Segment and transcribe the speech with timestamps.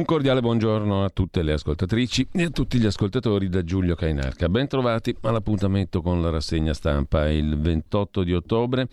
[0.00, 4.48] Un cordiale buongiorno a tutte le ascoltatrici e a tutti gli ascoltatori da Giulio Cainarca.
[4.48, 8.88] Ben trovati all'appuntamento con la rassegna stampa il 28 di ottobre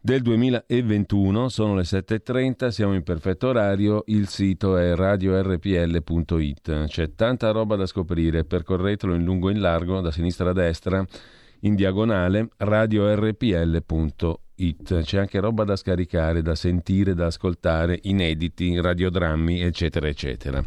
[0.00, 6.86] del 2021, sono le 7.30, siamo in perfetto orario, il sito è radiorpl.it.
[6.86, 11.06] C'è tanta roba da scoprire, percorretelo in lungo e in largo, da sinistra a destra,
[11.60, 15.02] in diagonale, radiorpl.it it.
[15.02, 20.62] C'è anche roba da scaricare, da sentire, da ascoltare, inediti, radiodrammi, eccetera, eccetera.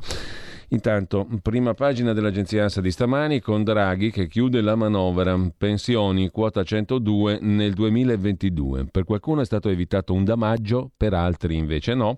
[0.69, 5.37] Intanto, prima pagina dell'agenzia ANSA di stamani con Draghi che chiude la manovra.
[5.55, 8.87] Pensioni quota 102 nel 2022.
[8.89, 12.17] Per qualcuno è stato evitato un damaggio, per altri invece no.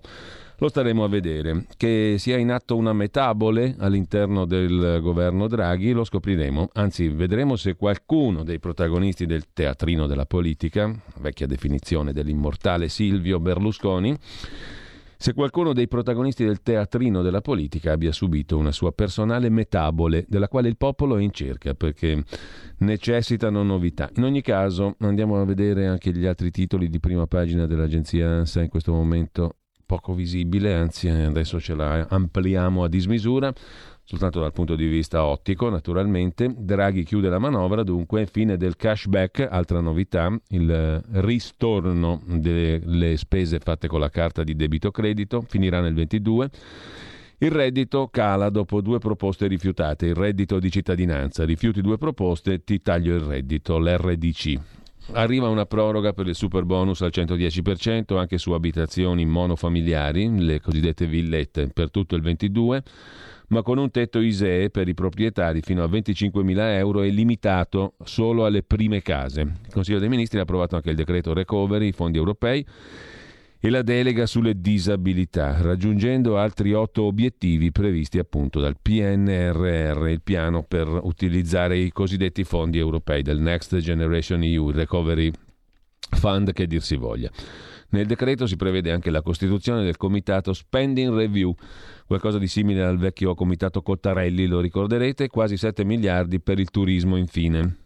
[0.58, 1.66] Lo staremo a vedere.
[1.76, 6.70] Che sia in atto una metabole all'interno del governo Draghi lo scopriremo.
[6.72, 14.16] Anzi, vedremo se qualcuno dei protagonisti del teatrino della politica, vecchia definizione dell'immortale Silvio Berlusconi,
[15.18, 20.48] se qualcuno dei protagonisti del teatrino della politica abbia subito una sua personale metabole della
[20.48, 22.22] quale il popolo è in cerca perché
[22.78, 24.08] necessitano novità.
[24.16, 28.62] In ogni caso andiamo a vedere anche gli altri titoli di prima pagina dell'agenzia ANSA
[28.62, 33.52] in questo momento poco visibile, anzi adesso ce la ampliamo a dismisura,
[34.02, 36.52] soltanto dal punto di vista ottico naturalmente.
[36.56, 43.86] Draghi chiude la manovra, dunque fine del cashback, altra novità, il ristorno delle spese fatte
[43.86, 46.50] con la carta di debito credito, finirà nel 22.
[47.38, 52.80] Il reddito cala dopo due proposte rifiutate, il reddito di cittadinanza, rifiuti due proposte, ti
[52.80, 54.58] taglio il reddito, l'RDC.
[55.12, 61.06] Arriva una proroga per il super bonus al 110% anche su abitazioni monofamiliari, le cosiddette
[61.06, 62.82] villette, per tutto il 22,
[63.48, 68.44] ma con un tetto ISEE per i proprietari fino a 25.000 euro e limitato solo
[68.44, 69.40] alle prime case.
[69.40, 72.66] Il Consiglio dei Ministri ha approvato anche il decreto recovery, i fondi europei
[73.66, 80.62] e la delega sulle disabilità, raggiungendo altri otto obiettivi previsti appunto dal PNRR, il piano
[80.62, 85.32] per utilizzare i cosiddetti fondi europei del Next Generation EU, il Recovery
[86.10, 87.28] Fund che dir si voglia.
[87.88, 91.52] Nel decreto si prevede anche la costituzione del comitato Spending Review,
[92.06, 97.16] qualcosa di simile al vecchio comitato Cottarelli, lo ricorderete, quasi 7 miliardi per il turismo
[97.16, 97.85] infine.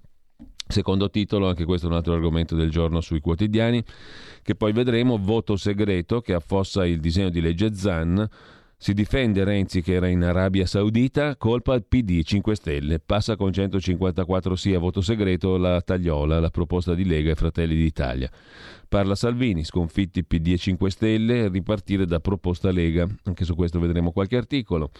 [0.71, 3.83] Secondo titolo, anche questo è un altro argomento del giorno sui quotidiani,
[4.41, 8.29] che poi vedremo, voto segreto che affossa il disegno di legge Zan.
[8.77, 13.53] Si difende Renzi che era in Arabia Saudita, colpa al PD 5 Stelle, passa con
[13.53, 18.31] 154 sì a voto segreto la tagliola, la proposta di Lega e Fratelli d'Italia.
[18.89, 24.13] Parla Salvini, sconfitti PD e 5 Stelle, ripartire da proposta Lega, anche su questo vedremo
[24.13, 24.91] qualche articolo.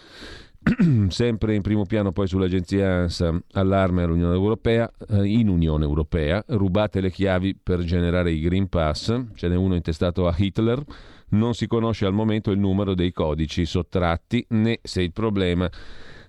[1.09, 7.01] sempre in primo piano poi sull'agenzia ANSA, allarme all'Unione Europea, eh, in Unione Europea, rubate
[7.01, 10.83] le chiavi per generare i Green Pass, ce n'è uno intestato a Hitler,
[11.29, 15.69] non si conosce al momento il numero dei codici sottratti né se il problema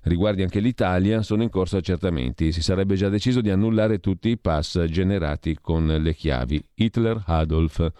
[0.04, 2.52] riguardi anche l'Italia, sono in corso accertamenti.
[2.52, 6.64] Si sarebbe già deciso di annullare tutti i pass generati con le chiavi.
[6.74, 7.90] Hitler Adolf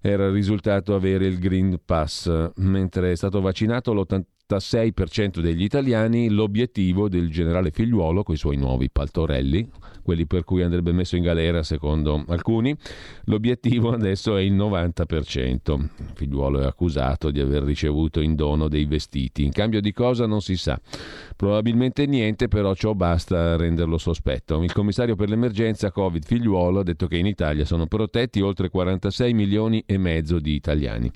[0.00, 4.22] era risultato avere il Green Pass, mentre è stato vaccinato l'80
[4.56, 9.68] 96% degli italiani l'obiettivo del generale figliuolo con i suoi nuovi paltorelli,
[10.02, 12.76] quelli per cui andrebbe messo in galera secondo alcuni,
[13.24, 15.88] l'obiettivo adesso è il 90%.
[16.14, 20.42] figliuolo è accusato di aver ricevuto in dono dei vestiti, in cambio di cosa non
[20.42, 20.78] si sa.
[21.34, 24.62] Probabilmente niente, però ciò basta a renderlo sospetto.
[24.62, 29.32] Il commissario per l'emergenza Covid figliuolo ha detto che in Italia sono protetti oltre 46
[29.32, 31.10] milioni e mezzo di italiani.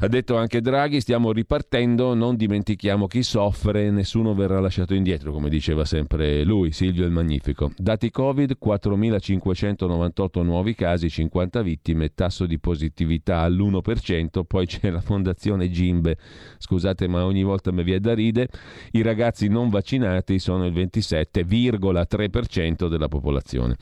[0.00, 5.48] Ha detto anche Draghi, stiamo ripartendo, non dimentichiamo chi soffre, nessuno verrà lasciato indietro, come
[5.48, 7.72] diceva sempre lui, Silvio il Magnifico.
[7.76, 15.68] Dati Covid, 4.598 nuovi casi, 50 vittime, tasso di positività all'1%, poi c'è la fondazione
[15.68, 16.16] Gimbe,
[16.58, 18.46] scusate ma ogni volta mi viene da ride,
[18.92, 23.74] i ragazzi non vaccinati sono il 27,3% della popolazione.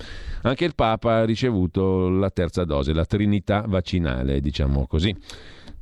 [0.45, 5.15] Anche il Papa ha ricevuto la terza dose, la trinità vaccinale, diciamo così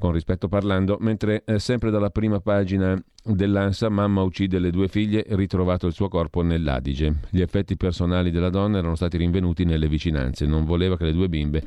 [0.04, 5.24] con rispetto parlando, mentre eh, sempre dalla prima pagina dell'ANSA mamma uccide le due figlie,
[5.28, 7.16] ritrovato il suo corpo nell'Adige.
[7.28, 11.28] Gli effetti personali della donna erano stati rinvenuti nelle vicinanze, non voleva che le due
[11.28, 11.62] bimbe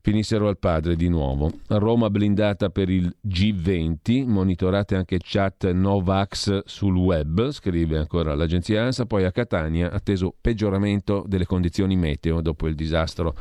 [0.00, 1.50] finissero al padre di nuovo.
[1.66, 9.06] Roma blindata per il G20, monitorate anche chat Novax sul web, scrive ancora l'agenzia ANSA,
[9.06, 13.34] poi a Catania atteso peggioramento delle condizioni meteo dopo il disastro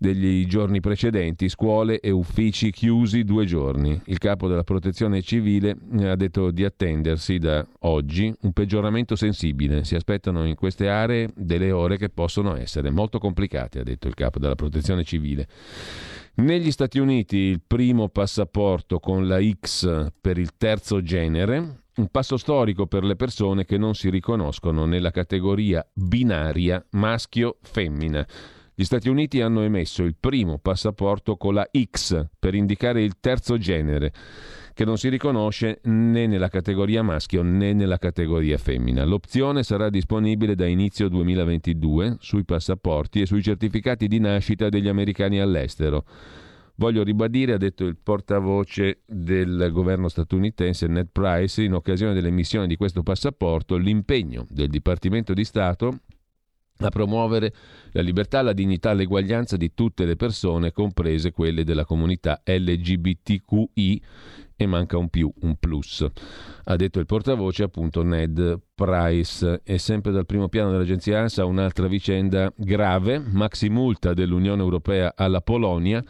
[0.00, 4.00] degli giorni precedenti, scuole e uffici chiusi due giorni.
[4.06, 9.84] Il capo della protezione civile ha detto di attendersi da oggi un peggioramento sensibile.
[9.84, 14.14] Si aspettano in queste aree delle ore che possono essere molto complicate, ha detto il
[14.14, 15.46] capo della protezione civile.
[16.36, 22.38] Negli Stati Uniti il primo passaporto con la X per il terzo genere, un passo
[22.38, 28.26] storico per le persone che non si riconoscono nella categoria binaria maschio-femmina.
[28.74, 33.58] Gli Stati Uniti hanno emesso il primo passaporto con la X per indicare il terzo
[33.58, 34.12] genere,
[34.72, 39.04] che non si riconosce né nella categoria maschio né nella categoria femmina.
[39.04, 45.40] L'opzione sarà disponibile da inizio 2022 sui passaporti e sui certificati di nascita degli americani
[45.40, 46.04] all'estero.
[46.76, 52.76] Voglio ribadire, ha detto il portavoce del governo statunitense Ned Price, in occasione dell'emissione di
[52.76, 55.98] questo passaporto, l'impegno del Dipartimento di Stato
[56.80, 57.52] a promuovere
[57.92, 64.02] la libertà, la dignità, l'eguaglianza di tutte le persone, comprese quelle della comunità LGBTQI
[64.56, 66.06] e manca un più, un plus.
[66.64, 69.62] Ha detto il portavoce appunto Ned Price.
[69.64, 75.40] E sempre dal primo piano dell'agenzia ANSA un'altra vicenda grave, maxi multa dell'Unione Europea alla
[75.40, 76.04] Polonia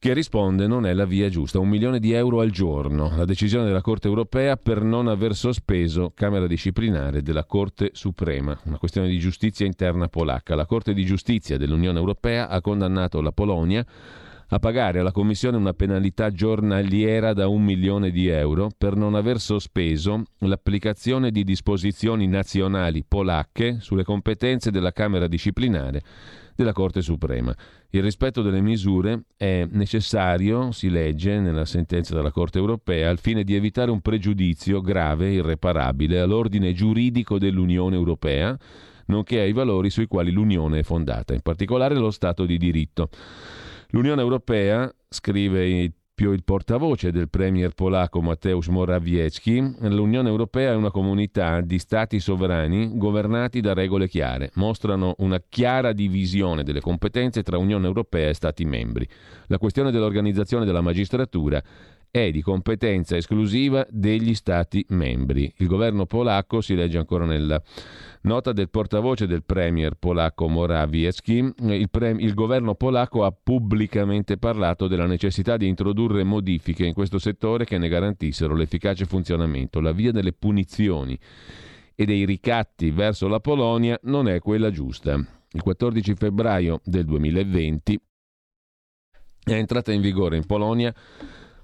[0.00, 3.66] che risponde non è la via giusta, un milione di euro al giorno, la decisione
[3.66, 9.18] della Corte europea per non aver sospeso Camera disciplinare della Corte Suprema, una questione di
[9.18, 10.54] giustizia interna polacca.
[10.54, 13.84] La Corte di giustizia dell'Unione Europea ha condannato la Polonia
[14.50, 19.40] a pagare alla Commissione una penalità giornaliera da un milione di euro per non aver
[19.40, 26.02] sospeso l'applicazione di disposizioni nazionali polacche sulle competenze della Camera disciplinare
[26.58, 27.54] della Corte Suprema.
[27.90, 33.44] Il rispetto delle misure è necessario, si legge nella sentenza della Corte europea, al fine
[33.44, 38.58] di evitare un pregiudizio grave e irreparabile all'ordine giuridico dell'Unione europea,
[39.06, 43.08] nonché ai valori sui quali l'Unione è fondata, in particolare lo Stato di diritto.
[43.90, 50.90] L'Unione Europea, scrive più il portavoce del premier polacco Mateusz Morawiecki, l'Unione Europea è una
[50.90, 57.56] comunità di stati sovrani governati da regole chiare, mostrano una chiara divisione delle competenze tra
[57.56, 59.06] Unione Europea e Stati membri.
[59.46, 61.62] La questione dell'organizzazione della magistratura
[62.10, 65.52] è di competenza esclusiva degli Stati membri.
[65.58, 67.62] Il governo polacco, si legge ancora nella
[68.22, 74.88] nota del portavoce del premier polacco Morawiecki, il, pre- il governo polacco ha pubblicamente parlato
[74.88, 79.80] della necessità di introdurre modifiche in questo settore che ne garantissero l'efficace funzionamento.
[79.80, 81.18] La via delle punizioni
[81.94, 85.14] e dei ricatti verso la Polonia non è quella giusta.
[85.52, 88.00] Il 14 febbraio del 2020
[89.44, 90.94] è entrata in vigore in Polonia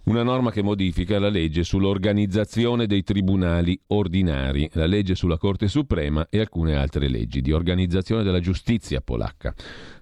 [0.04, 6.26] una norma che modifica la legge sull'organizzazione dei tribunali ordinari, la legge sulla Corte Suprema
[6.28, 9.54] e alcune altre leggi di organizzazione della giustizia polacca.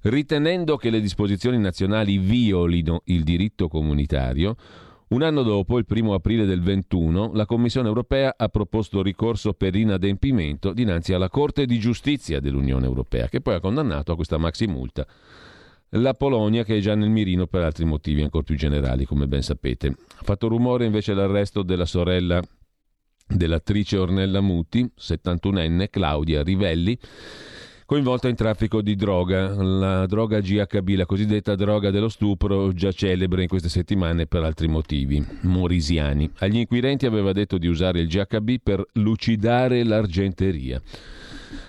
[0.03, 4.57] Ritenendo che le disposizioni nazionali violino il diritto comunitario,
[5.09, 9.77] un anno dopo, il primo aprile del 21, la Commissione europea ha proposto ricorso per
[9.77, 14.67] inadempimento dinanzi alla Corte di giustizia dell'Unione europea, che poi ha condannato a questa maxi
[14.67, 15.07] multa
[15.97, 19.43] la Polonia che è già nel mirino per altri motivi ancora più generali, come ben
[19.43, 19.89] sapete.
[19.89, 22.43] Ha fatto rumore invece l'arresto della sorella
[23.27, 26.99] dell'attrice Ornella Muti, 71enne, Claudia Rivelli,
[27.87, 33.43] coinvolta in traffico di droga, la droga GHB, la cosiddetta droga dello stupro, già celebre
[33.43, 36.31] in queste settimane per altri motivi morisiani.
[36.39, 40.81] Agli inquirenti aveva detto di usare il GHB per lucidare l'argenteria.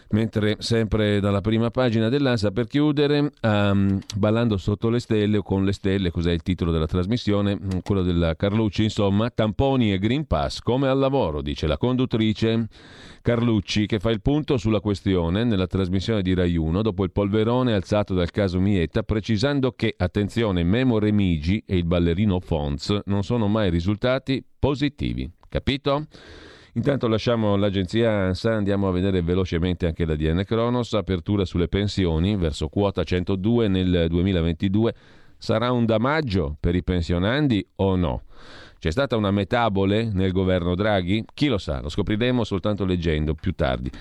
[0.09, 5.65] Mentre sempre dalla prima pagina dell'ANSA per chiudere, um, Ballando sotto le stelle o con
[5.65, 7.55] le stelle, cos'è il titolo della trasmissione?
[7.55, 12.67] Mm, quello della Carlucci, insomma, tamponi e Green Pass come al lavoro, dice la conduttrice
[13.21, 17.73] Carlucci che fa il punto sulla questione nella trasmissione di Rai 1 dopo il polverone
[17.73, 23.47] alzato dal caso Mietta, precisando che, attenzione, Memo Remigi e il ballerino Fons non sono
[23.47, 25.29] mai risultati positivi.
[25.49, 26.07] Capito?
[26.75, 32.35] Intanto lasciamo l'agenzia ANSA, andiamo a vedere velocemente anche la DN Cronos, apertura sulle pensioni
[32.35, 34.95] verso quota 102 nel 2022.
[35.37, 38.23] Sarà un damaggio per i pensionandi o no?
[38.79, 41.23] C'è stata una metabole nel governo Draghi?
[41.35, 43.91] Chi lo sa, lo scopriremo soltanto leggendo più tardi.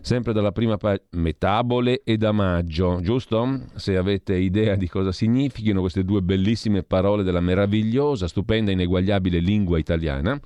[0.00, 3.60] Sempre dalla prima pagina, metabole e damaggio, giusto?
[3.74, 9.76] Se avete idea di cosa significhino queste due bellissime parole della meravigliosa, stupenda, ineguagliabile lingua
[9.76, 10.40] italiana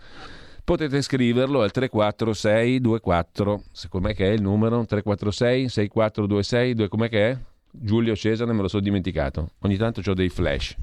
[0.66, 7.38] potete scriverlo al 34624, secondo me che è il numero 346 6426, com'è che è?
[7.70, 9.50] Giulio Cesare me lo sono dimenticato.
[9.60, 10.74] Ogni tanto ho dei flash.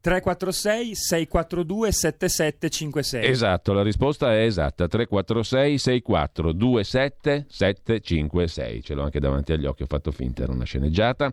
[0.00, 3.26] 346 642 7756.
[3.26, 4.86] Esatto, la risposta è esatta.
[4.86, 8.82] 346 6427 756.
[8.82, 11.32] Ce l'ho anche davanti agli occhi, ho fatto finta, era una sceneggiata.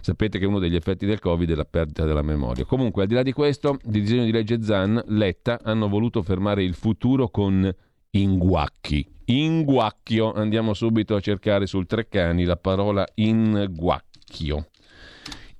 [0.00, 2.64] Sapete che uno degli effetti del Covid è la perdita della memoria.
[2.64, 6.62] Comunque, al di là di questo, di disegno di legge Zan, Letta hanno voluto fermare
[6.62, 7.74] il futuro con
[8.10, 9.06] inguacchi.
[9.26, 14.68] Inguacchio, andiamo subito a cercare sul Treccani la parola inguacchio.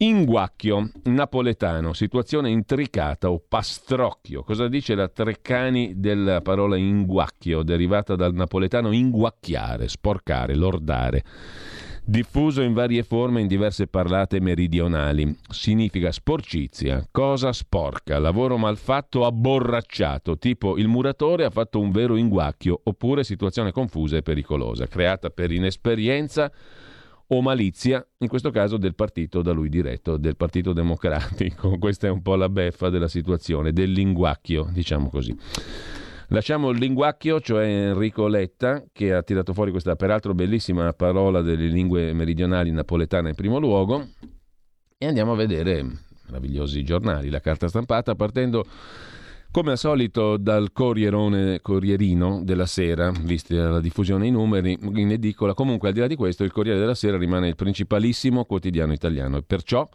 [0.01, 4.45] Inguacchio, napoletano, situazione intricata o pastrocchio.
[4.45, 11.25] Cosa dice la Treccani della parola inguacchio, derivata dal napoletano inguacchiare, sporcare, lordare?
[12.05, 15.37] Diffuso in varie forme in diverse parlate meridionali.
[15.51, 22.83] Significa sporcizia, cosa sporca, lavoro malfatto abborracciato, tipo il muratore ha fatto un vero inguacchio,
[22.85, 26.53] oppure situazione confusa e pericolosa, creata per inesperienza
[27.29, 31.77] o malizia, in questo caso del partito da lui diretto, del Partito Democratico.
[31.81, 35.37] Questa è un po' la beffa della situazione, del linguacchio, diciamo così.
[36.29, 41.67] Lasciamo il linguacchio, cioè Enrico Letta, che ha tirato fuori questa peraltro bellissima parola delle
[41.67, 44.07] lingue meridionali napoletane in primo luogo,
[44.99, 45.87] e andiamo a vedere
[46.27, 48.67] meravigliosi giornali, la carta stampata, partendo
[49.51, 55.55] come al solito dal Corrierino della Sera, vista la diffusione in numeri, in edicola.
[55.55, 59.39] Comunque al di là di questo il Corriere della Sera rimane il principalissimo quotidiano italiano
[59.39, 59.89] e perciò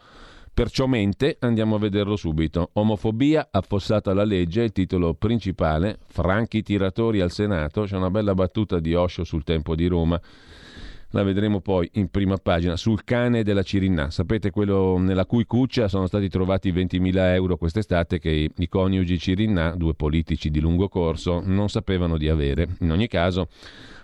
[0.54, 2.70] Perciò mente, andiamo a vederlo subito.
[2.74, 8.78] Omofobia, affossata la legge, il titolo principale, Franchi tiratori al Senato, c'è una bella battuta
[8.78, 10.20] di Osho sul tempo di Roma
[11.14, 14.10] la vedremo poi in prima pagina, sul cane della Cirinà.
[14.10, 19.76] Sapete quello nella cui cuccia sono stati trovati 20.000 euro quest'estate che i coniugi Cirinà,
[19.76, 22.66] due politici di lungo corso, non sapevano di avere.
[22.80, 23.46] In ogni caso,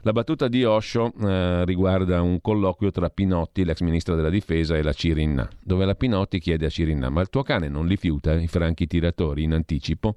[0.02, 4.82] la battuta di Osho eh, riguarda un colloquio tra Pinotti, l'ex ministro della difesa, e
[4.82, 8.34] la Cirinà, dove la Pinotti chiede a Cirinà, ma il tuo cane non li fiuta
[8.34, 10.14] i franchi tiratori in anticipo?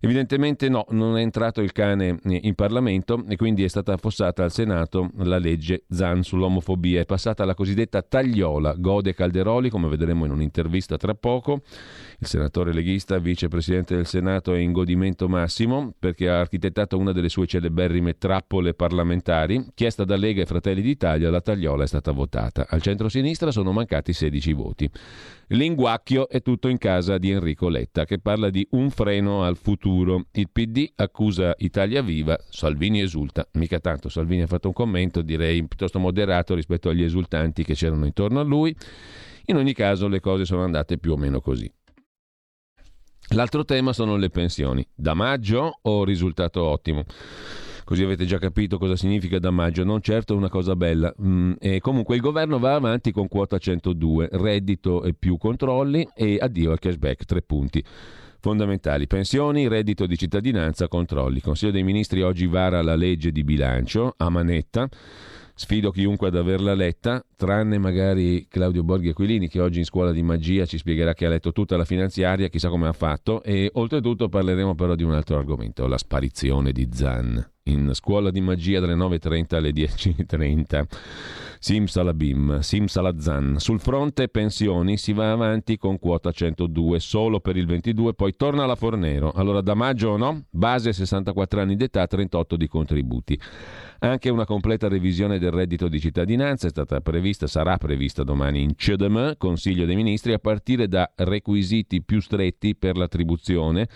[0.00, 4.52] Evidentemente no, non è entrato il cane in Parlamento e quindi è stata affossata al
[4.52, 7.00] Senato la legge Zan sull'omofobia.
[7.00, 8.74] È passata la cosiddetta tagliola.
[8.74, 11.62] Gode Calderoli, come vedremo in un'intervista tra poco.
[12.20, 17.28] Il senatore leghista, vicepresidente del Senato, è in godimento massimo perché ha architettato una delle
[17.28, 19.66] sue celeberrime trappole parlamentari.
[19.74, 22.66] Chiesta da Lega e Fratelli d'Italia, la tagliola è stata votata.
[22.68, 24.90] Al centro-sinistra sono mancati 16 voti.
[25.48, 29.86] Linguacchio è tutto in casa di Enrico Letta, che parla di un freno al futuro.
[30.32, 33.48] Il PD accusa Italia Viva, Salvini esulta.
[33.52, 38.04] Mica tanto, Salvini ha fatto un commento, direi piuttosto moderato rispetto agli esultanti che c'erano
[38.04, 38.74] intorno a lui.
[39.46, 41.70] In ogni caso le cose sono andate più o meno così.
[43.34, 44.86] L'altro tema sono le pensioni.
[44.94, 47.04] Da maggio o risultato ottimo?
[47.88, 51.10] così avete già capito cosa significa da maggio, non certo una cosa bella.
[51.22, 56.36] Mm, e comunque il governo va avanti con quota 102, reddito e più controlli e
[56.38, 57.82] addio al cashback, tre punti
[58.40, 59.06] fondamentali.
[59.06, 61.36] Pensioni, reddito di cittadinanza, controlli.
[61.36, 64.88] Il Consiglio dei Ministri oggi vara la legge di bilancio a manetta.
[65.60, 70.22] Sfido chiunque ad averla letta, tranne magari Claudio Borghi Aquilini che oggi in scuola di
[70.22, 74.28] magia ci spiegherà che ha letto tutta la finanziaria, chissà come ha fatto, e oltretutto
[74.28, 78.94] parleremo però di un altro argomento, la sparizione di Zan in scuola di magia dalle
[78.94, 80.84] 9.30 alle 10.30.
[81.60, 83.56] Simsalabim, Simsalazan.
[83.58, 88.64] Sul fronte pensioni si va avanti con quota 102 solo per il 22, poi torna
[88.64, 89.32] la Fornero.
[89.32, 90.44] Allora da maggio o no?
[90.50, 93.40] Base 64 anni d'età, 38 di contributi.
[94.00, 98.76] Anche una completa revisione del reddito di cittadinanza è stata prevista, sarà prevista domani in
[98.76, 103.88] CEDM, Consiglio dei Ministri, a partire da requisiti più stretti per l'attribuzione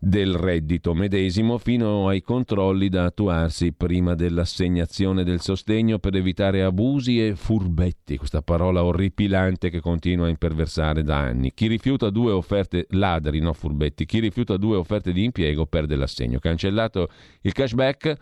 [0.00, 7.26] del reddito medesimo fino ai controlli da attuarsi prima dell'assegnazione del sostegno per evitare abusi
[7.26, 11.52] e furbetti, questa parola orripilante che continua a imperversare da anni.
[11.54, 16.38] Chi rifiuta due offerte ladri, no furbetti, chi rifiuta due offerte di impiego perde l'assegno.
[16.38, 17.08] Cancellato
[17.40, 18.16] il cashback,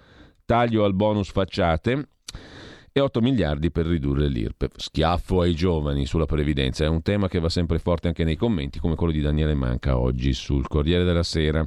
[0.46, 2.08] taglio al bonus facciate,
[2.92, 4.72] e 8 miliardi per ridurre l'IRPEF.
[4.76, 8.78] Schiaffo ai giovani sulla previdenza è un tema che va sempre forte anche nei commenti,
[8.78, 11.66] come quello di Daniele Manca oggi sul Corriere della Sera.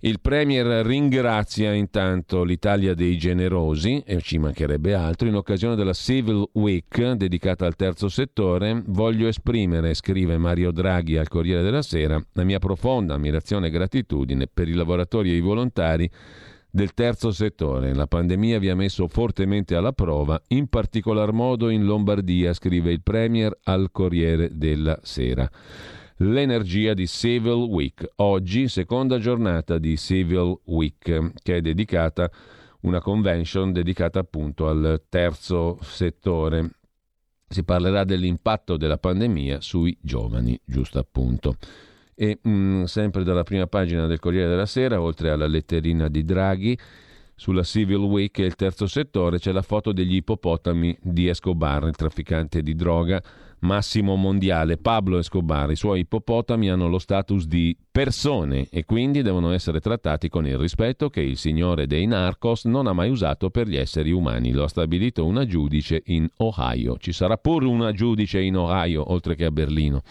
[0.00, 6.44] Il Premier ringrazia intanto l'Italia dei generosi, e ci mancherebbe altro, in occasione della Civil
[6.52, 8.82] Week dedicata al terzo settore.
[8.84, 14.46] Voglio esprimere, scrive Mario Draghi al Corriere della Sera, la mia profonda ammirazione e gratitudine
[14.46, 16.10] per i lavoratori e i volontari
[16.74, 17.94] del terzo settore.
[17.94, 23.00] La pandemia vi ha messo fortemente alla prova, in particolar modo in Lombardia, scrive il
[23.00, 25.48] Premier al Corriere della Sera.
[26.16, 28.04] L'energia di Civil Week.
[28.16, 32.28] Oggi, seconda giornata di Civil Week, che è dedicata
[32.80, 36.70] una convention dedicata appunto al terzo settore.
[37.46, 41.56] Si parlerà dell'impatto della pandemia sui giovani, giusto appunto.
[42.14, 46.24] E mh, mm, sempre dalla prima pagina del Corriere della Sera, oltre alla letterina di
[46.24, 46.78] Draghi,
[47.36, 51.96] sulla Civil Week e il terzo settore c'è la foto degli ippopotami di Escobar, il
[51.96, 53.22] trafficante di droga
[53.64, 54.76] massimo mondiale.
[54.76, 60.28] Pablo Escobar, i suoi ippopotami hanno lo status di persone e quindi devono essere trattati
[60.28, 64.12] con il rispetto che il signore dei narcos non ha mai usato per gli esseri
[64.12, 64.52] umani.
[64.52, 66.96] Lo ha stabilito una giudice in Ohio.
[66.98, 70.02] Ci sarà pure una giudice in Ohio, oltre che a Berlino.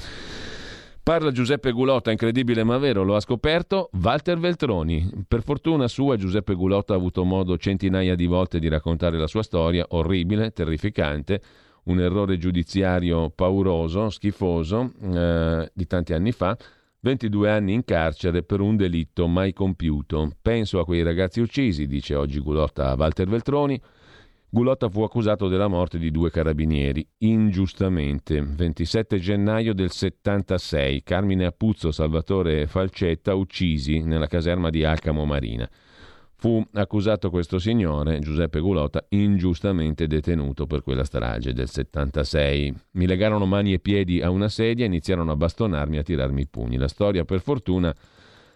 [1.03, 5.25] Parla Giuseppe Gulotta, incredibile ma vero, lo ha scoperto Walter Veltroni.
[5.27, 9.43] Per fortuna sua Giuseppe Gulotta ha avuto modo centinaia di volte di raccontare la sua
[9.43, 11.41] storia, orribile, terrificante,
[11.85, 16.55] un errore giudiziario pauroso, schifoso, eh, di tanti anni fa.
[17.01, 20.31] 22 anni in carcere per un delitto mai compiuto.
[20.41, 23.81] Penso a quei ragazzi uccisi, dice oggi Gulotta a Walter Veltroni.
[24.53, 28.39] Gulotta fu accusato della morte di due carabinieri, ingiustamente.
[28.39, 35.67] 27 gennaio del 76, Carmine Appuzzo, Salvatore Falcetta, uccisi nella caserma di Alcamo Marina.
[36.35, 42.75] Fu accusato questo signore, Giuseppe Gulotta, ingiustamente detenuto per quella strage del 76.
[42.91, 46.47] Mi legarono mani e piedi a una sedia iniziarono a bastonarmi e a tirarmi i
[46.47, 46.77] pugni.
[46.77, 47.91] La storia, per fortuna,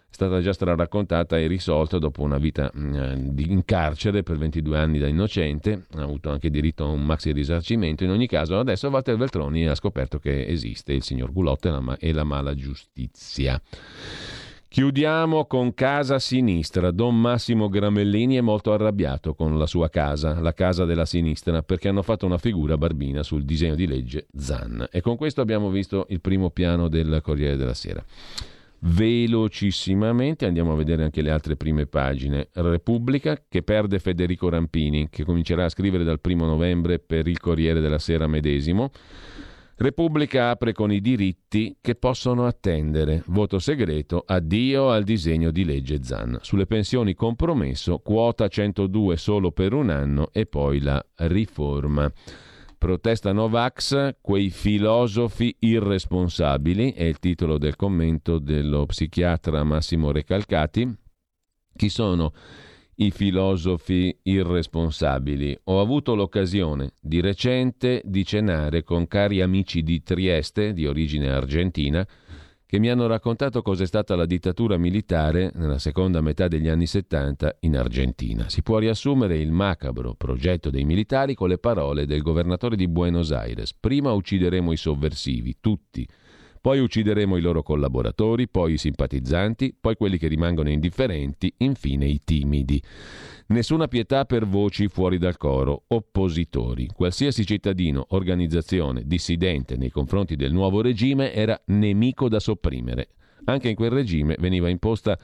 [0.10, 5.00] è stata già raccontata e risolta dopo una vita mm, in carcere per 22 anni
[5.00, 8.04] da innocente, ha avuto anche diritto a un maxi risarcimento.
[8.04, 11.98] In ogni caso, adesso Walter Veltroni ha scoperto che esiste il signor Gulotta e la,
[12.00, 13.62] e la mala giustizia.
[14.70, 16.92] Chiudiamo con Casa Sinistra.
[16.92, 21.88] Don Massimo Gramellini è molto arrabbiato con la sua casa, la casa della sinistra, perché
[21.88, 24.88] hanno fatto una figura barbina sul disegno di legge Zan.
[24.92, 28.04] E con questo abbiamo visto il primo piano del Corriere della Sera.
[28.80, 32.50] Velocissimamente andiamo a vedere anche le altre prime pagine.
[32.54, 37.80] Repubblica che perde Federico Rampini, che comincerà a scrivere dal primo novembre per il Corriere
[37.80, 38.92] della Sera medesimo.
[39.80, 43.24] Repubblica apre con i diritti che possono attendere.
[43.28, 46.40] Voto segreto, addio al disegno di legge Zan.
[46.42, 52.12] Sulle pensioni compromesso, quota 102 solo per un anno e poi la riforma.
[52.78, 60.96] Protesta Novax, quei filosofi irresponsabili, è il titolo del commento dello psichiatra Massimo Recalcati.
[61.76, 62.34] Chi sono
[62.98, 65.58] i filosofi irresponsabili?
[65.66, 72.08] Ho avuto l'occasione di recente di cenare con cari amici di Trieste, di origine argentina,
[72.68, 77.60] che mi hanno raccontato cos'è stata la dittatura militare nella seconda metà degli anni 70
[77.62, 78.50] in Argentina.
[78.50, 83.32] Si può riassumere il macabro progetto dei militari con le parole del governatore di Buenos
[83.32, 83.74] Aires.
[83.74, 86.06] Prima uccideremo i sovversivi, tutti.
[86.60, 92.20] Poi uccideremo i loro collaboratori, poi i simpatizzanti, poi quelli che rimangono indifferenti, infine i
[92.26, 92.84] timidi.
[93.50, 96.88] Nessuna pietà per voci fuori dal coro, oppositori.
[96.94, 103.12] Qualsiasi cittadino, organizzazione, dissidente nei confronti del nuovo regime era nemico da sopprimere.
[103.46, 105.18] Anche in quel regime veniva imposta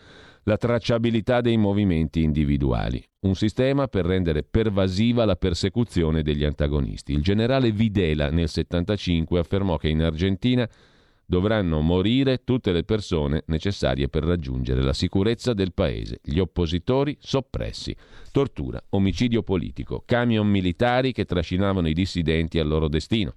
[0.44, 7.12] la tracciabilità dei movimenti individuali, un sistema per rendere pervasiva la persecuzione degli antagonisti.
[7.12, 10.66] Il generale Videla nel 75 affermò che in Argentina
[11.34, 17.96] dovranno morire tutte le persone necessarie per raggiungere la sicurezza del paese, gli oppositori soppressi,
[18.32, 23.34] tortura, omicidio politico, camion militari che trascinavano i dissidenti al loro destino.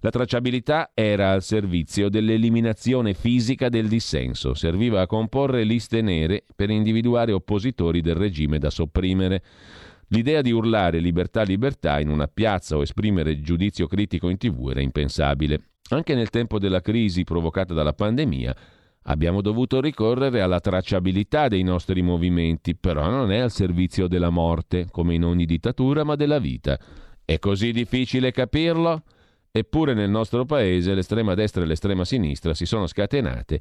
[0.00, 6.70] La tracciabilità era al servizio dell'eliminazione fisica del dissenso, serviva a comporre liste nere per
[6.70, 9.42] individuare oppositori del regime da sopprimere.
[10.08, 14.80] L'idea di urlare libertà libertà in una piazza o esprimere giudizio critico in tv era
[14.80, 15.75] impensabile.
[15.90, 18.56] Anche nel tempo della crisi provocata dalla pandemia
[19.02, 24.88] abbiamo dovuto ricorrere alla tracciabilità dei nostri movimenti, però non è al servizio della morte,
[24.90, 26.76] come in ogni dittatura, ma della vita.
[27.24, 29.04] È così difficile capirlo?
[29.52, 33.60] Eppure nel nostro paese l'estrema destra e l'estrema sinistra si sono scatenate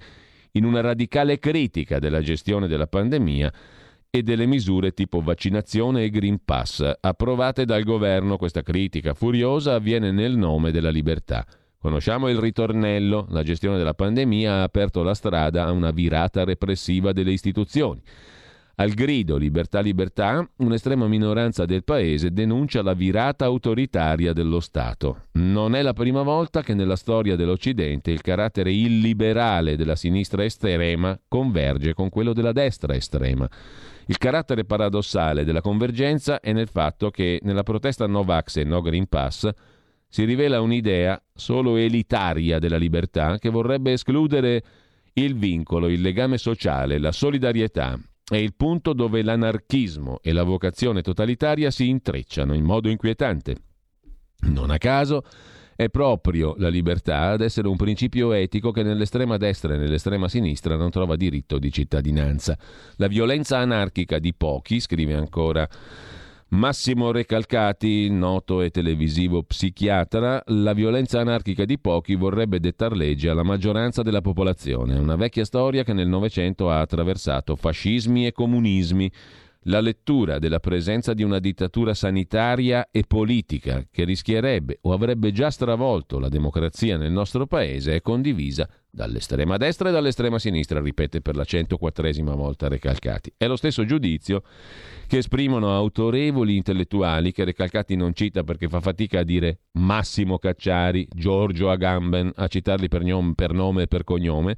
[0.53, 3.53] in una radicale critica della gestione della pandemia
[4.09, 8.37] e delle misure tipo vaccinazione e Green Pass approvate dal governo.
[8.37, 11.45] Questa critica furiosa avviene nel nome della libertà.
[11.85, 17.11] Conosciamo il ritornello, la gestione della pandemia ha aperto la strada a una virata repressiva
[17.11, 18.01] delle istituzioni.
[18.77, 25.25] Al grido libertà libertà, un'estrema minoranza del paese denuncia la virata autoritaria dello Stato.
[25.33, 31.15] Non è la prima volta che nella storia dell'Occidente il carattere illiberale della sinistra estrema
[31.27, 33.47] converge con quello della destra estrema.
[34.07, 39.07] Il carattere paradossale della convergenza è nel fatto che nella protesta Novax e No Green
[39.07, 39.51] Pass
[40.15, 44.63] si rivela un'idea solo elitaria della libertà che vorrebbe escludere
[45.11, 47.99] il vincolo, il legame sociale, la solidarietà.
[48.23, 53.57] È il punto dove l'anarchismo e la vocazione totalitaria si intrecciano in modo inquietante.
[54.43, 55.21] Non a caso
[55.77, 60.77] È proprio la libertà ad essere un principio etico che nell'estrema destra e nell'estrema sinistra
[60.77, 62.57] non trova diritto di cittadinanza.
[62.95, 65.67] La violenza anarchica di pochi, scrive ancora
[66.55, 73.43] Massimo Recalcati, noto e televisivo psichiatra, la violenza anarchica di pochi vorrebbe dettar legge alla
[73.43, 74.97] maggioranza della popolazione.
[74.97, 79.11] Una vecchia storia che nel Novecento ha attraversato fascismi e comunismi
[79.67, 85.49] la lettura della presenza di una dittatura sanitaria e politica che rischierebbe o avrebbe già
[85.49, 91.35] stravolto la democrazia nel nostro paese è condivisa dall'estrema destra e dall'estrema sinistra, ripete per
[91.35, 93.33] la 104esima volta Recalcati.
[93.35, 94.43] È lo stesso giudizio
[95.07, 101.07] che esprimono autorevoli intellettuali che Recalcati non cita perché fa fatica a dire Massimo Cacciari,
[101.11, 104.55] Giorgio Agamben, a citarli per, nome e per cognome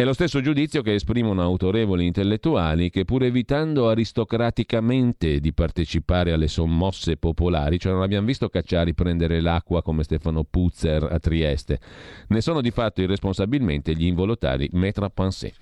[0.00, 6.48] è lo stesso giudizio che esprimono autorevoli intellettuali che pur evitando aristocraticamente di partecipare alle
[6.48, 11.80] sommosse popolari, cioè non abbiamo visto Cacciari prendere l'acqua come Stefano Puzzer a Trieste,
[12.28, 15.52] ne sono di fatto irresponsabilmente gli involuntari Metra Pensée.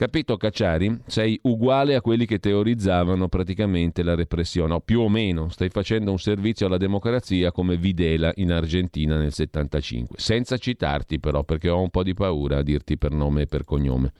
[0.00, 1.02] Capito Cacciari?
[1.08, 6.10] Sei uguale a quelli che teorizzavano praticamente la repressione, o più o meno, stai facendo
[6.10, 11.82] un servizio alla democrazia come Videla in Argentina nel 75, senza citarti però perché ho
[11.82, 14.12] un po' di paura a dirti per nome e per cognome.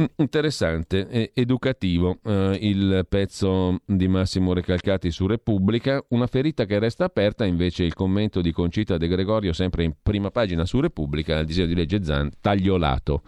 [0.00, 7.04] Mm, interessante educativo eh, il pezzo di Massimo Recalcati su Repubblica, una ferita che resta
[7.04, 11.46] aperta invece il commento di Concita De Gregorio sempre in prima pagina su Repubblica, il
[11.46, 13.22] disegno di legge Zan, tagliolato,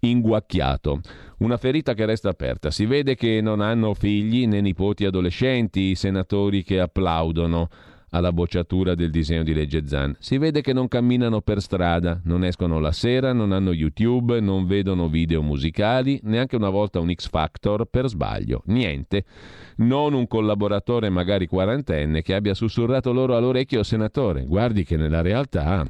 [0.00, 1.00] inguacchiato.
[1.38, 2.70] Una ferita che resta aperta.
[2.70, 7.68] Si vede che non hanno figli né nipoti adolescenti i senatori che applaudono
[8.10, 10.16] alla bocciatura del disegno di legge Zan.
[10.18, 14.66] Si vede che non camminano per strada, non escono la sera, non hanno YouTube, non
[14.66, 18.62] vedono video musicali, neanche una volta un X Factor per sbaglio.
[18.66, 19.24] Niente.
[19.76, 24.44] Non un collaboratore magari quarantenne che abbia sussurrato loro all'orecchio senatore.
[24.44, 25.84] Guardi che nella realtà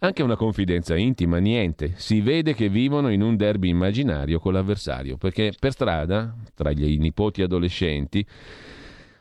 [0.00, 1.94] anche una confidenza intima, niente.
[1.96, 6.98] Si vede che vivono in un derby immaginario con l'avversario, perché per strada, tra gli
[6.98, 8.24] nipoti adolescenti,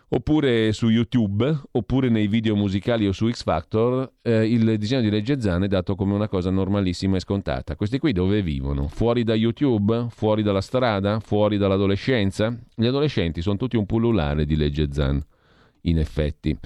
[0.09, 5.09] oppure su YouTube, oppure nei video musicali o su X Factor, eh, il disegno di
[5.09, 7.75] legge Zan è dato come una cosa normalissima e scontata.
[7.75, 8.87] Questi qui dove vivono?
[8.87, 10.07] Fuori da YouTube?
[10.09, 11.19] Fuori dalla strada?
[11.19, 12.55] Fuori dall'adolescenza?
[12.75, 15.21] Gli adolescenti sono tutti un pullulare di legge Zan,
[15.81, 16.57] in effetti.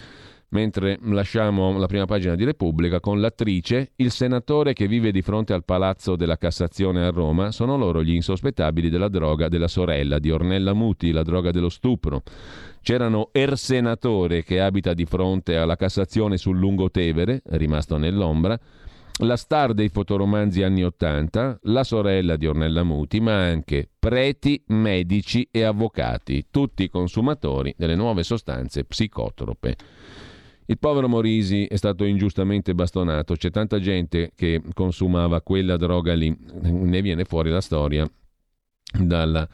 [0.53, 5.53] Mentre lasciamo la prima pagina di Repubblica con l'attrice, il senatore che vive di fronte
[5.53, 10.29] al palazzo della Cassazione a Roma, sono loro gli insospettabili della droga della sorella di
[10.29, 12.23] Ornella Muti, la droga dello stupro.
[12.81, 18.59] C'erano Er Senatore che abita di fronte alla Cassazione sul Lungotevere, rimasto nell'ombra,
[19.19, 25.47] la star dei fotoromanzi anni Ottanta, la sorella di Ornella Muti, ma anche preti, medici
[25.49, 29.75] e avvocati, tutti consumatori delle nuove sostanze psicotrope.
[30.65, 36.35] Il povero Morisi è stato ingiustamente bastonato, c'è tanta gente che consumava quella droga lì,
[36.61, 38.09] ne viene fuori la storia
[38.97, 39.47] dalla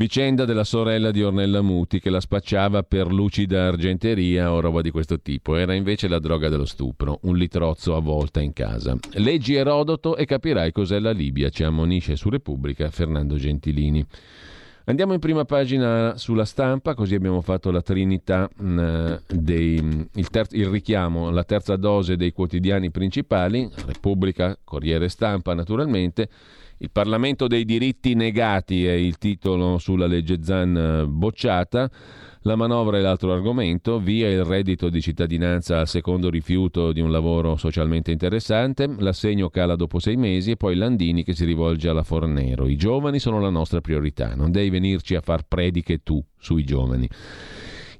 [0.00, 4.92] Vicenda della sorella di Ornella Muti che la spacciava per lucida argenteria o roba di
[4.92, 5.56] questo tipo.
[5.56, 8.96] Era invece la droga dello stupro, un litrozzo a volta in casa.
[9.14, 14.06] Leggi Erodoto e capirai cos'è la Libia, ci ammonisce su Repubblica Fernando Gentilini.
[14.88, 20.30] Andiamo in prima pagina sulla stampa, così abbiamo fatto la trinità, mh, mm, dei, il,
[20.30, 26.30] ter- il, richiamo, la terza dose dei quotidiani principali, Repubblica, Corriere Stampa naturalmente,
[26.78, 31.90] il Parlamento dei diritti negati è il titolo sulla legge Zan eh, bocciata.
[32.42, 37.10] La manovra è l'altro argomento, via il reddito di cittadinanza al secondo rifiuto di un
[37.10, 42.04] lavoro socialmente interessante, l'assegno cala dopo sei mesi e poi Landini che si rivolge alla
[42.04, 42.68] Fornero.
[42.68, 47.08] I giovani sono la nostra priorità, non devi venirci a far prediche tu sui giovani.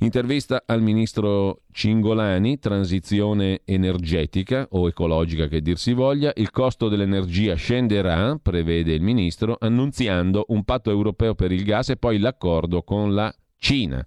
[0.01, 7.57] Intervista al ministro Cingolani, transizione energetica o ecologica che dir si voglia, il costo dell'energia
[7.57, 13.13] scenderà, prevede il ministro, annunziando un patto europeo per il gas e poi l'accordo con
[13.13, 14.05] la Cina.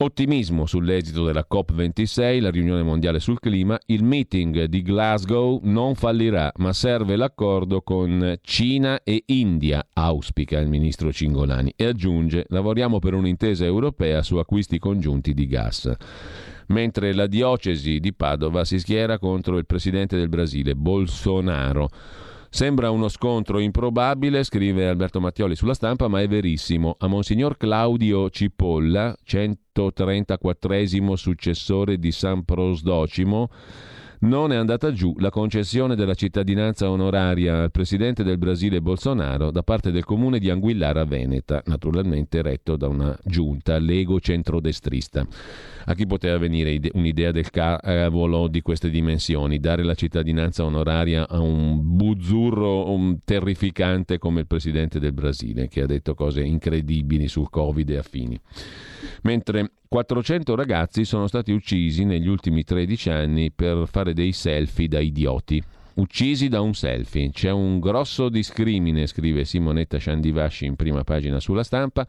[0.00, 3.76] Ottimismo sull'esito della COP26, la riunione mondiale sul clima.
[3.86, 10.68] Il meeting di Glasgow non fallirà, ma serve l'accordo con Cina e India, auspica il
[10.68, 11.72] ministro Cingolani.
[11.74, 15.96] E aggiunge, lavoriamo per un'intesa europea su acquisti congiunti di gas
[16.68, 21.88] mentre la diocesi di Padova si schiera contro il presidente del Brasile, Bolsonaro.
[22.50, 26.96] Sembra uno scontro improbabile, scrive Alberto Mattioli sulla stampa, ma è verissimo.
[26.98, 33.50] A Monsignor Claudio Cipolla, 134 successore di San Prosdocimo,
[34.20, 39.62] non è andata giù la concessione della cittadinanza onoraria al presidente del Brasile Bolsonaro da
[39.62, 45.24] parte del comune di Anguillara Veneta, naturalmente retto da una giunta lego centrodestrista.
[45.88, 49.58] A chi poteva venire un'idea del cavolo di queste dimensioni?
[49.58, 55.80] Dare la cittadinanza onoraria a un buzzurro un terrificante come il presidente del Brasile, che
[55.80, 58.38] ha detto cose incredibili sul Covid e affini.
[59.22, 65.00] Mentre 400 ragazzi sono stati uccisi negli ultimi 13 anni per fare dei selfie da
[65.00, 65.62] idioti
[65.94, 67.30] uccisi da un selfie.
[67.30, 72.06] C'è un grosso discrimine, scrive Simonetta Sciandivasci in prima pagina sulla stampa.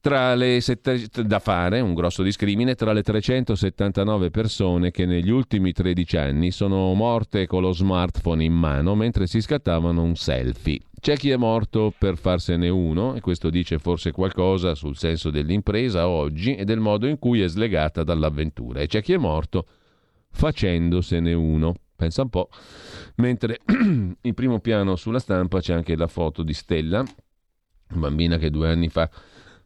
[0.00, 5.72] Tra le sette, da fare un grosso discrimine tra le 379 persone che negli ultimi
[5.72, 10.80] 13 anni sono morte con lo smartphone in mano mentre si scattavano un selfie.
[11.00, 16.08] C'è chi è morto per farsene uno, e questo dice forse qualcosa sul senso dell'impresa
[16.08, 19.66] oggi e del modo in cui è slegata dall'avventura, e c'è chi è morto
[20.30, 21.74] facendosene uno.
[21.96, 22.48] Pensa un po'.
[23.16, 27.04] Mentre in primo piano sulla stampa c'è anche la foto di Stella,
[27.94, 29.10] bambina che due anni fa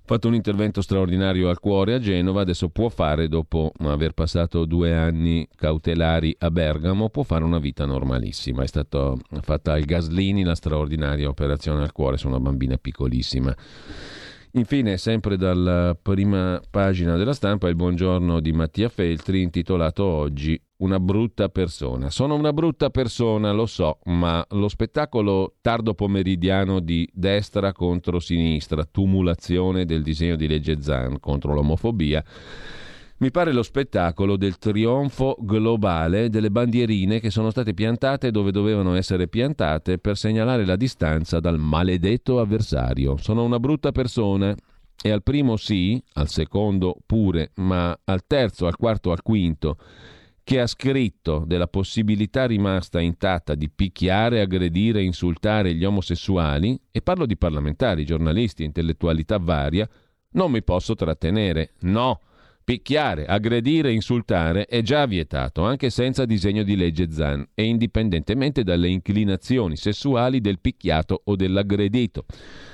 [0.04, 4.94] fatto un intervento straordinario al cuore a Genova, adesso può fare, dopo aver passato due
[4.94, 8.62] anni cautelari a Bergamo, può fare una vita normalissima.
[8.62, 13.54] È stata fatta al Gaslini la straordinaria operazione al cuore su una bambina piccolissima.
[14.54, 21.00] Infine, sempre dalla prima pagina della stampa, il buongiorno di Mattia Feltri, intitolato oggi Una
[21.00, 22.10] brutta persona.
[22.10, 28.84] Sono una brutta persona, lo so, ma lo spettacolo tardo pomeridiano di destra contro sinistra,
[28.84, 32.22] tumulazione del disegno di legge Zan contro l'omofobia,
[33.22, 38.96] mi pare lo spettacolo del trionfo globale delle bandierine che sono state piantate dove dovevano
[38.96, 43.16] essere piantate per segnalare la distanza dal maledetto avversario.
[43.18, 44.52] Sono una brutta persona
[45.00, 49.76] e al primo sì, al secondo pure, ma al terzo, al quarto, al quinto
[50.42, 57.26] che ha scritto della possibilità rimasta intatta di picchiare, aggredire, insultare gli omosessuali, e parlo
[57.26, 59.88] di parlamentari, giornalisti, intellettualità varia,
[60.32, 61.74] non mi posso trattenere.
[61.82, 62.18] No!
[62.64, 68.88] Picchiare, aggredire, insultare è già vietato, anche senza disegno di legge ZAN e indipendentemente dalle
[68.88, 72.24] inclinazioni sessuali del picchiato o dell'aggredito.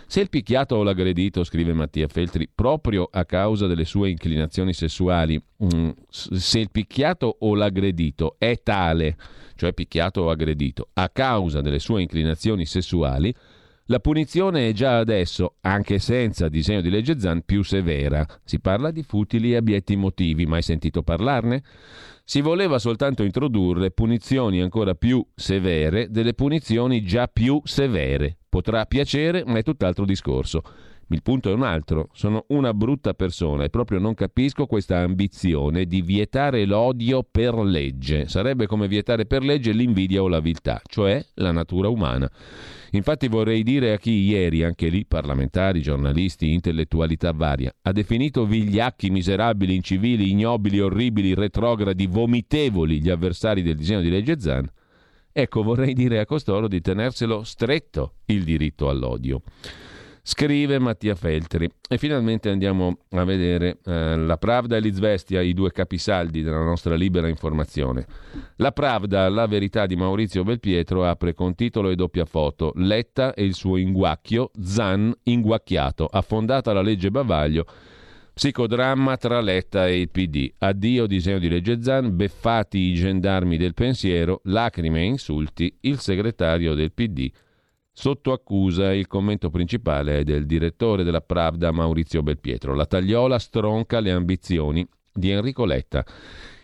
[0.07, 5.40] Se il picchiato o l'aggredito, scrive Mattia Feltri, proprio a causa delle sue inclinazioni sessuali,
[5.64, 9.16] mm, se il picchiato o l'aggredito è tale,
[9.55, 13.35] cioè picchiato o aggredito, a causa delle sue inclinazioni sessuali,
[13.90, 18.27] la punizione è già adesso, anche senza disegno di legge Zan, più severa.
[18.44, 21.62] Si parla di futili e abietti motivi, mai sentito parlarne?
[22.22, 28.37] Si voleva soltanto introdurre punizioni ancora più severe delle punizioni già più severe.
[28.46, 30.62] Potrà piacere, ma è tutt'altro discorso.
[31.11, 35.87] Il punto è un altro, sono una brutta persona e proprio non capisco questa ambizione
[35.87, 38.29] di vietare l'odio per legge.
[38.29, 42.31] Sarebbe come vietare per legge l'invidia o la viltà, cioè la natura umana.
[42.90, 49.09] Infatti vorrei dire a chi ieri, anche lì, parlamentari, giornalisti, intellettualità varia, ha definito vigliacchi,
[49.09, 54.71] miserabili, incivili, ignobili, orribili, retrogradi, vomitevoli gli avversari del disegno di legge Zan,
[55.33, 59.40] ecco vorrei dire a costoro di tenerselo stretto il diritto all'odio.
[60.31, 61.71] Scrive Mattia Feltri.
[61.88, 66.97] E finalmente andiamo a vedere eh, la Pravda e l'Izvestia, i due capisaldi della nostra
[66.97, 68.05] libera informazione.
[68.57, 73.43] La Pravda, la verità di Maurizio Belpietro, apre con titolo e doppia foto Letta e
[73.43, 77.64] il suo inguacchio, Zan inguacchiato, affondata la legge Bavaglio,
[78.35, 80.53] psicodramma tra Letta e il PD.
[80.59, 86.75] Addio disegno di legge Zan, beffati i gendarmi del pensiero, lacrime e insulti, il segretario
[86.75, 87.31] del PD
[88.01, 92.73] Sotto accusa il commento principale è del direttore della Pravda Maurizio Belpietro.
[92.77, 96.07] La tagliola stronca le ambizioni di Enrico Letta.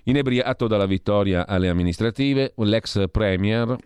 [0.05, 3.77] Inebriato dalla vittoria alle amministrative, l'ex premier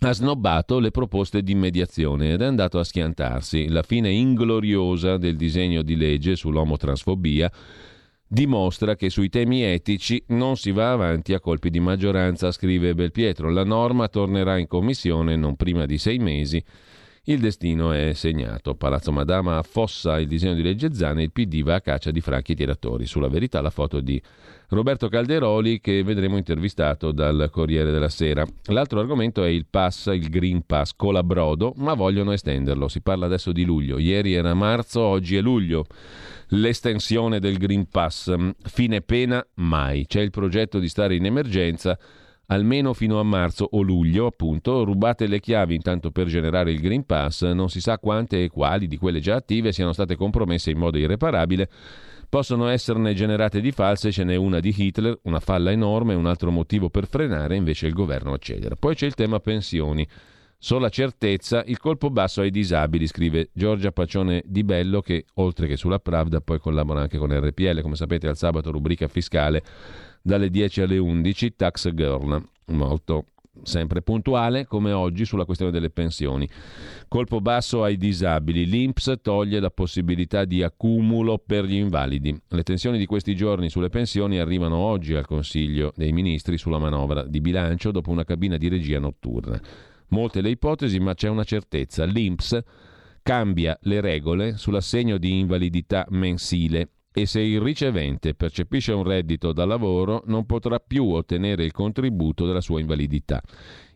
[0.00, 3.68] ha snobbato le proposte di mediazione ed è andato a schiantarsi.
[3.68, 7.52] La fine ingloriosa del disegno di legge sull'omotransfobia
[8.34, 13.48] dimostra che sui temi etici non si va avanti a colpi di maggioranza, scrive Belpietro.
[13.48, 16.62] La norma tornerà in commissione non prima di sei mesi.
[17.26, 18.74] Il destino è segnato.
[18.74, 22.20] Palazzo Madama affossa il disegno di legge Zane e il PD va a caccia di
[22.20, 23.06] franchi tiratori.
[23.06, 24.20] Sulla verità la foto di
[24.70, 28.44] Roberto Calderoli che vedremo intervistato dal Corriere della Sera.
[28.64, 32.88] L'altro argomento è il pass, il Green Pass colabrodo, ma vogliono estenderlo.
[32.88, 33.98] Si parla adesso di luglio.
[33.98, 35.86] Ieri era marzo, oggi è luglio
[36.48, 38.34] l'estensione del Green Pass.
[38.64, 40.06] Fine pena mai.
[40.06, 41.98] C'è il progetto di stare in emergenza
[42.46, 47.06] almeno fino a marzo o luglio, appunto, rubate le chiavi intanto per generare il Green
[47.06, 50.78] Pass, non si sa quante e quali di quelle già attive siano state compromesse in
[50.78, 51.68] modo irreparabile.
[52.28, 56.50] Possono esserne generate di false, ce n'è una di Hitler, una falla enorme, un altro
[56.50, 58.76] motivo per frenare invece il governo accedere.
[58.76, 60.06] Poi c'è il tema pensioni.
[60.64, 65.76] Sola certezza, il colpo basso ai disabili, scrive Giorgia Pacione Di Bello, che oltre che
[65.76, 69.62] sulla Pravda poi collabora anche con RPL, come sapete al sabato rubrica fiscale
[70.22, 73.26] dalle 10 alle 11, Tax Girl, molto
[73.62, 76.48] sempre puntuale come oggi sulla questione delle pensioni.
[77.08, 82.34] Colpo basso ai disabili, l'INPS toglie la possibilità di accumulo per gli invalidi.
[82.48, 87.22] Le tensioni di questi giorni sulle pensioni arrivano oggi al Consiglio dei Ministri sulla manovra
[87.22, 89.92] di bilancio dopo una cabina di regia notturna.
[90.08, 92.04] Molte le ipotesi, ma c'è una certezza.
[92.04, 92.60] L'INPS
[93.22, 99.64] cambia le regole sull'assegno di invalidità mensile e se il ricevente percepisce un reddito da
[99.64, 103.40] lavoro non potrà più ottenere il contributo della sua invalidità.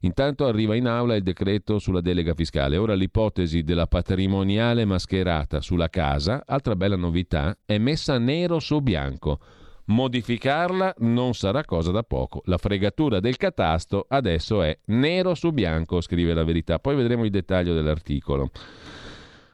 [0.03, 2.77] Intanto arriva in aula il decreto sulla delega fiscale.
[2.77, 9.41] Ora l'ipotesi della patrimoniale mascherata sulla casa, altra bella novità, è messa nero su bianco.
[9.89, 12.43] Modificarla non sarà cosa da poco.
[12.45, 16.79] La fregatura del catasto adesso è nero su bianco, scrive la verità.
[16.79, 18.51] Poi vedremo il dettaglio dell'articolo.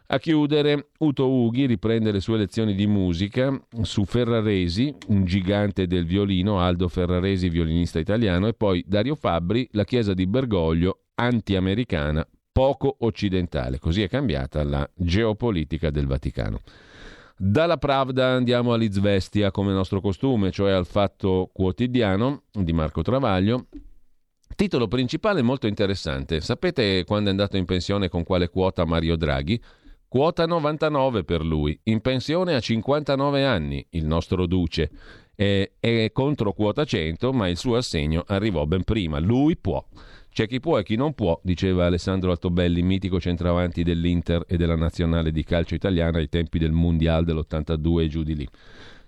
[0.09, 6.05] A chiudere, Uto Ughi riprende le sue lezioni di musica su Ferraresi, un gigante del
[6.05, 12.97] violino, Aldo Ferraresi, violinista italiano, e poi Dario Fabbri, la chiesa di Bergoglio, anti-americana, poco
[13.01, 13.79] occidentale.
[13.79, 16.61] Così è cambiata la geopolitica del Vaticano.
[17.37, 23.67] Dalla Pravda andiamo all'Izvestia come nostro costume, cioè al Fatto Quotidiano di Marco Travaglio.
[24.55, 26.41] Titolo principale molto interessante.
[26.41, 29.61] Sapete quando è andato in pensione con quale quota Mario Draghi?
[30.07, 34.89] Quota 99 per lui, in pensione a 59 anni, il nostro Duce.
[35.35, 39.19] È, è contro quota 100, ma il suo assegno arrivò ben prima.
[39.19, 39.85] Lui può.
[40.35, 44.75] C'è chi può e chi non può, diceva Alessandro Altobelli, mitico centravanti dell'Inter e della
[44.75, 48.49] nazionale di calcio italiana ai tempi del Mondial dell'82 e giù di lì.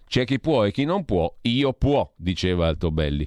[0.06, 3.26] C'è chi può e chi non può, io può, diceva Altobelli.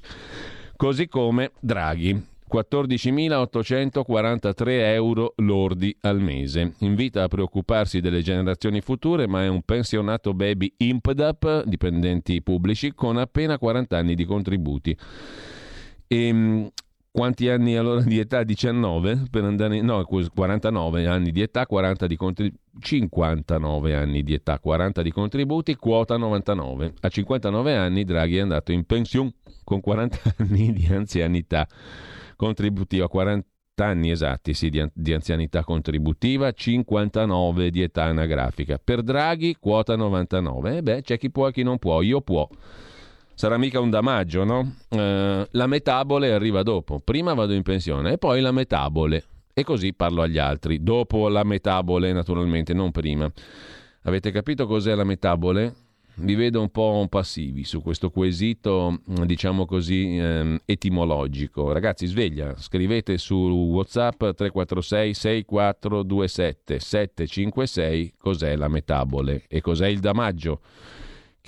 [0.78, 6.76] Così come Draghi, 14.843 euro lordi al mese.
[6.78, 13.18] Invita a preoccuparsi delle generazioni future, ma è un pensionato baby IMPDAP, dipendenti pubblici, con
[13.18, 14.98] appena 40 anni di contributi.
[16.08, 16.70] E, ehm,
[17.20, 18.44] quanti anni allora di età?
[18.44, 24.58] 19 per andare no, 49 anni di età, 40 di contributi 59 anni di età,
[24.58, 26.94] 40 di contributi, quota 99.
[27.02, 29.34] A 59 anni Draghi è andato in pensione
[29.66, 31.68] con 40 anni di anzianità
[32.38, 38.80] contributiva, 40 anni esatti sì, di, di anzianità contributiva, 59 di età anagrafica.
[38.82, 40.78] Per Draghi quota 99.
[40.78, 42.48] E beh, c'è chi può e chi non può, io può
[43.40, 44.76] sarà mica un damaggio, no?
[44.90, 47.00] Eh, la metabole arriva dopo.
[47.00, 49.24] Prima vado in pensione e poi la metabole.
[49.54, 50.84] E così parlo agli altri.
[50.84, 53.32] Dopo la metabole, naturalmente, non prima.
[54.02, 55.74] Avete capito cos'è la metabole?
[56.16, 61.72] Vi vedo un po' passivi su questo quesito, diciamo così, ehm, etimologico.
[61.72, 70.60] Ragazzi, sveglia, scrivete su WhatsApp 346 6427 756 cos'è la metabole e cos'è il damaggio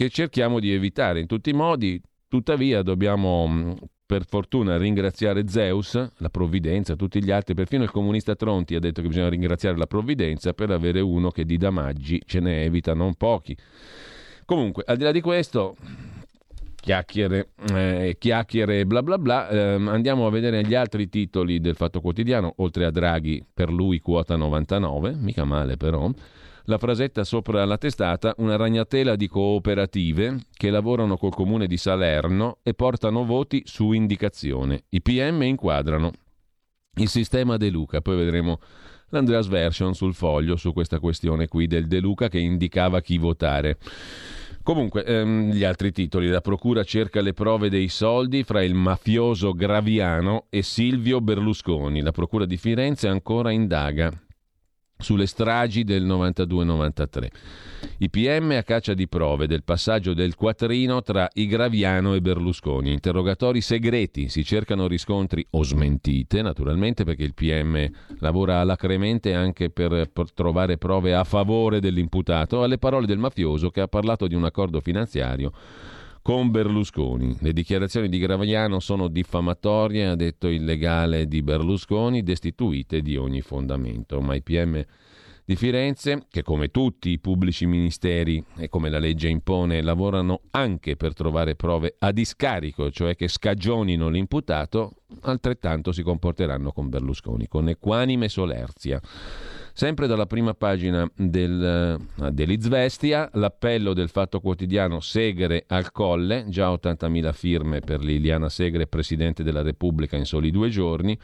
[0.02, 2.02] che cerchiamo di evitare in tutti i modi.
[2.28, 3.72] Tuttavia dobbiamo mm,
[4.04, 9.04] per fortuna ringraziare Zeus, la provvidenza, tutti gli altri, perfino il comunista Tronti ha detto
[9.04, 13.14] che bisogna ringraziare la provvidenza per avere uno che di damaggi ce ne evita non
[13.14, 13.56] pochi.
[14.44, 15.76] Comunque, al di là di questo,
[16.78, 22.02] chiacchiere, eh, chiacchiere bla bla bla, eh, andiamo a vedere gli altri titoli del Fatto
[22.02, 26.10] Quotidiano, oltre a Draghi, per lui quota 99, mica male però
[26.72, 32.60] la frasetta sopra la testata, una ragnatela di cooperative che lavorano col comune di Salerno
[32.64, 34.86] e portano voti su indicazione.
[34.90, 36.12] I PM inquadrano
[36.96, 38.62] il sistema De Luca, poi vedremo
[39.10, 43.78] l'Andreas Version sul foglio su questa questione qui del De Luca che indicava chi votare.
[44.64, 46.30] Comunque, ehm, gli altri titoli.
[46.30, 52.02] La procura cerca le prove dei soldi fra il mafioso Graviano e Silvio Berlusconi.
[52.02, 54.10] La procura di Firenze ancora indaga
[55.02, 57.28] sulle stragi del 92-93.
[57.98, 62.92] I PM a caccia di prove del passaggio del quattrino tra Igraviano e Berlusconi.
[62.92, 70.10] Interrogatori segreti, si cercano riscontri o smentite, naturalmente perché il PM lavora alacremente anche per,
[70.12, 74.46] per trovare prove a favore dell'imputato, alle parole del mafioso che ha parlato di un
[74.46, 75.52] accordo finanziario
[76.22, 77.36] con Berlusconi.
[77.40, 83.42] Le dichiarazioni di Graviano sono diffamatorie, ha detto il legale di Berlusconi, destituite di ogni
[83.42, 84.22] fondamento.
[84.22, 84.84] Ma i PM
[85.44, 90.96] di Firenze, che come tutti i pubblici ministeri e come la legge impone, lavorano anche
[90.96, 97.68] per trovare prove a discarico, cioè che scagionino l'imputato, altrettanto si comporteranno con Berlusconi, con
[97.68, 99.02] equanime solerzia.
[99.74, 106.70] Sempre dalla prima pagina del, uh, dell'Izvestia, l'appello del Fatto Quotidiano Segre al Colle, già
[106.72, 111.18] 80.000 firme per Liliana Segre, Presidente della Repubblica in soli due giorni.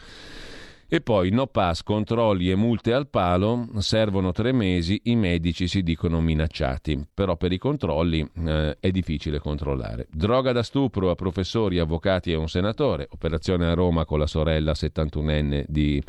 [0.90, 5.84] E poi no pass, controlli e multe al palo, servono tre mesi, i medici si
[5.84, 10.08] dicono minacciati, però per i controlli eh, è difficile controllare.
[10.10, 14.72] Droga da stupro a professori, avvocati e un senatore, operazione a Roma con la sorella
[14.72, 16.02] 71enne di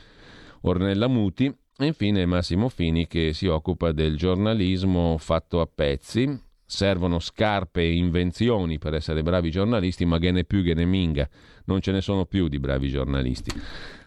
[0.61, 6.29] Ornella Muti, e infine Massimo Fini che si occupa del giornalismo fatto a pezzi,
[6.67, 11.29] servono scarpe e invenzioni per essere bravi giornalisti, ma che ne più che ne minga,
[11.67, 13.53] non ce ne sono più di bravi giornalisti.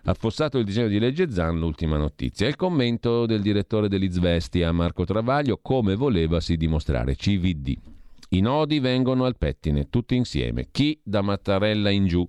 [0.04, 2.46] Affossato il disegno di legge Zan, l'ultima notizia.
[2.46, 7.16] Il commento del direttore dell'Izvestia, Marco Travaglio, come volevasi dimostrare.
[7.16, 7.74] CVD.
[8.30, 10.68] I nodi vengono al pettine, tutti insieme.
[10.72, 12.28] Chi da Mattarella in giù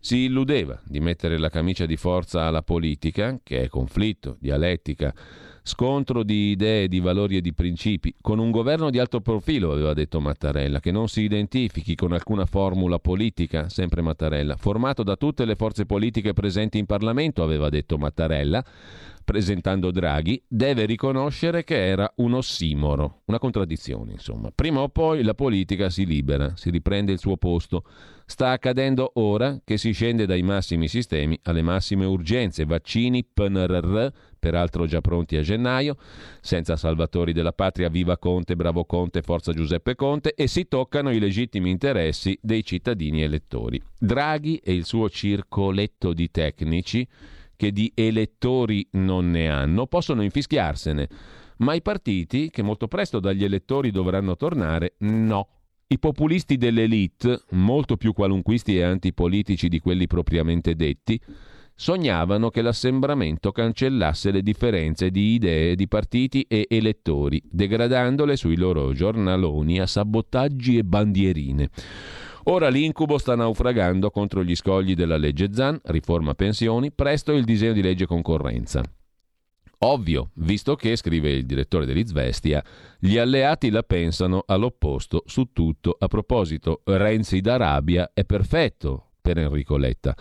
[0.00, 5.14] si illudeva di mettere la camicia di forza alla politica, che è conflitto, dialettica,
[5.62, 9.92] Scontro di idee, di valori e di principi, con un governo di alto profilo, aveva
[9.92, 15.44] detto Mattarella, che non si identifichi con alcuna formula politica, sempre Mattarella, formato da tutte
[15.44, 18.64] le forze politiche presenti in Parlamento, aveva detto Mattarella,
[19.30, 24.50] presentando Draghi, deve riconoscere che era un ossimoro, una contraddizione, insomma.
[24.52, 27.84] Prima o poi la politica si libera, si riprende il suo posto.
[28.26, 34.86] Sta accadendo ora che si scende dai massimi sistemi alle massime urgenze, vaccini, PNRR, peraltro
[34.86, 35.96] già pronti a gennaio,
[36.40, 41.20] senza salvatori della patria, viva Conte, bravo Conte, forza Giuseppe Conte, e si toccano i
[41.20, 43.80] legittimi interessi dei cittadini elettori.
[43.96, 47.06] Draghi e il suo circoletto di tecnici,
[47.60, 51.08] che di elettori non ne hanno, possono infischiarsene,
[51.58, 55.46] ma i partiti, che molto presto dagli elettori dovranno tornare, no.
[55.86, 61.20] I populisti dell'elite, molto più qualunquisti e antipolitici di quelli propriamente detti,
[61.74, 68.94] sognavano che l'assembramento cancellasse le differenze di idee di partiti e elettori, degradandole sui loro
[68.94, 71.68] giornaloni a sabotaggi e bandierine.
[72.44, 77.72] Ora l'incubo sta naufragando contro gli scogli della legge Zan, riforma pensioni, presto il disegno
[77.72, 78.82] di legge concorrenza.
[79.82, 82.62] Ovvio, visto che, scrive il direttore dell'Izvestia,
[82.98, 85.96] gli alleati la pensano all'opposto su tutto.
[85.98, 90.14] A proposito, Renzi d'Arabia è perfetto per Enrico Letta.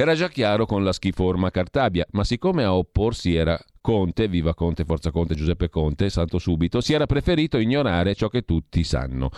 [0.00, 4.84] Era già chiaro con la schiforma Cartabia, ma siccome a opporsi era Conte, viva Conte,
[4.84, 9.28] Forza Conte, Giuseppe Conte, santo subito, si era preferito ignorare ciò che tutti sanno,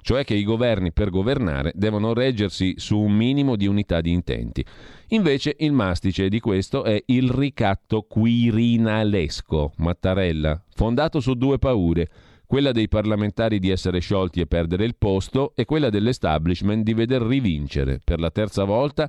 [0.00, 4.64] cioè che i governi per governare devono reggersi su un minimo di unità di intenti.
[5.10, 12.10] Invece il mastice di questo è il ricatto quirinalesco, Mattarella, fondato su due paure
[12.44, 17.20] quella dei parlamentari di essere sciolti e perdere il posto e quella dell'establishment di veder
[17.20, 19.08] rivincere per la terza volta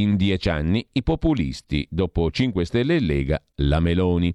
[0.00, 4.34] in dieci anni i populisti, dopo 5 Stelle e Lega, la Meloni.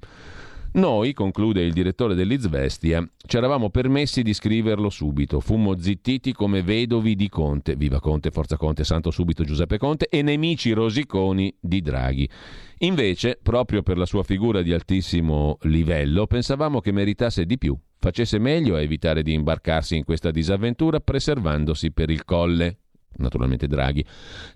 [0.74, 5.40] Noi, conclude il direttore dell'Izvestia, ci eravamo permessi di scriverlo subito.
[5.40, 10.24] Fummo zittiti come vedovi di Conte, viva Conte, Forza Conte, Santo Subito Giuseppe Conte, e
[10.24, 12.28] nemici rosiconi di Draghi.
[12.80, 18.40] Invece, proprio per la sua figura di altissimo livello, pensavamo che meritasse di più, facesse
[18.40, 22.80] meglio a evitare di imbarcarsi in questa disavventura preservandosi per il colle
[23.18, 24.06] naturalmente Draghi.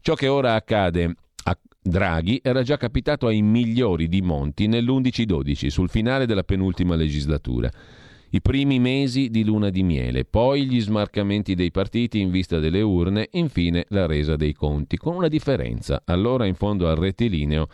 [0.02, 5.90] Ciò che ora accade a Draghi era già capitato ai migliori di Monti nell'11-12, sul
[5.90, 7.72] finale della penultima legislatura.
[8.30, 12.82] I primi mesi di luna di miele, poi gli smarcamenti dei partiti in vista delle
[12.82, 16.02] urne, infine la resa dei conti, con una differenza.
[16.04, 17.70] Allora in fondo al rettilineo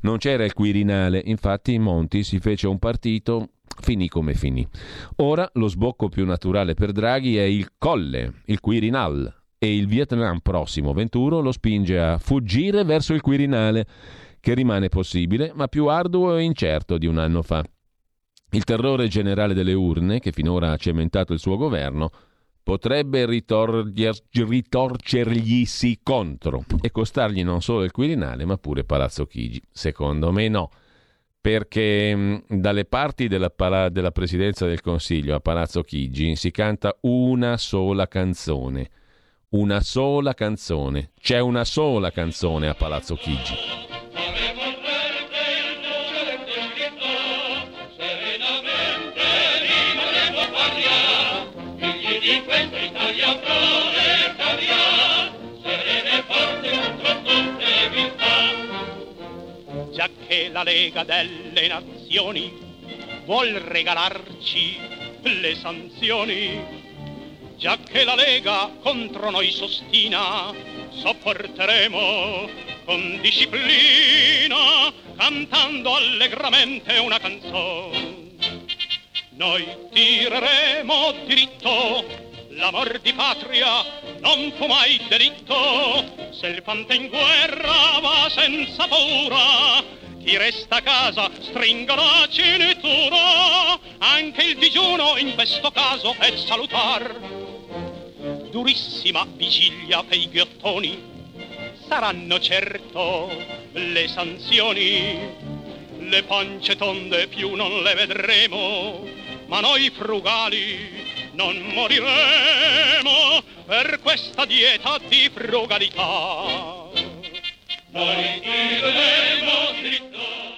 [0.00, 3.48] non c'era il Quirinale, infatti Monti si fece un partito,
[3.80, 4.66] finì come finì.
[5.16, 9.34] Ora lo sbocco più naturale per Draghi è il Colle, il Quirinal,
[9.66, 13.84] e il Vietnam prossimo venturo lo spinge a fuggire verso il Quirinale,
[14.38, 17.64] che rimane possibile, ma più arduo e incerto di un anno fa.
[18.50, 22.10] Il terrore generale delle urne, che finora ha cementato il suo governo,
[22.62, 29.60] potrebbe ritorcerglisi contro e costargli non solo il Quirinale, ma pure Palazzo Chigi.
[29.72, 30.70] Secondo me no,
[31.40, 33.52] perché mh, dalle parti della,
[33.90, 38.90] della Presidenza del Consiglio a Palazzo Chigi si canta una sola canzone–
[39.50, 41.12] una sola canzone.
[41.20, 43.54] C'è una sola canzone a Palazzo Chigi.
[59.92, 62.52] Già che la Lega delle Nazioni
[63.24, 64.76] vuol regalarci
[65.22, 66.85] le sanzioni
[67.56, 70.52] già che la Lega contro noi sostina,
[70.90, 72.48] sopporteremo
[72.84, 78.34] con disciplina, cantando allegramente una canzone.
[79.30, 82.04] Noi tireremo diritto,
[82.50, 83.84] l'amor di patria
[84.20, 89.82] non fu mai delitto, se il fante in guerra va senza paura,
[90.22, 97.45] chi resta a casa stringono a cintura, anche il digiuno in questo caso è salutar.
[98.56, 100.98] Durissima vigilia per i ghiottoni,
[101.86, 103.28] saranno certo
[103.72, 105.18] le sanzioni.
[105.98, 109.06] Le pance tonde più non le vedremo,
[109.48, 116.85] ma noi frugali non moriremo per questa dieta di frugalità.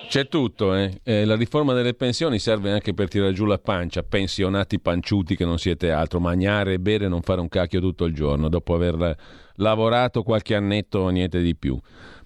[0.08, 1.00] C'è tutto, eh?
[1.04, 5.44] Eh, la riforma delle pensioni serve anche per tirare giù la pancia, pensionati panciuti che
[5.44, 8.74] non siete altro, mangiare e bere e non fare un cacchio tutto il giorno, dopo
[8.74, 9.14] aver
[9.56, 11.78] lavorato qualche annetto niente di più.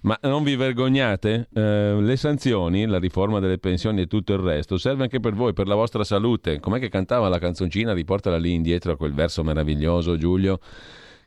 [0.03, 1.49] Ma non vi vergognate?
[1.53, 5.51] Eh, le sanzioni, la riforma delle pensioni e tutto il resto serve anche per voi,
[5.51, 6.61] per la vostra salute.
[6.61, 7.91] Com'è che cantava la canzoncina?
[7.91, 10.59] Riportala lì indietro a quel verso meraviglioso, Giulio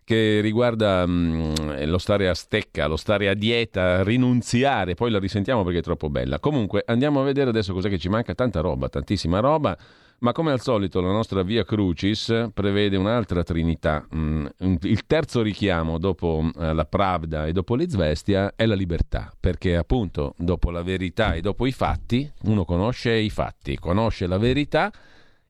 [0.06, 5.18] che riguarda mh, mm, lo stare a stecca, lo stare a dieta, rinunziare, poi la
[5.18, 6.38] risentiamo perché è troppo bella.
[6.38, 9.76] Comunque andiamo a vedere adesso cos'è che ci manca, tanta roba, tantissima roba.
[10.18, 14.06] Ma come al solito la nostra via Crucis prevede un'altra trinità.
[14.14, 14.46] Mm,
[14.82, 20.34] il terzo richiamo dopo eh, la Pravda e dopo l'Izvestia è la libertà, perché appunto
[20.38, 24.92] dopo la verità e dopo i fatti, uno conosce i fatti, conosce la verità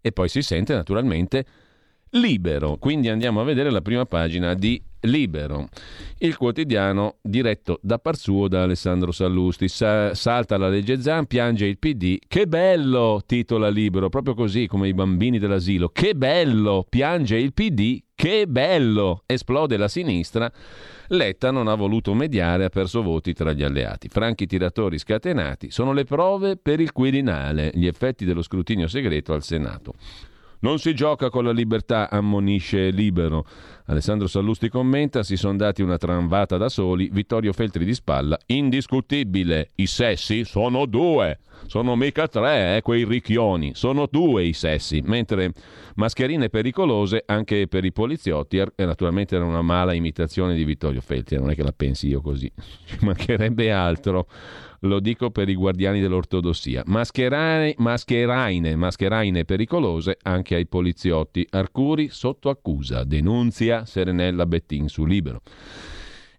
[0.01, 1.45] e poi si sente naturalmente
[2.11, 2.77] libero.
[2.79, 5.69] Quindi andiamo a vedere la prima pagina di Libero,
[6.19, 9.69] il quotidiano diretto da par suo da Alessandro Sallusti.
[9.69, 12.19] Sa- salta la legge Zan, piange il PD.
[12.27, 15.89] Che bello, titola Libero, proprio così come i bambini dell'asilo.
[15.89, 18.03] Che bello, piange il PD.
[18.15, 20.51] Che bello, esplode la sinistra.
[21.09, 24.09] Letta non ha voluto mediare, ha perso voti tra gli alleati.
[24.09, 29.43] Franchi tiratori scatenati sono le prove per il Quirinale, gli effetti dello scrutinio segreto al
[29.43, 29.95] Senato.
[30.61, 33.47] Non si gioca con la libertà, ammonisce Libero.
[33.87, 37.09] Alessandro Sallusti commenta: si sono dati una tramvata da soli.
[37.13, 39.71] Vittorio Feltri di spalla, indiscutibile.
[39.77, 43.75] I sessi sono due, sono mica tre, eh, quei ricchioni.
[43.75, 45.03] Sono due i sessi.
[45.05, 45.53] Mentre
[45.97, 48.57] mascherine pericolose anche per i poliziotti.
[48.59, 52.23] E naturalmente era una mala imitazione di Vittorio Feltri, non è che la pensi io
[52.23, 52.51] così,
[52.87, 54.27] ci mancherebbe altro
[54.81, 56.83] lo dico per i guardiani dell'ortodossia.
[56.87, 61.47] Mascherane, mascheraine, mascheraine pericolose anche ai poliziotti.
[61.51, 65.41] Arcuri sotto accusa, denunzia Serenella Bettin su Libero.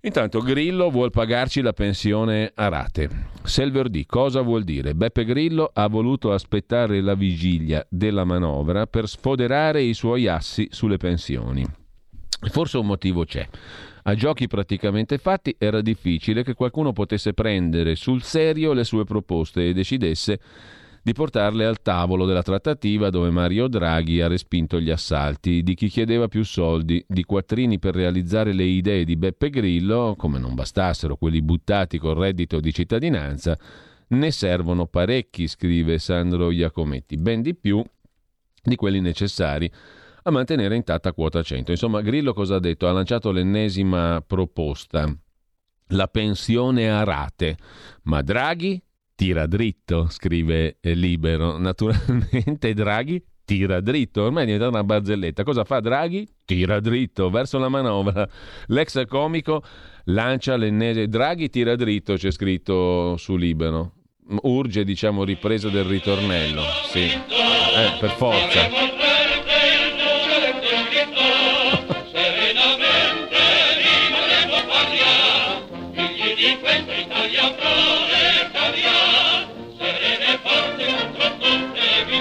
[0.02, 3.10] Intanto Grillo vuol pagarci la pensione a rate.
[3.44, 4.06] Selver D.
[4.06, 4.94] Cosa vuol dire?
[4.94, 10.98] Beppe Grillo ha voluto aspettare la vigilia della manovra per sfoderare i suoi assi sulle
[10.98, 11.66] pensioni.
[12.50, 13.48] Forse un motivo c'è.
[14.08, 19.68] A giochi praticamente fatti era difficile che qualcuno potesse prendere sul serio le sue proposte
[19.68, 20.40] e decidesse
[21.04, 25.62] di portarle al tavolo della trattativa dove Mario Draghi ha respinto gli assalti.
[25.62, 30.40] Di chi chiedeva più soldi, di quattrini per realizzare le idee di Beppe Grillo, come
[30.40, 33.60] non bastassero quelli buttati col reddito di cittadinanza,
[34.08, 37.84] ne servono parecchi, scrive Sandro Iacometti, ben di più
[38.64, 39.70] di quelli necessari
[40.28, 41.72] a mantenere intatta quota 100.
[41.72, 42.88] Insomma, Grillo cosa ha detto?
[42.88, 45.10] Ha lanciato l'ennesima proposta,
[45.90, 47.58] la pensione a rate,
[48.04, 48.82] ma Draghi
[49.16, 51.58] tira dritto, scrive Libero.
[51.60, 55.44] Naturalmente Draghi tira dritto, ormai è diventata una barzelletta.
[55.44, 56.28] Cosa fa Draghi?
[56.44, 58.28] Tira dritto verso la manovra.
[58.68, 59.64] L'ex comico
[60.06, 63.94] lancia l'ennesima Draghi tira dritto, c'è scritto su Libero.
[64.42, 66.62] Urge, diciamo, ripresa del ritornello.
[66.90, 68.97] Sì, eh, per forza.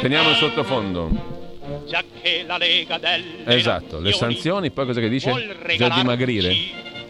[0.07, 1.85] Teniamo il sottofondo.
[1.89, 5.33] Già che la Lega delle Esatto, le sanzioni, poi cosa che dice?
[5.77, 6.55] Già dimagrire.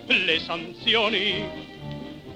[0.06, 1.44] Le sanzioni.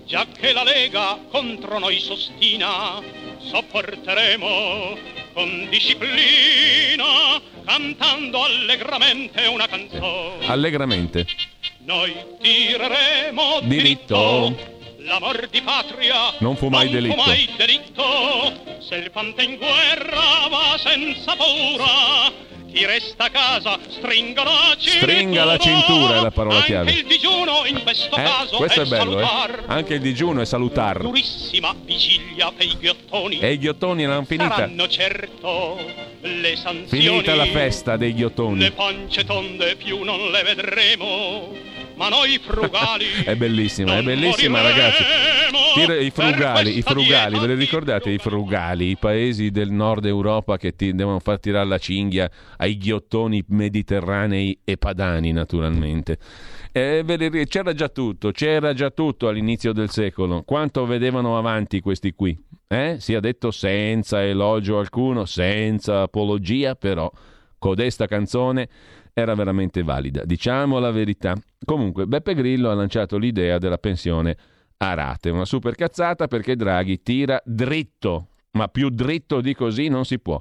[0.04, 3.00] Già che la Lega contro noi sostina,
[3.38, 4.98] sopporteremo
[5.32, 10.46] con disciplina, cantando allegramente una canzone.
[10.46, 11.24] Allegramente.
[11.84, 14.48] Noi tireremo diritto.
[14.48, 17.20] diritto L'amor di patria non fu mai delitto.
[17.22, 18.52] Fu mai delitto.
[18.80, 22.30] Se il fante in guerra va senza paura,
[22.72, 25.12] chi resta a casa stringa la cintura.
[25.12, 26.90] Stringa la cintura è la parola Anche chiave.
[26.92, 28.22] il digiuno in questo eh?
[28.22, 29.58] caso questo è, è bello, salutar.
[29.58, 29.62] eh?
[29.68, 31.00] Anche il digiuno è salutar.
[31.00, 33.38] Durissima vigilia per i ghiottoni.
[33.38, 34.54] E i ghiottoni erano finita.
[34.54, 35.78] Saranno certo
[36.20, 37.02] le sanzioni.
[37.04, 38.58] Finita la festa dei ghiottoni.
[38.60, 41.56] Le pance tonde più non le vedremo
[42.00, 45.02] ma noi frugali è bellissima, è bellissima ragazzi.
[45.74, 50.56] Tira i frugali, i frugali, ve le ricordate i frugali, i paesi del nord Europa
[50.56, 56.16] che ti devono far tirare la cinghia ai ghiottoni mediterranei e padani naturalmente.
[56.72, 57.04] Eh,
[57.46, 60.42] c'era già tutto, c'era già tutto all'inizio del secolo.
[60.42, 62.36] Quanto vedevano avanti questi qui?
[62.66, 62.96] Eh?
[62.98, 67.10] Sia detto senza elogio alcuno, senza apologia, però
[67.58, 68.68] codesta canzone
[69.20, 70.24] era veramente valida.
[70.24, 71.34] Diciamo la verità.
[71.64, 74.36] Comunque, Beppe Grillo ha lanciato l'idea della pensione
[74.82, 80.04] a rate, una super cazzata perché Draghi tira dritto, ma più dritto di così non
[80.04, 80.40] si può.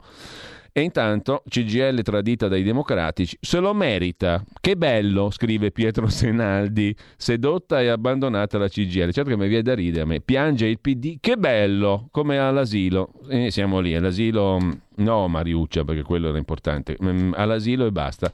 [0.71, 4.41] E intanto CGL tradita dai democratici se lo merita.
[4.61, 9.11] Che bello, scrive Pietro Senaldi, sedotta e abbandonata la CGL.
[9.11, 10.21] Certo che mi viene da ridere a me.
[10.21, 13.11] Piange il PD, che bello, come all'asilo.
[13.27, 14.57] E siamo lì, all'asilo,
[14.95, 18.31] no Mariuccia, perché quello era importante, mm, all'asilo e basta.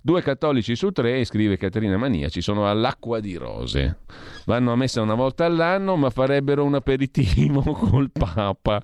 [0.00, 3.98] Due cattolici su tre, scrive Caterina Mania, ci sono all'acqua di rose.
[4.46, 8.80] Vanno a messa una volta all'anno, ma farebbero un aperitivo col Papa.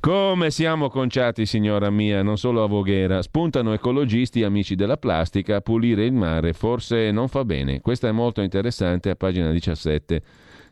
[0.00, 3.22] Come siamo conciati, signora mia, non solo a Voghera.
[3.22, 6.52] Spuntano ecologisti, amici della plastica, a pulire il mare.
[6.52, 7.80] Forse non fa bene.
[7.80, 10.22] Questa è molto interessante, a pagina 17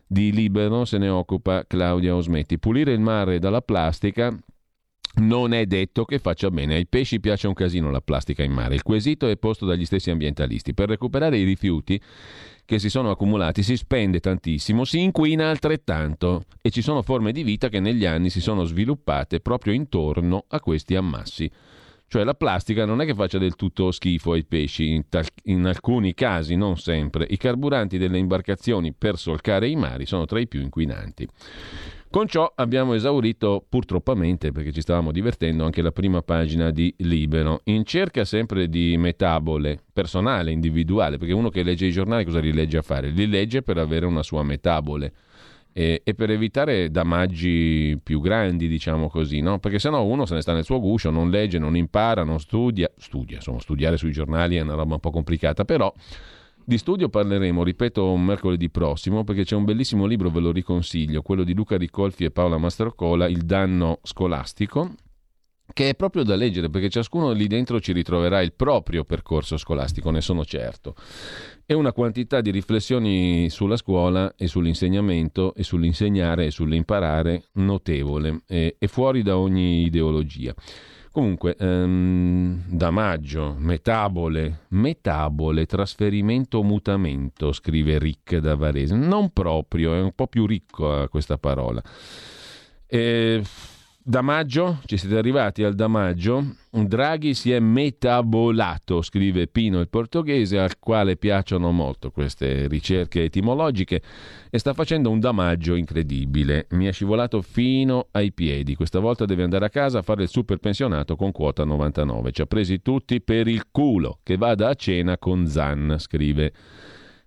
[0.07, 2.59] di Libero se ne occupa Claudia Osmetti.
[2.59, 4.33] Pulire il mare dalla plastica
[5.17, 6.75] non è detto che faccia bene.
[6.75, 8.75] Ai pesci piace un casino la plastica in mare.
[8.75, 10.73] Il quesito è posto dagli stessi ambientalisti.
[10.73, 11.99] Per recuperare i rifiuti
[12.65, 17.43] che si sono accumulati si spende tantissimo, si inquina altrettanto e ci sono forme di
[17.43, 21.49] vita che negli anni si sono sviluppate proprio intorno a questi ammassi.
[22.07, 25.65] Cioè la plastica non è che faccia del tutto schifo ai pesci, in, tal- in,
[25.65, 27.25] alcuni casi, non sempre.
[27.29, 31.27] I carburanti delle imbarcazioni per solcare i mari sono tra i più inquinanti.
[32.15, 37.59] Con ciò abbiamo esaurito, purtroppamente, perché ci stavamo divertendo, anche la prima pagina di Libero,
[37.65, 42.53] in cerca sempre di metabole personale, individuale, perché uno che legge i giornali cosa li
[42.53, 43.09] legge a fare?
[43.09, 45.11] Li legge per avere una sua metabole
[45.73, 49.59] e, e per evitare damaggi più grandi, diciamo così, no?
[49.59, 52.89] perché sennò uno se ne sta nel suo guscio, non legge, non impara, non studia,
[52.95, 55.93] studia, insomma, studiare sui giornali è una roba un po' complicata, però
[56.65, 61.43] di studio parleremo, ripeto, mercoledì prossimo, perché c'è un bellissimo libro, ve lo riconsiglio, quello
[61.43, 64.95] di Luca Ricolfi e Paola Mastrocola, Il danno scolastico,
[65.71, 70.09] che è proprio da leggere, perché ciascuno lì dentro ci ritroverà il proprio percorso scolastico,
[70.09, 70.95] ne sono certo.
[71.67, 78.75] E una quantità di riflessioni sulla scuola e sull'insegnamento e sull'insegnare e sull'imparare notevole e,
[78.79, 80.53] e fuori da ogni ideologia.
[81.15, 88.95] Comunque, ehm, da maggio, metabole, metabole, trasferimento mutamento, scrive Rick da Varese.
[88.95, 91.81] Non proprio, è un po' più ricco questa parola.
[92.85, 93.41] E
[94.07, 99.89] da maggio, ci siete arrivati al da maggio, Draghi si è metabolato, scrive Pino il
[99.89, 104.03] portoghese, al quale piacciono molto queste ricerche etimologiche,
[104.51, 106.67] e sta facendo un damaggio incredibile.
[106.71, 108.75] Mi è scivolato fino ai piedi.
[108.75, 112.31] Questa volta deve andare a casa a fare il super pensionato con quota 99.
[112.31, 114.19] Ci ha presi tutti per il culo.
[114.21, 116.53] Che vada a cena con Zan, scrive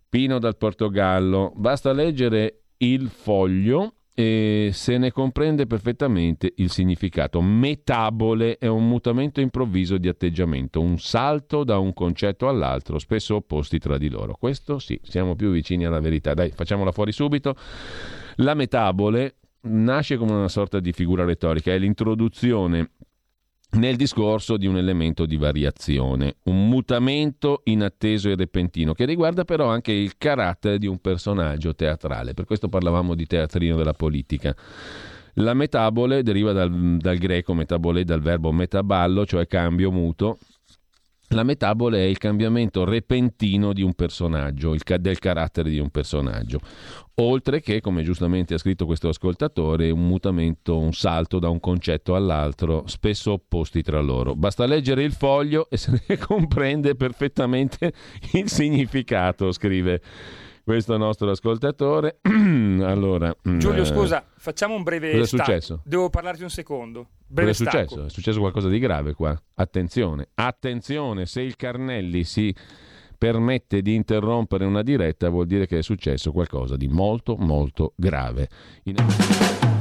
[0.08, 1.52] Pino dal Portogallo.
[1.56, 7.40] Basta leggere il foglio e se ne comprende perfettamente il significato.
[7.40, 13.78] Metabole è un mutamento improvviso di atteggiamento, un salto da un concetto all'altro, spesso opposti
[13.78, 14.34] tra di loro.
[14.36, 16.34] Questo sì, siamo più vicini alla verità.
[16.34, 17.54] Dai, facciamola fuori subito.
[18.38, 22.94] La metabole nasce come una sorta di figura retorica, è l'introduzione
[23.70, 29.68] nel discorso di un elemento di variazione, un mutamento inatteso e repentino che riguarda però
[29.68, 32.32] anche il carattere di un personaggio teatrale.
[32.32, 34.56] Per questo parlavamo di teatrino della politica.
[35.34, 40.38] La metabole deriva dal, dal greco metabole, dal verbo metaballo, cioè cambio muto,
[41.28, 46.60] la metabole è il cambiamento repentino di un personaggio, il, del carattere di un personaggio,
[47.16, 52.14] oltre che, come giustamente ha scritto questo ascoltatore, un mutamento, un salto da un concetto
[52.14, 54.34] all'altro, spesso opposti tra loro.
[54.34, 57.92] Basta leggere il foglio e se ne comprende perfettamente
[58.32, 60.00] il significato, scrive
[60.64, 62.18] questo nostro ascoltatore.
[62.22, 65.82] allora, Giulio, eh, scusa, facciamo un breve Cosa è successo?
[65.84, 67.08] Devo parlarti un secondo.
[67.26, 67.88] Breve Cosa è stacco.
[67.88, 68.06] successo?
[68.06, 69.40] È successo qualcosa di grave qua.
[69.54, 72.54] Attenzione, attenzione, se il Carnelli si
[73.18, 78.48] permette di interrompere una diretta vuol dire che è successo qualcosa di molto molto grave.
[78.84, 78.94] In...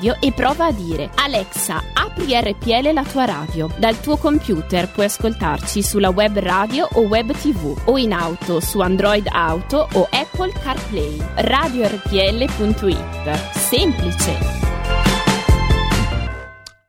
[0.00, 3.68] radio e prova a dire Alexa, apri RPL la tua radio.
[3.78, 8.80] Dal tuo computer puoi ascoltarci sulla web radio o web tv o in auto su
[8.80, 11.18] Android Auto o Apple CarPlay.
[11.34, 13.30] RadioRPL.it.
[13.52, 14.58] Semplice.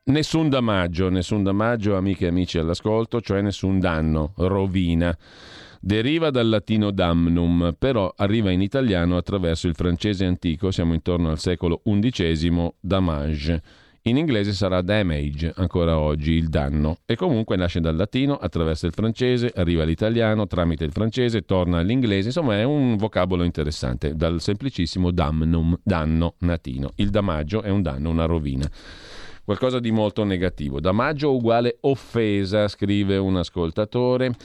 [0.04, 5.16] Nessun damaggio, nessun damaggio, amiche e amici all'ascolto, cioè nessun danno, rovina.
[5.84, 11.40] Deriva dal latino damnum, però arriva in italiano attraverso il francese antico, siamo intorno al
[11.40, 13.64] secolo XI, damage.
[14.04, 17.00] In inglese sarà damage ancora oggi, il danno.
[17.04, 22.28] E comunque nasce dal latino, attraverso il francese, arriva all'italiano, tramite il francese, torna all'inglese.
[22.28, 26.92] Insomma, è un vocabolo interessante, dal semplicissimo damnum, danno latino.
[26.98, 28.70] Il damaggio è un danno, una rovina.
[29.44, 30.80] Qualcosa di molto negativo.
[30.80, 34.36] Damaggio uguale offesa, scrive un ascoltatore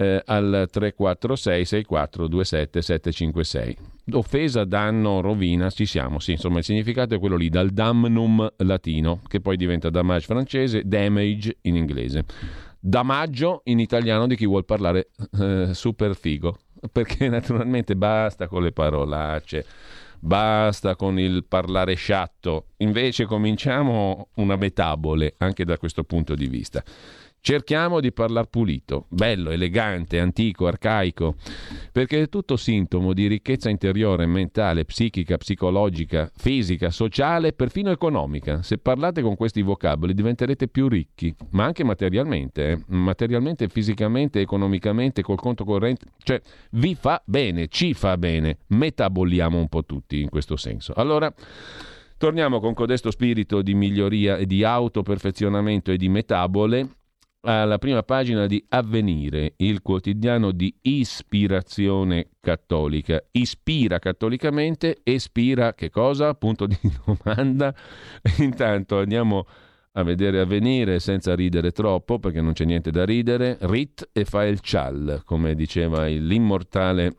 [0.00, 3.76] eh, al 346 64 27 756.
[4.12, 9.20] Offesa, danno, rovina, ci siamo, sì, insomma il significato è quello lì, dal damnum latino,
[9.28, 12.24] che poi diventa damage francese, damage in inglese.
[12.80, 16.56] Damaggio in italiano di chi vuol parlare eh, super figo,
[16.90, 19.66] perché naturalmente basta con le parolacce,
[20.18, 26.82] basta con il parlare sciatto, invece cominciamo una metabole anche da questo punto di vista.
[27.42, 31.36] Cerchiamo di parlare pulito, bello, elegante, antico, arcaico,
[31.90, 38.62] perché è tutto sintomo di ricchezza interiore, mentale, psichica, psicologica, fisica, sociale, perfino economica.
[38.62, 42.84] Se parlate con questi vocaboli diventerete più ricchi, ma anche materialmente, eh?
[42.88, 46.38] materialmente, fisicamente, economicamente, col conto corrente, cioè
[46.72, 50.92] vi fa bene, ci fa bene, metaboliamo un po' tutti in questo senso.
[50.92, 51.32] Allora,
[52.18, 56.96] torniamo con codesto spirito di miglioria e di autoperfezionamento e di metabole
[57.42, 63.22] alla prima pagina di Avvenire, il quotidiano di ispirazione cattolica.
[63.30, 66.34] Ispira cattolicamente, espira che cosa?
[66.34, 67.74] Punto di domanda.
[68.38, 69.46] Intanto andiamo
[69.92, 73.56] a vedere Avvenire senza ridere troppo, perché non c'è niente da ridere.
[73.60, 77.14] Rit e fa il cial, come diceva l'immortale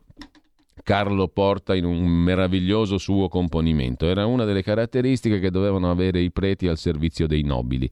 [0.84, 4.06] Carlo Porta in un meraviglioso suo componimento.
[4.06, 7.90] Era una delle caratteristiche che dovevano avere i preti al servizio dei nobili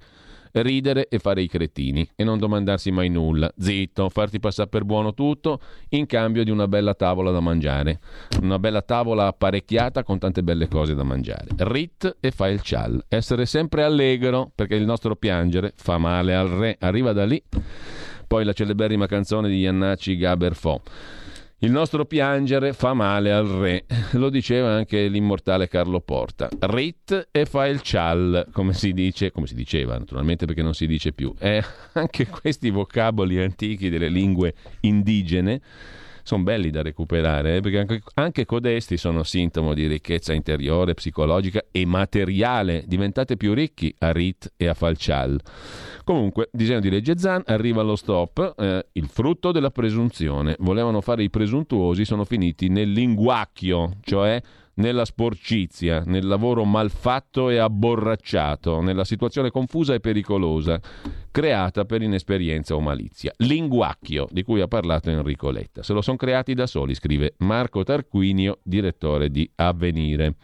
[0.53, 5.15] ridere e fare i cretini e non domandarsi mai nulla, zitto, farti passare per buono
[5.15, 8.01] tutto in cambio di una bella tavola da mangiare,
[8.41, 11.49] una bella tavola apparecchiata con tante belle cose da mangiare.
[11.57, 16.49] Rit e fai il cial, essere sempre allegro perché il nostro piangere fa male al
[16.49, 17.43] re, arriva da lì.
[18.27, 20.83] Poi la celeberrima canzone di Iannacci Gaber Fo.
[21.63, 26.49] Il nostro piangere fa male al re, lo diceva anche l'immortale Carlo Porta.
[26.59, 30.87] Rit e fa il cial, come si dice, come si diceva naturalmente perché non si
[30.87, 31.35] dice più.
[31.39, 35.61] E anche questi vocaboli antichi delle lingue indigene
[36.23, 41.65] sono belli da recuperare, eh, perché anche, anche, codesti sono sintomo di ricchezza interiore, psicologica
[41.71, 42.85] e materiale.
[42.87, 45.39] Diventate più ricchi a Rit e a Falcial.
[46.11, 50.57] Comunque, disegno di legge Zan arriva allo stop, eh, il frutto della presunzione.
[50.59, 54.43] Volevano fare i presuntuosi, sono finiti nel linguacchio, cioè
[54.75, 60.81] nella sporcizia, nel lavoro malfatto e abborracciato, nella situazione confusa e pericolosa
[61.31, 63.33] creata per inesperienza o malizia.
[63.37, 65.85] Linguacchio, di cui ha parlato Enrico Letta.
[65.85, 70.35] Se lo sono creati da soli, scrive Marco Tarquinio, direttore di Avvenire.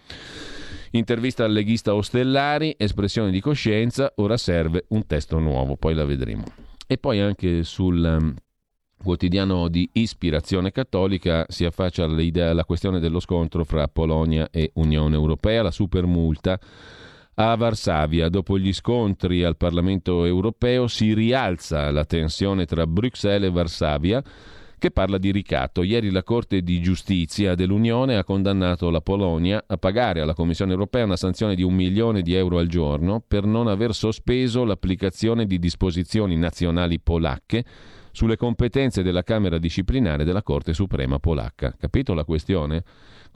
[0.93, 6.45] Intervista al leghista Ostellari, espressione di coscienza, ora serve un testo nuovo, poi la vedremo.
[6.87, 8.35] E poi anche sul um,
[9.03, 15.63] quotidiano di ispirazione cattolica si affaccia alla questione dello scontro fra Polonia e Unione Europea,
[15.63, 16.59] la supermulta
[17.35, 18.29] a Varsavia.
[18.29, 24.23] Dopo gli scontri al Parlamento europeo si rialza la tensione tra Bruxelles e Varsavia
[24.79, 25.83] che parla di ricatto.
[25.83, 31.05] Ieri la Corte di Giustizia dell'Unione ha condannato la Polonia a pagare alla Commissione europea
[31.05, 35.59] una sanzione di un milione di euro al giorno per non aver sospeso l'applicazione di
[35.59, 37.65] disposizioni nazionali polacche
[38.13, 41.75] sulle competenze della Camera disciplinare della Corte Suprema polacca.
[41.79, 42.83] Capito la questione?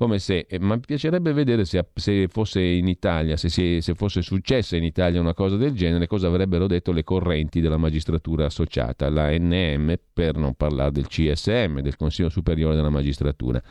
[0.01, 3.95] Come se, eh, ma mi piacerebbe vedere se, se fosse in Italia, se, si, se,
[3.95, 8.47] fosse successa in Italia una cosa del genere, cosa avrebbero detto le correnti della magistratura
[8.47, 13.63] associata, la NM, per non parlare del CSM, del Consiglio Superiore della Magistratura.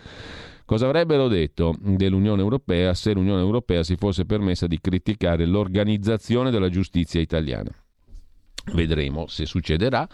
[0.66, 6.70] Cosa avrebbero detto dell'Unione Europea se l'Unione Europea si fosse permessa di criticare l'organizzazione della
[6.70, 7.72] giustizia italiana?
[8.76, 10.08] Vedremo se succederà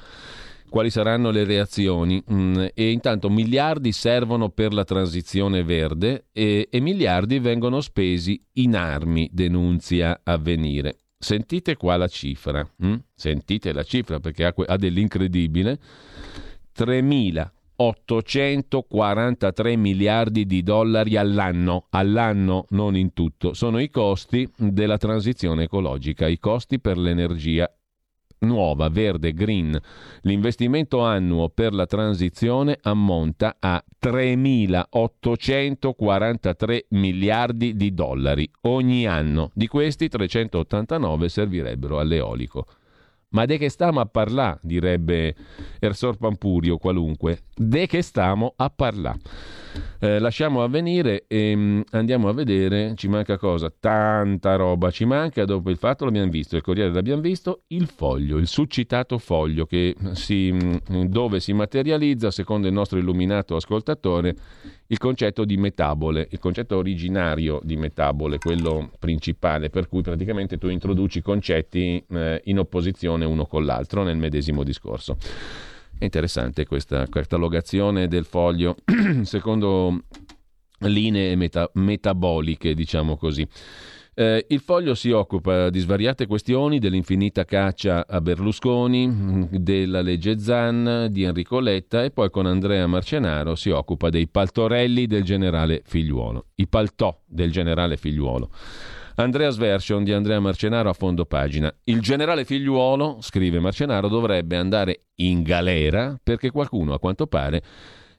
[0.70, 2.24] quali saranno le reazioni.
[2.32, 8.76] Mm, e intanto miliardi servono per la transizione verde e, e miliardi vengono spesi in
[8.76, 11.00] armi, denunzia avvenire.
[11.18, 12.96] Sentite qua la cifra, hm?
[13.16, 15.80] sentite la cifra perché ha, ha dell'incredibile.
[16.78, 26.28] 3.843 miliardi di dollari all'anno, all'anno non in tutto, sono i costi della transizione ecologica,
[26.28, 27.74] i costi per l'energia
[28.40, 29.80] nuova, verde, green.
[30.22, 39.52] L'investimento annuo per la transizione ammonta a 3.843 miliardi di dollari ogni anno.
[39.54, 42.66] Di questi 389 servirebbero all'eolico.
[43.30, 45.36] Ma de che stiamo a parlare, direbbe
[45.80, 47.40] Ersor Pampurio qualunque.
[47.54, 49.20] De che stiamo a parlare.
[50.00, 53.72] Eh, lasciamo avvenire e um, andiamo a vedere, ci manca cosa?
[53.78, 58.38] Tanta roba ci manca, dopo il fatto l'abbiamo visto, il Corriere l'abbiamo visto, il foglio,
[58.38, 64.36] il succitato foglio che si, mm, dove si materializza, secondo il nostro illuminato ascoltatore,
[64.88, 70.68] il concetto di metabole, il concetto originario di metabole, quello principale, per cui praticamente tu
[70.68, 75.18] introduci concetti eh, in opposizione uno con l'altro nel medesimo discorso.
[75.98, 78.76] È interessante questa catalogazione del foglio
[79.24, 80.02] secondo
[80.80, 83.48] linee meta- metaboliche, diciamo così.
[84.18, 91.08] Eh, il foglio si occupa di svariate questioni, dell'infinita caccia a Berlusconi, della legge Zan,
[91.12, 96.46] di Enrico Letta e poi con Andrea Marcenaro si occupa dei paltorelli del generale Figliuolo,
[96.56, 98.50] i paltò del generale Figliuolo.
[99.18, 101.74] Andrea's Version di Andrea Marcenaro a fondo pagina.
[101.86, 107.64] Il generale figliuolo, scrive Marcenaro, dovrebbe andare in galera perché qualcuno, a quanto pare,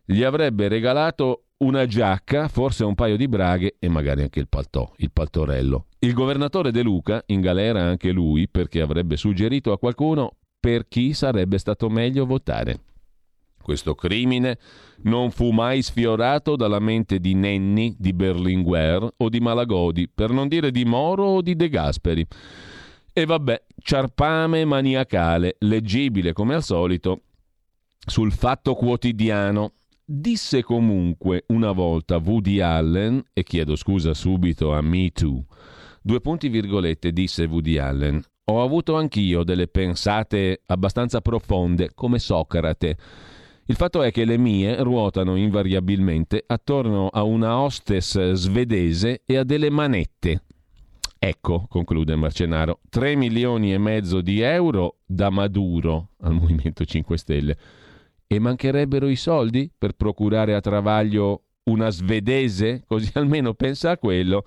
[0.06, 4.90] gli avrebbe regalato una giacca, forse un paio di braghe e magari anche il paltò,
[4.96, 5.86] il paltorello.
[5.98, 11.12] Il governatore De Luca, in galera anche lui, perché avrebbe suggerito a qualcuno per chi
[11.12, 12.80] sarebbe stato meglio votare.
[13.66, 14.58] Questo crimine
[15.02, 20.46] non fu mai sfiorato dalla mente di Nenni, di Berlinguer o di Malagodi, per non
[20.46, 22.24] dire di Moro o di De Gasperi.
[23.12, 27.22] E vabbè, ciarpame maniacale, leggibile come al solito
[27.98, 29.72] sul fatto quotidiano.
[30.04, 35.44] Disse comunque una volta Woody Allen, e chiedo scusa subito a Me Too,
[36.02, 42.96] due punti virgolette, disse Woody Allen, ho avuto anch'io delle pensate abbastanza profonde come Socrate
[43.68, 49.44] il fatto è che le mie ruotano invariabilmente attorno a una hostess svedese e a
[49.44, 50.42] delle manette.
[51.18, 57.58] Ecco, conclude Marcenaro, 3 milioni e mezzo di euro da Maduro al Movimento 5 Stelle.
[58.28, 62.84] E mancherebbero i soldi per procurare a Travaglio una svedese?
[62.86, 64.44] Così almeno pensa a quello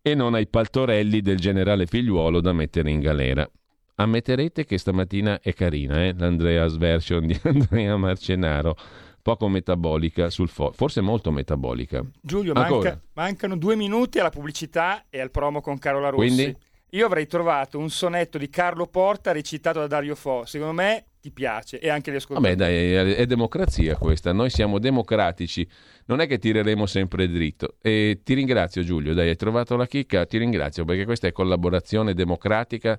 [0.00, 3.48] e non ai paltorelli del generale figliuolo da mettere in galera.
[3.96, 6.14] Ammetterete che stamattina è carina, eh?
[6.16, 8.76] l'Andrea's version di Andrea Marcenaro,
[9.22, 12.04] poco metabolica sul fo- forse molto metabolica.
[12.20, 16.26] Giulio, manca, mancano due minuti alla pubblicità e al promo con Carola Rossi.
[16.26, 16.56] Quindi?
[16.94, 20.44] Io avrei trovato un sonetto di Carlo Porta recitato da Dario Fo.
[20.44, 22.54] Secondo me ti piace e anche gli ascoltatori.
[22.54, 24.32] Vabbè, dai, è, democrazia questa.
[24.32, 25.66] Noi siamo democratici.
[26.06, 27.78] Non è che tireremo sempre dritto.
[27.82, 29.12] E ti ringrazio, Giulio.
[29.12, 30.24] Dai, hai trovato la chicca.
[30.24, 32.96] Ti ringrazio perché questa è collaborazione democratica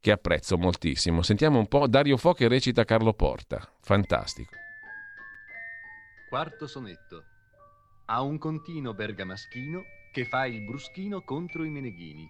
[0.00, 1.20] che apprezzo moltissimo.
[1.22, 3.60] Sentiamo un po' Dario Fo che recita Carlo Porta.
[3.82, 4.56] Fantastico.
[6.28, 7.24] Quarto sonetto.
[8.06, 12.28] A un contino bergamaschino che fa il bruschino contro i meneghini.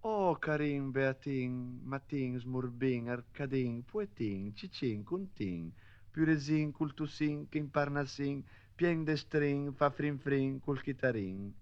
[0.00, 5.70] Oh, Karim, Beatin, Matin, Smurbin, Arcadin, Puetin, Cicin, Cuntin,
[6.10, 8.42] Puresin, Cultusin, Kimparnasin,
[8.74, 11.54] Pien Destrin, Fa Frin Frin, Col Chitarin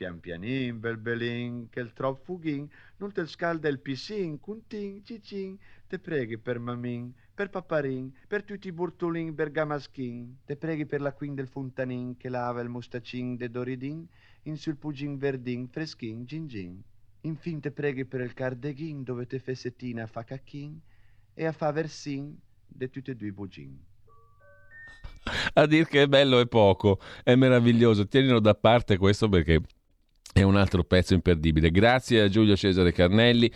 [0.00, 5.58] pian pianin, bel belin, che il trop fughin, non te scalda il pissin, cuntin, cicin,
[5.86, 11.12] te preghi per mamin, per paparin, per tutti i burtolin bergamaschin, te preghi per la
[11.12, 14.08] queen del fontanin che lava il mustacin de doridin,
[14.44, 16.82] in sul pugin verdin, freschin, gingin.
[17.22, 20.80] Infin te preghi per il cardeghin dove te fessettina fa cacchin
[21.34, 22.34] e a fa versin
[22.66, 23.76] de tutte e due bugin
[25.52, 28.06] a dir che è bello è poco, è meraviglioso.
[28.06, 29.60] Tienilo da parte questo perché
[30.32, 31.70] è un altro pezzo imperdibile.
[31.70, 33.50] Grazie a Giulio Cesare Carnelli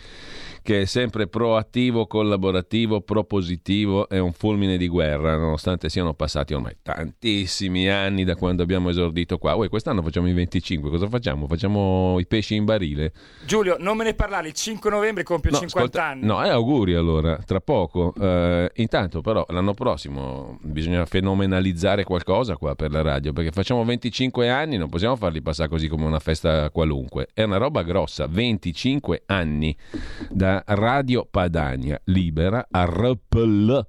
[0.65, 6.75] che è sempre proattivo, collaborativo, propositivo, è un fulmine di guerra, nonostante siano passati ormai
[6.81, 9.53] tantissimi anni da quando abbiamo esordito qua.
[9.53, 11.45] Uè, quest'anno facciamo i 25, cosa facciamo?
[11.45, 13.13] Facciamo i pesci in barile?
[13.45, 16.25] Giulio, non me ne parlare, il 5 novembre compio no, 50 ascolta, anni.
[16.25, 18.11] No, eh, auguri allora, tra poco.
[18.17, 24.49] Uh, intanto però l'anno prossimo bisogna fenomenalizzare qualcosa qua per la radio, perché facciamo 25
[24.49, 27.27] anni, non possiamo farli passare così come una festa qualunque.
[27.33, 29.75] È una roba grossa, 25 anni
[30.29, 33.87] da Radio Padania Libera a RPL.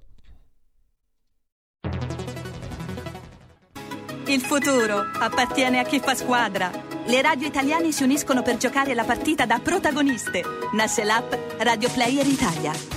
[4.27, 6.69] Il futuro appartiene a chi fa squadra.
[7.05, 10.41] Le radio italiane si uniscono per giocare la partita da protagoniste.
[10.73, 12.96] Nasce l'app Radio Player Italia.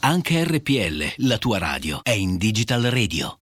[0.00, 3.40] Anche RPL, la tua radio, è in Digital Radio.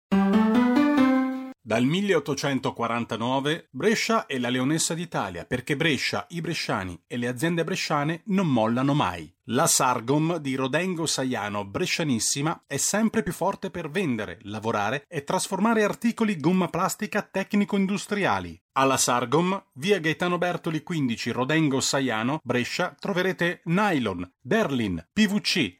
[1.62, 8.22] Dal 1849 Brescia è la leonessa d'Italia perché Brescia, i bresciani e le aziende bresciane
[8.24, 9.32] non mollano mai.
[9.44, 15.84] La Sargom di Rodengo Saiano Brescianissima è sempre più forte per vendere, lavorare e trasformare
[15.84, 18.60] articoli gomma plastica tecnico-industriali.
[18.72, 25.79] Alla Sargom, via Gaetano Bertoli 15 Rodengo Saiano, Brescia, troverete nylon, berlin, PVC,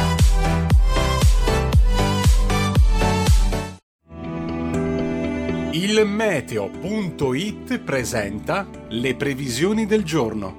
[5.83, 10.55] Il meteo.it presenta le previsioni del giorno.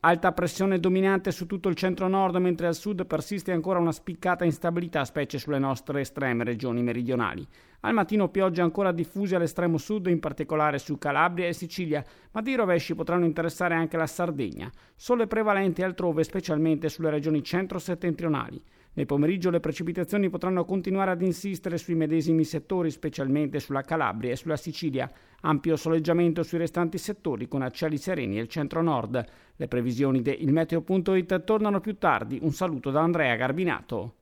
[0.00, 5.04] Alta pressione dominante su tutto il centro-nord, mentre al sud persiste ancora una spiccata instabilità,
[5.04, 7.46] specie sulle nostre estreme regioni meridionali.
[7.82, 12.56] Al mattino piogge ancora diffuse all'estremo sud, in particolare su Calabria e Sicilia, ma dei
[12.56, 14.68] rovesci potranno interessare anche la Sardegna.
[14.96, 18.60] Sole prevalenti altrove, specialmente sulle regioni centro-settentrionali.
[18.94, 24.36] Nel pomeriggio le precipitazioni potranno continuare ad insistere sui medesimi settori, specialmente sulla Calabria e
[24.36, 25.10] sulla Sicilia.
[25.40, 29.24] Ampio soleggiamento sui restanti settori con cieli sereni e il centro-nord.
[29.56, 32.38] Le previsioni di ilmeteo.it tornano più tardi.
[32.42, 34.14] Un saluto da Andrea Garbinato.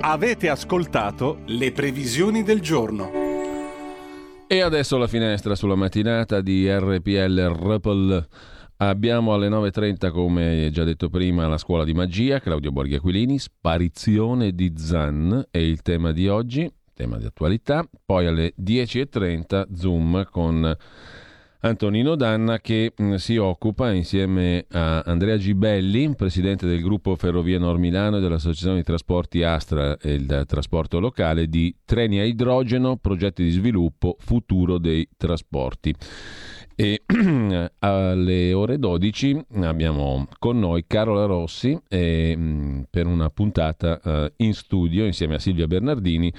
[0.00, 3.10] Avete ascoltato le previsioni del giorno.
[4.48, 8.26] E adesso la finestra sulla mattinata di RPL Ripple.
[8.80, 14.52] Abbiamo alle 9.30, come già detto prima, la scuola di magia, Claudio Borghi Aquilini, sparizione
[14.52, 17.84] di Zan è il tema di oggi, tema di attualità.
[18.06, 20.76] Poi alle 10.30 Zoom con
[21.60, 27.80] Antonino Danna che mm, si occupa insieme a Andrea Gibelli, presidente del gruppo Ferrovie Nord
[27.80, 33.42] Milano e dell'Associazione di Trasporti Astra e il trasporto locale, di treni a idrogeno, progetti
[33.42, 35.92] di sviluppo, futuro dei trasporti.
[36.80, 37.02] E
[37.80, 44.54] alle ore 12 abbiamo con noi Carola Rossi e, mm, per una puntata uh, in
[44.54, 46.32] studio insieme a Silvia Bernardini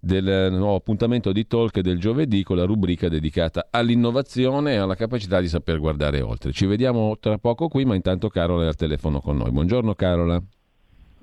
[0.00, 5.38] del nuovo appuntamento di talk del giovedì con la rubrica dedicata all'innovazione e alla capacità
[5.38, 6.50] di saper guardare oltre.
[6.50, 9.52] Ci vediamo tra poco qui, ma intanto Carola è al telefono con noi.
[9.52, 10.42] Buongiorno Carola.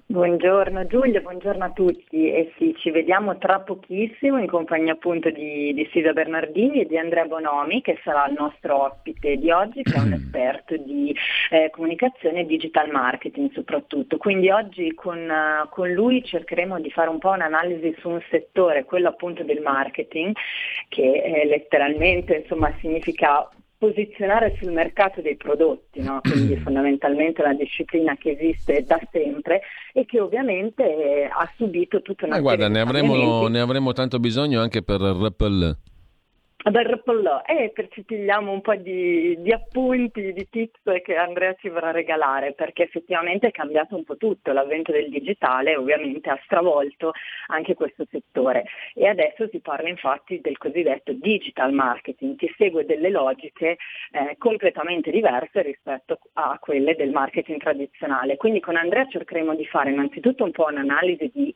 [0.10, 2.32] Buongiorno Giulia, buongiorno a tutti.
[2.32, 6.98] E sì, ci vediamo tra pochissimo in compagnia appunto di, di Silvia Bernardini e di
[6.98, 11.14] Andrea Bonomi che sarà il nostro ospite di oggi che è un esperto di
[11.50, 14.16] eh, comunicazione e digital marketing soprattutto.
[14.16, 18.86] Quindi oggi con, uh, con, lui cercheremo di fare un po' un'analisi su un settore,
[18.86, 20.34] quello appunto del marketing,
[20.88, 26.20] che eh, letteralmente insomma significa posizionare sul mercato dei prodotti, no?
[26.22, 29.62] quindi fondamentalmente una disciplina che esiste da sempre
[29.94, 32.38] e che ovviamente eh, ha subito tutta una...
[32.38, 35.78] Eh, guarda, ne avremo, ne avremo tanto bisogno anche per Rappel
[36.64, 41.92] dal Rappellò e percepigliamo un po' di, di, appunti, di tips che Andrea ci vorrà
[41.92, 47.12] regalare perché effettivamente è cambiato un po' tutto, l'avvento del digitale ovviamente ha stravolto
[47.48, 53.10] anche questo settore e adesso si parla infatti del cosiddetto digital marketing che segue delle
[53.10, 53.78] logiche
[54.12, 58.36] eh, completamente diverse rispetto a quelle del marketing tradizionale.
[58.36, 61.56] Quindi con Andrea cercheremo di fare innanzitutto un po' un'analisi di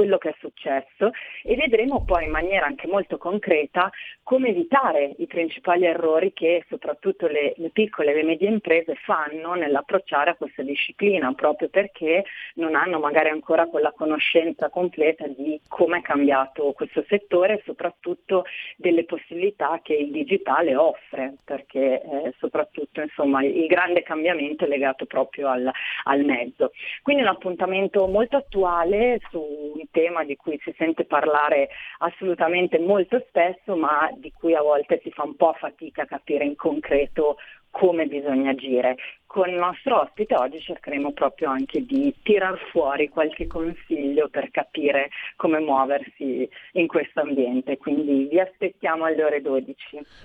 [0.00, 1.10] quello che è successo
[1.42, 3.90] e vedremo poi in maniera anche molto concreta
[4.22, 9.52] come evitare i principali errori che soprattutto le, le piccole e le medie imprese fanno
[9.52, 12.24] nell'approcciare a questa disciplina, proprio perché
[12.54, 18.46] non hanno magari ancora quella conoscenza completa di come è cambiato questo settore e soprattutto
[18.76, 25.04] delle possibilità che il digitale offre, perché eh, soprattutto insomma, il grande cambiamento è legato
[25.04, 25.70] proprio al,
[26.04, 26.72] al mezzo.
[27.02, 31.68] Quindi un appuntamento molto attuale su tema di cui si sente parlare
[31.98, 36.44] assolutamente molto spesso, ma di cui a volte si fa un po' fatica a capire
[36.44, 37.36] in concreto
[37.70, 38.96] come bisogna agire.
[39.26, 45.10] Con il nostro ospite oggi cercheremo proprio anche di tirar fuori qualche consiglio per capire
[45.36, 49.76] come muoversi in questo ambiente, quindi vi aspettiamo alle ore 12.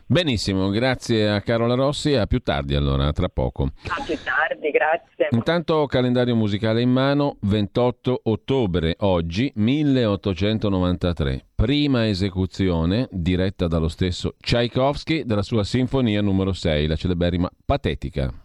[0.08, 3.66] Benissimo, grazie a Carola Rossi e a più tardi allora, tra poco.
[3.66, 5.28] A più tardi, grazie.
[5.30, 15.24] Intanto calendario musicale in mano, 28 ottobre, oggi 1893 prima esecuzione diretta dallo stesso Tchaikovsky
[15.24, 18.45] della sua sinfonia numero 6, la celeberrima Patetica.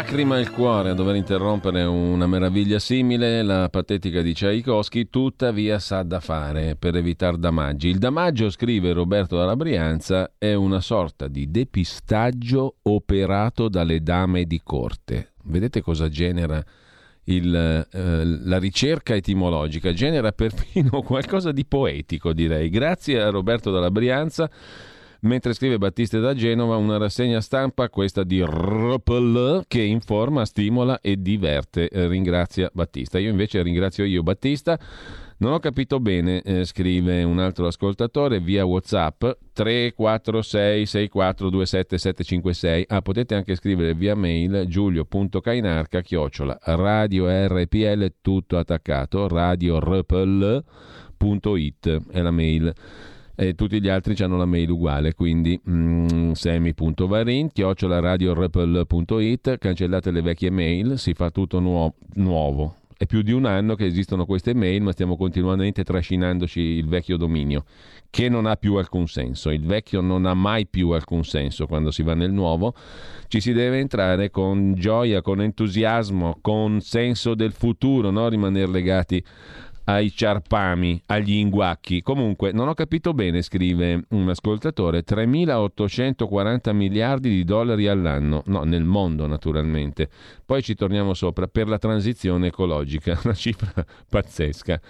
[0.00, 6.02] Lacrima al cuore a dover interrompere una meraviglia simile, la patetica di Tchaikovsky, tuttavia sa
[6.02, 7.88] da fare per evitare damaggi.
[7.88, 14.62] Il damaggio, scrive Roberto dalla Brianza, è una sorta di depistaggio operato dalle dame di
[14.64, 15.32] corte.
[15.44, 16.64] Vedete cosa genera
[17.24, 19.92] il, eh, la ricerca etimologica?
[19.92, 22.70] Genera perfino qualcosa di poetico, direi.
[22.70, 24.50] Grazie a Roberto dalla Brianza
[25.22, 31.20] Mentre scrive Battista da Genova, una rassegna stampa, questa di RPL, che informa, stimola e
[31.20, 31.90] diverte.
[31.90, 33.18] Eh, ringrazia Battista.
[33.18, 34.78] Io invece ringrazio io Battista.
[35.40, 42.84] Non ho capito bene, eh, scrive un altro ascoltatore via WhatsApp 346 6427 756.
[42.88, 50.62] Ah, potete anche scrivere via mail giulio.cainarca chiocciola radio rpl tutto attaccato radio rpl.it
[52.10, 52.74] è la mail
[53.40, 60.20] e tutti gli altri hanno la mail uguale, quindi mm, semi.varin, chiocciola radiorepel.it, cancellate le
[60.20, 62.74] vecchie mail, si fa tutto nuo- nuovo.
[62.98, 67.16] È più di un anno che esistono queste mail, ma stiamo continuamente trascinandoci il vecchio
[67.16, 67.64] dominio,
[68.10, 69.48] che non ha più alcun senso.
[69.48, 72.74] Il vecchio non ha mai più alcun senso quando si va nel nuovo.
[73.26, 79.24] Ci si deve entrare con gioia, con entusiasmo, con senso del futuro, non rimanere legati
[79.90, 82.00] ai ciarpami, agli inguacchi.
[82.00, 88.84] Comunque, non ho capito bene, scrive un ascoltatore, 3.840 miliardi di dollari all'anno, no, nel
[88.84, 90.08] mondo naturalmente.
[90.46, 94.80] Poi ci torniamo sopra per la transizione ecologica, una cifra pazzesca.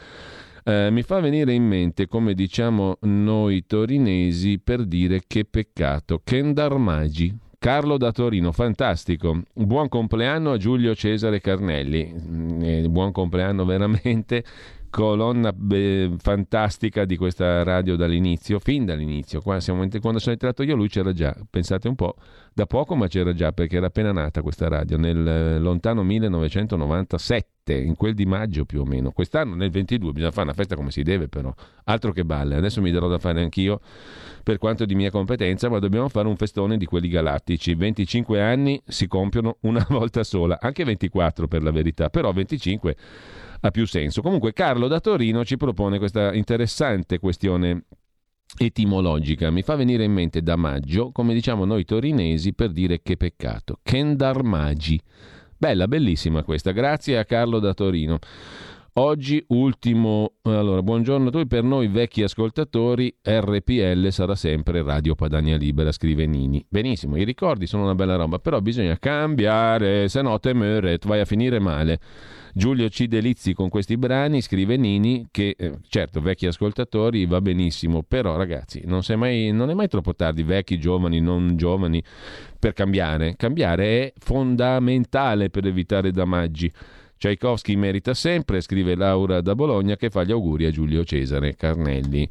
[0.64, 6.76] Eh, mi fa venire in mente, come diciamo noi torinesi, per dire che peccato, Kendar
[6.76, 9.42] Magi, Carlo da Torino, fantastico.
[9.52, 12.10] Buon compleanno a Giulio Cesare Carnelli.
[12.10, 14.44] Mm, buon compleanno veramente
[14.90, 19.40] colonna beh, fantastica di questa radio dall'inizio, fin dall'inizio.
[19.40, 22.16] Quando, siamo, quando sono entrato io lui c'era già, pensate un po',
[22.52, 27.74] da poco ma c'era già perché era appena nata questa radio, nel eh, lontano 1997,
[27.74, 29.12] in quel di maggio più o meno.
[29.12, 31.54] Quest'anno nel 22 bisogna fare una festa come si deve però,
[31.84, 32.56] altro che balle.
[32.56, 33.80] Adesso mi darò da fare anch'io
[34.42, 37.74] per quanto di mia competenza, ma dobbiamo fare un festone di quelli galattici.
[37.74, 42.96] 25 anni si compiono una volta sola, anche 24 per la verità, però 25
[43.60, 44.22] ha più senso.
[44.22, 47.84] Comunque Carlo da Torino ci propone questa interessante questione
[48.58, 49.50] etimologica.
[49.50, 53.78] Mi fa venire in mente da maggio, come diciamo noi torinesi, per dire che peccato.
[53.82, 55.00] Kendarmagi.
[55.56, 56.72] Bella, bellissima questa.
[56.72, 58.18] Grazie a Carlo da Torino.
[58.94, 65.56] Oggi ultimo, allora buongiorno a tutti, per noi vecchi ascoltatori RPL sarà sempre Radio Padania
[65.56, 66.64] Libera, scrive Nini.
[66.68, 71.20] Benissimo, i ricordi sono una bella roba, però bisogna cambiare, se no te meret, vai
[71.20, 72.00] a finire male.
[72.54, 73.06] Giulio C.
[73.06, 78.82] Delizi con questi brani, scrive Nini, che eh, certo, vecchi ascoltatori va benissimo, però ragazzi,
[78.84, 82.02] non, mai, non è mai troppo tardi, vecchi, giovani, non giovani,
[82.58, 83.34] per cambiare.
[83.36, 86.70] Cambiare è fondamentale per evitare damaggi.
[87.16, 92.28] Tchaikovsky merita sempre, scrive Laura da Bologna, che fa gli auguri a Giulio Cesare Carnelli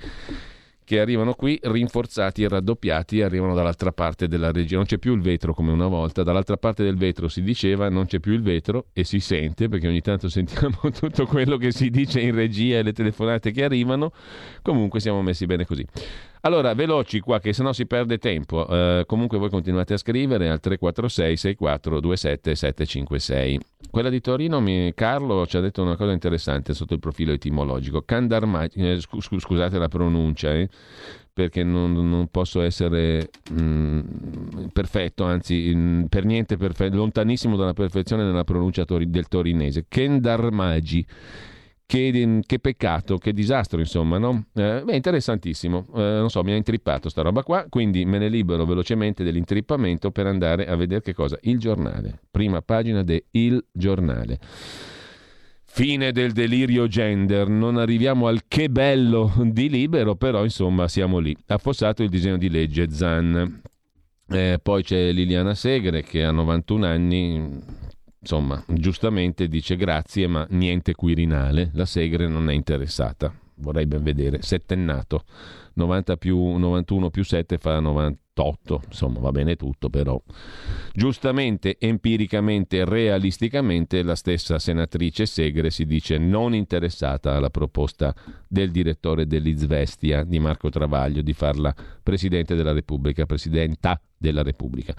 [0.89, 4.77] che arrivano qui rinforzati e raddoppiati arrivano dall'altra parte della regione.
[4.77, 8.07] Non c'è più il vetro come una volta, dall'altra parte del vetro si diceva non
[8.07, 11.91] c'è più il vetro e si sente perché ogni tanto sentiamo tutto quello che si
[11.91, 14.11] dice in regia e le telefonate che arrivano.
[14.63, 15.85] Comunque siamo messi bene così.
[16.41, 18.65] Allora, veloci qua che sennò si perde tempo.
[18.69, 23.59] Uh, comunque voi continuate a scrivere al 346 6427 756.
[23.91, 28.03] Quella di Torino, mi, Carlo ci ha detto una cosa interessante sotto il profilo etimologico.
[28.03, 30.69] Candarmaggi, eh, sc- scusate la pronuncia, eh,
[31.33, 33.99] perché non, non, posso essere mh, mm,
[34.71, 39.85] perfetto, anzi mh, per niente perfetto, lontanissimo dalla perfezione nella pronuncia tori- del torinese.
[39.89, 41.05] Kendarmagi
[41.89, 44.45] che, che, peccato, che disastro, insomma, no?
[44.53, 45.87] Eh, beh, interessantissimo.
[45.95, 50.11] Eh, non so, mi ha intrippato sta roba qua, quindi me ne libero velocemente dell'intrippamento
[50.11, 51.39] per andare a vedere che cosa?
[51.41, 52.19] Il giornale.
[52.29, 54.37] Prima pagina de Il Giornale.
[55.65, 61.35] Fine del delirio gender, non arriviamo al che bello di libero, però insomma siamo lì.
[61.47, 63.61] Affossato il disegno di legge Zan.
[64.29, 67.49] Eh, poi c'è Liliana Segre che ha 91 anni,
[68.19, 73.33] insomma, giustamente dice grazie, ma niente Quirinale, la Segre non è interessata.
[73.55, 75.25] Vorrei ben vedere, settennato,
[75.79, 80.21] 90 più 91 più 7 fa 98, insomma va bene tutto, però
[80.93, 88.13] giustamente, empiricamente, realisticamente la stessa senatrice Segre si dice non interessata alla proposta
[88.47, 91.73] del direttore dell'Izvestia di Marco Travaglio di farla
[92.03, 94.93] Presidente della Repubblica, Presidenta della Repubblica.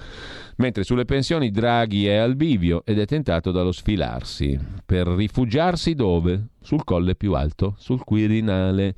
[0.56, 4.58] Mentre sulle pensioni Draghi è al bivio ed è tentato dallo sfilarsi.
[4.84, 6.48] Per rifugiarsi dove?
[6.62, 8.94] Sul colle più alto, sul Quirinale.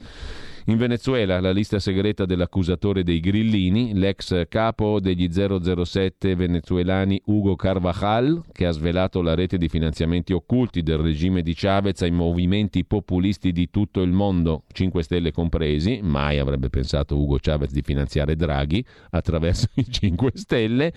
[0.66, 8.44] In Venezuela la lista segreta dell'accusatore dei grillini, l'ex capo degli 007 venezuelani Hugo Carvajal,
[8.52, 13.50] che ha svelato la rete di finanziamenti occulti del regime di Chavez ai movimenti populisti
[13.50, 18.84] di tutto il mondo, 5 Stelle compresi, mai avrebbe pensato Hugo Chavez di finanziare Draghi
[19.10, 20.92] attraverso i 5 Stelle,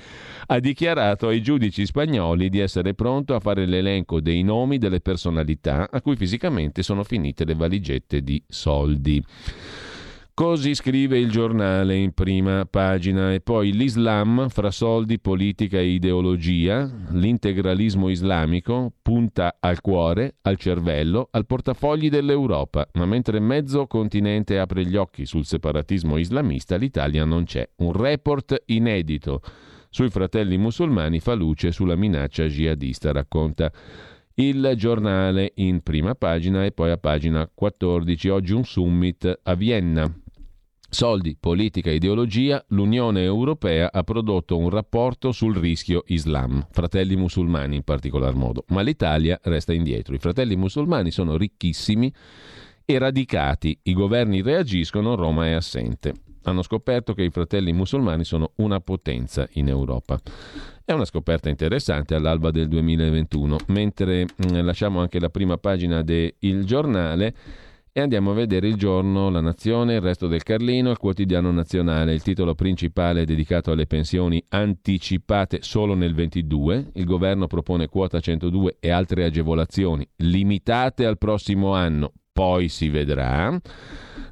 [0.45, 5.89] ha dichiarato ai giudici spagnoli di essere pronto a fare l'elenco dei nomi delle personalità
[5.89, 9.23] a cui fisicamente sono finite le valigette di soldi.
[10.35, 13.31] Così scrive il giornale in prima pagina.
[13.31, 21.29] E poi l'Islam fra soldi, politica e ideologia, l'integralismo islamico punta al cuore, al cervello,
[21.31, 27.45] al portafogli dell'Europa, ma mentre mezzo continente apre gli occhi sul separatismo islamista, l'Italia non
[27.45, 27.65] c'è.
[27.77, 29.39] Un report inedito.
[29.89, 33.71] Sui fratelli musulmani fa luce sulla minaccia jihadista, racconta
[34.35, 38.29] il giornale in prima pagina e poi a pagina 14.
[38.29, 40.13] Oggi un summit a Vienna.
[40.89, 47.83] Soldi, politica ideologia, l'Unione Europea ha prodotto un rapporto sul rischio Islam, fratelli musulmani in
[47.83, 50.15] particolar modo, ma l'Italia resta indietro.
[50.15, 52.13] I fratelli musulmani sono ricchissimi
[52.85, 56.13] e radicati, i governi reagiscono, Roma è assente.
[56.43, 60.19] Hanno scoperto che i fratelli musulmani sono una potenza in Europa.
[60.87, 66.03] È una scoperta interessante all'alba del 2021, mentre mh, mm, lasciamo anche la prima pagina
[66.03, 67.33] del giornale
[67.91, 72.13] e andiamo a vedere il giorno, la nazione, il resto del Carlino, il quotidiano nazionale.
[72.13, 76.91] Il titolo principale è dedicato alle pensioni anticipate solo nel 22.
[76.93, 82.11] Il governo propone quota 102 e altre agevolazioni limitate al prossimo anno.
[82.35, 83.57] Poi si vedrà.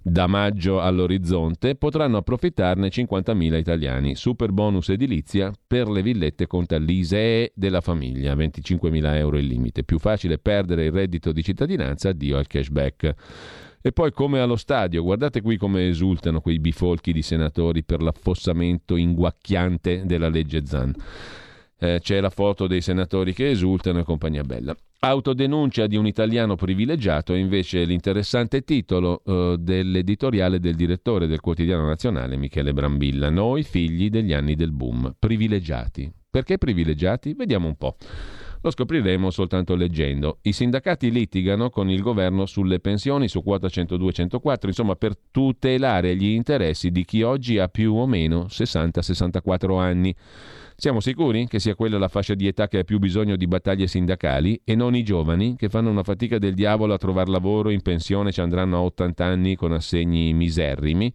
[0.02, 4.16] Da maggio all'orizzonte potranno approfittarne 50.000 italiani.
[4.16, 9.86] Super bonus edilizia per le villette conta l'ISEE della famiglia, 25.000 euro il limite.
[9.86, 13.14] Più facile perdere il reddito di cittadinanza, addio al cashback.
[13.82, 18.98] E poi come allo stadio, guardate qui come esultano quei bifolchi di senatori per l'affossamento
[18.98, 20.94] inguacchiante della legge Zan.
[21.84, 24.74] Eh, c'è la foto dei senatori che esultano e compagnia bella.
[25.00, 31.86] Autodenuncia di un italiano privilegiato è invece l'interessante titolo eh, dell'editoriale del direttore del quotidiano
[31.86, 33.30] nazionale Michele Brambilla.
[33.30, 36.10] Noi figli degli anni del boom, privilegiati.
[36.30, 37.34] Perché privilegiati?
[37.34, 37.98] Vediamo un po'.
[38.65, 40.38] Lo scopriremo soltanto leggendo.
[40.44, 46.27] I sindacati litigano con il governo sulle pensioni su quota 102-104, insomma per tutelare gli
[46.27, 50.15] interessi di chi oggi ha più o meno 60-64 anni.
[50.77, 53.85] Siamo sicuri che sia quella la fascia di età che ha più bisogno di battaglie
[53.85, 57.81] sindacali e non i giovani che fanno una fatica del diavolo a trovare lavoro, in
[57.81, 61.14] pensione ci andranno a 80 anni con assegni miserrimi?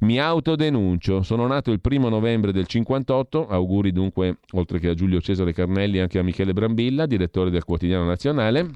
[0.00, 5.22] Mi autodenuncio, sono nato il primo novembre del 58, auguri dunque oltre che a Giulio
[5.22, 8.68] Cesare Carnelli anche a Michele Brambilla, direttore del quotidiano nazionale,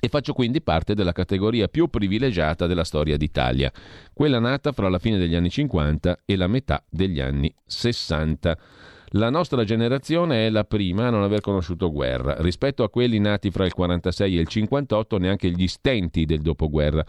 [0.00, 3.70] e faccio quindi parte della categoria più privilegiata della storia d'Italia,
[4.14, 8.58] quella nata fra la fine degli anni 50 e la metà degli anni 60.
[9.14, 12.36] La nostra generazione è la prima a non aver conosciuto guerra.
[12.38, 17.04] Rispetto a quelli nati fra il 46 e il 58, neanche gli stenti del dopoguerra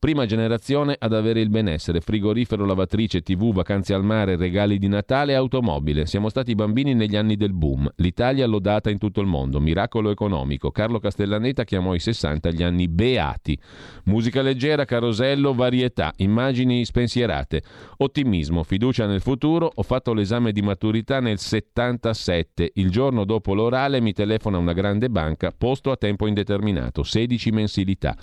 [0.00, 5.34] Prima generazione ad avere il benessere, frigorifero, lavatrice, tv, vacanze al mare, regali di Natale
[5.34, 6.06] automobile.
[6.06, 7.86] Siamo stati bambini negli anni del boom.
[7.96, 10.70] L'Italia lodata in tutto il mondo, miracolo economico.
[10.70, 13.58] Carlo Castellaneta chiamò i 60 gli anni beati.
[14.04, 17.60] Musica leggera, carosello, varietà, immagini spensierate,
[17.98, 19.70] ottimismo, fiducia nel futuro.
[19.74, 22.70] Ho fatto l'esame di maturità nel 77.
[22.76, 28.16] Il giorno dopo l'orale mi telefona una grande banca, posto a tempo indeterminato, 16 mensilità.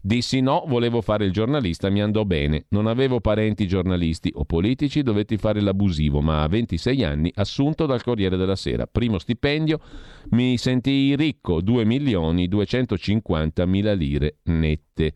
[0.00, 2.66] Dissi no, volevo fare il giornalista, mi andò bene.
[2.70, 8.02] Non avevo parenti giornalisti o politici, dovetti fare l'abusivo, ma a 26 anni assunto dal
[8.02, 8.86] Corriere della Sera.
[8.86, 9.80] Primo stipendio,
[10.30, 15.12] mi sentii ricco, 2 milioni 250 mila lire nette.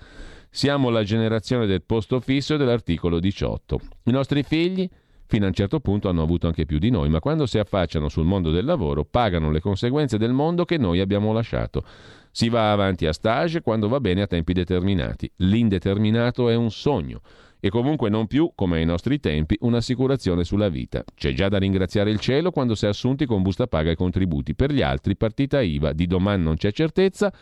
[0.49, 3.81] Siamo la generazione del posto fisso e dell'articolo 18.
[4.05, 4.89] I nostri figli
[5.31, 8.09] fino a un certo punto hanno avuto anche più di noi, ma quando si affacciano
[8.09, 11.85] sul mondo del lavoro pagano le conseguenze del mondo che noi abbiamo lasciato.
[12.31, 15.31] Si va avanti a stage quando va bene a tempi determinati.
[15.37, 17.21] L'indeterminato è un sogno
[17.61, 21.05] e comunque non più, come ai nostri tempi, un'assicurazione sulla vita.
[21.15, 24.55] C'è già da ringraziare il cielo quando si è assunti con busta paga e contributi.
[24.55, 27.33] Per gli altri, partita IVA, di domani non c'è certezza.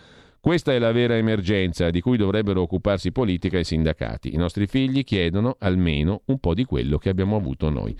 [0.40, 4.34] Questa è la vera emergenza di cui dovrebbero occuparsi politica e sindacati.
[4.34, 7.96] I nostri figli chiedono almeno un po' di quello che abbiamo avuto noi.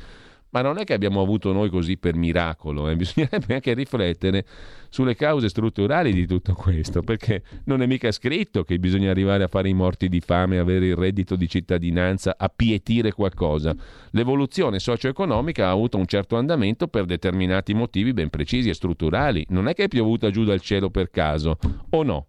[0.50, 2.96] Ma non è che abbiamo avuto noi così per miracolo, eh?
[2.96, 4.44] bisognerebbe anche riflettere
[4.88, 9.48] sulle cause strutturali di tutto questo, perché non è mica scritto che bisogna arrivare a
[9.48, 13.74] fare i morti di fame, avere il reddito di cittadinanza, appietire qualcosa.
[14.12, 19.68] L'evoluzione socio-economica ha avuto un certo andamento per determinati motivi ben precisi e strutturali, non
[19.68, 21.58] è che è piovuta giù dal cielo per caso,
[21.90, 22.26] o no?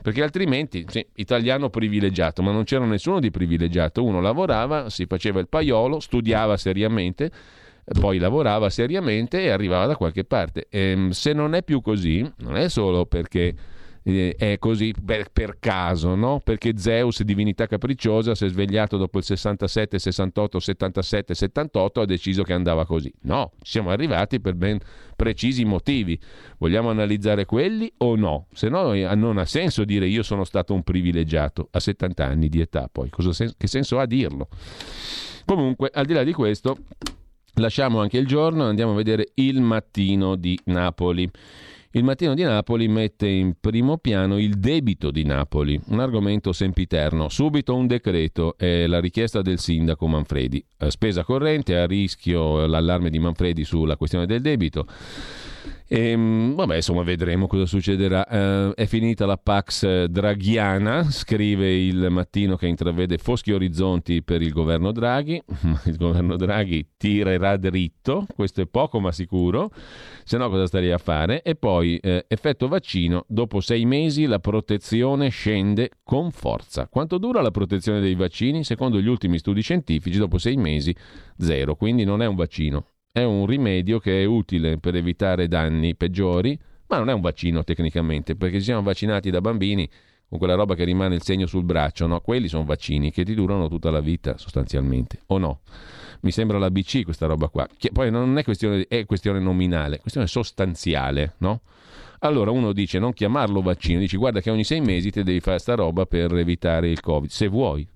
[0.00, 5.40] perché altrimenti, sì, italiano privilegiato, ma non c'era nessuno di privilegiato, uno lavorava, si faceva
[5.40, 7.30] il paiolo, studiava seriamente,
[8.00, 10.66] poi lavorava seriamente e arrivava da qualche parte.
[10.68, 13.54] E, ehm, se non è più così, non è solo perché
[14.08, 16.40] eh, è così per, per caso, no?
[16.42, 22.42] Perché Zeus, divinità capricciosa, si è svegliato dopo il 67, 68, 77, 78 ha deciso
[22.42, 23.12] che andava così.
[23.22, 24.78] No, siamo arrivati per ben
[25.14, 26.18] precisi motivi.
[26.58, 28.46] Vogliamo analizzare quelli o no?
[28.52, 32.48] Se no eh, non ha senso dire io sono stato un privilegiato a 70 anni
[32.48, 34.48] di età, poi sen- che senso ha dirlo?
[35.44, 36.76] Comunque, al di là di questo,
[37.58, 41.30] lasciamo anche il giorno e andiamo a vedere il mattino di Napoli.
[41.92, 47.28] Il mattino di Napoli mette in primo piano il debito di Napoli, un argomento sempiterno.
[47.28, 50.62] Subito un decreto è la richiesta del sindaco Manfredi.
[50.88, 54.86] Spesa corrente, a rischio l'allarme di Manfredi sulla questione del debito.
[55.90, 58.26] E, ehm, vabbè, insomma, vedremo cosa succederà.
[58.28, 64.52] Uh, è finita la Pax draghiana, scrive il mattino che intravede foschi orizzonti per il
[64.52, 65.42] governo Draghi.
[65.86, 69.70] Il governo Draghi tirerà dritto, questo è poco ma sicuro,
[70.24, 71.40] se no cosa starei a fare?
[71.42, 76.88] E poi, eh, effetto vaccino, dopo sei mesi la protezione scende con forza.
[76.88, 78.64] Quanto dura la protezione dei vaccini?
[78.64, 80.94] Secondo gli ultimi studi scientifici, dopo sei mesi,
[81.38, 81.74] zero.
[81.76, 86.58] Quindi non è un vaccino, è un rimedio che è utile per evitare danni peggiori,
[86.88, 89.88] ma non è un vaccino tecnicamente, perché ci siamo vaccinati da bambini
[90.28, 92.20] con quella roba che rimane il segno sul braccio, no?
[92.20, 95.60] Quelli sono vaccini che ti durano tutta la vita sostanzialmente, o no?
[96.20, 97.66] Mi sembra la BC questa roba qua.
[97.76, 101.62] Che poi non è questione, è questione nominale, è questione sostanziale, no?
[102.20, 105.58] Allora uno dice non chiamarlo vaccino, dici guarda che ogni sei mesi ti devi fare
[105.58, 107.86] sta roba per evitare il Covid, se vuoi,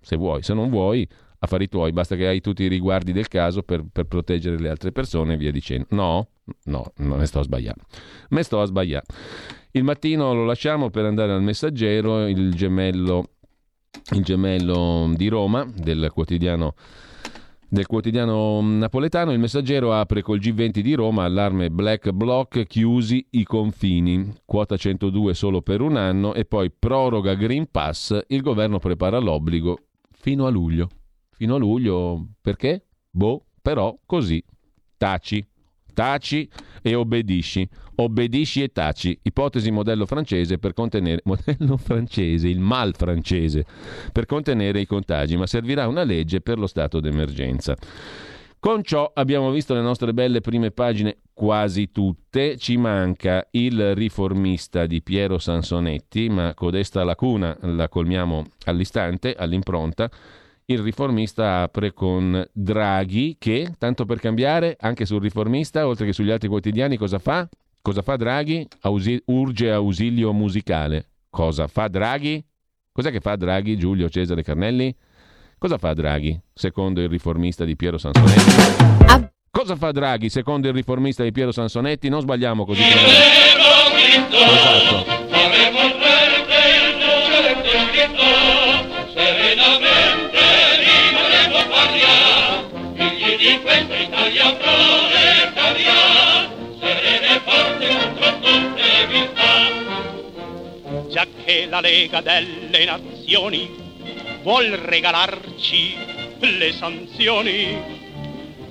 [0.00, 1.06] se vuoi, se non vuoi
[1.40, 4.92] affari tuoi, basta che hai tutti i riguardi del caso per, per proteggere le altre
[4.92, 5.86] persone e via dicendo.
[5.90, 6.28] No,
[6.64, 7.80] no, non ne sto a sbagliare.
[8.30, 9.06] Me sto a sbagliare.
[9.72, 13.30] Il mattino lo lasciamo per andare al messaggero, il gemello,
[14.14, 16.74] il gemello di Roma, del quotidiano
[17.70, 23.44] del quotidiano napoletano, il messaggero apre col G20 di Roma, allarme black bloc, chiusi i
[23.44, 29.18] confini, quota 102 solo per un anno e poi proroga Green Pass, il governo prepara
[29.18, 29.76] l'obbligo
[30.10, 30.88] fino a luglio
[31.38, 32.26] fino a luglio.
[32.42, 32.84] Perché?
[33.08, 34.44] Boh, però così.
[34.96, 35.46] Taci,
[35.94, 36.48] taci
[36.82, 37.66] e obbedisci.
[37.94, 39.18] Obbedisci e taci.
[39.22, 43.64] Ipotesi modello francese per contenere modello francese, il mal francese
[44.12, 47.76] per contenere i contagi, ma servirà una legge per lo stato d'emergenza.
[48.60, 54.86] Con ciò abbiamo visto le nostre belle prime pagine quasi tutte, ci manca il riformista
[54.86, 60.10] di Piero Sansonetti, ma codesta lacuna la colmiamo all'istante, all'impronta
[60.70, 66.30] il riformista apre con Draghi che, tanto per cambiare, anche sul riformista, oltre che sugli
[66.30, 67.48] altri quotidiani, cosa fa?
[67.80, 68.68] Cosa fa Draghi?
[68.80, 71.06] Ausi- urge ausilio musicale.
[71.30, 72.44] Cosa fa Draghi?
[72.92, 74.94] Cos'è che fa Draghi, Giulio Cesare Carnelli?
[75.56, 78.50] Cosa fa Draghi, secondo il riformista di Piero Sansonetti?
[79.06, 79.32] Ah.
[79.50, 82.10] Cosa fa Draghi, secondo il riformista di Piero Sansonetti?
[82.10, 82.82] Non sbagliamo così.
[84.30, 85.17] Esatto.
[101.18, 103.68] Già che la Lega delle Nazioni
[104.42, 105.96] vuol regalarci
[106.38, 107.76] le sanzioni,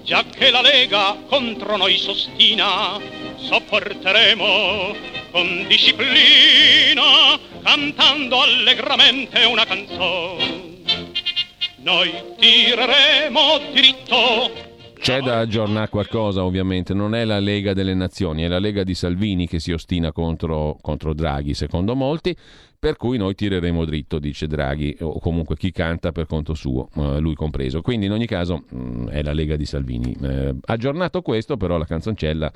[0.04, 2.98] già che la Lega contro noi sostina,
[3.36, 4.96] sopporteremo
[5.32, 10.84] con disciplina, cantando allegramente una canzone.
[11.80, 16.94] Noi tireremo dritto c'è da aggiornare qualcosa, ovviamente.
[16.94, 20.78] Non è la Lega delle Nazioni, è la Lega di Salvini che si ostina contro,
[20.82, 22.36] contro Draghi, secondo molti.
[22.80, 27.20] Per cui noi tireremo dritto, dice Draghi, o comunque chi canta per conto suo, eh,
[27.20, 27.82] lui compreso.
[27.82, 30.16] Quindi in ogni caso mm, è la Lega di Salvini.
[30.22, 32.52] Eh, aggiornato questo, però, la canzoncella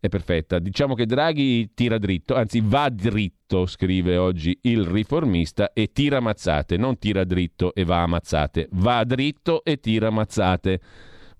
[0.00, 0.58] è perfetta.
[0.58, 6.76] Diciamo che Draghi tira dritto, anzi va dritto, scrive oggi il riformista, e tira mazzate,
[6.76, 10.80] non tira dritto e va a mazzate, va dritto e tira mazzate.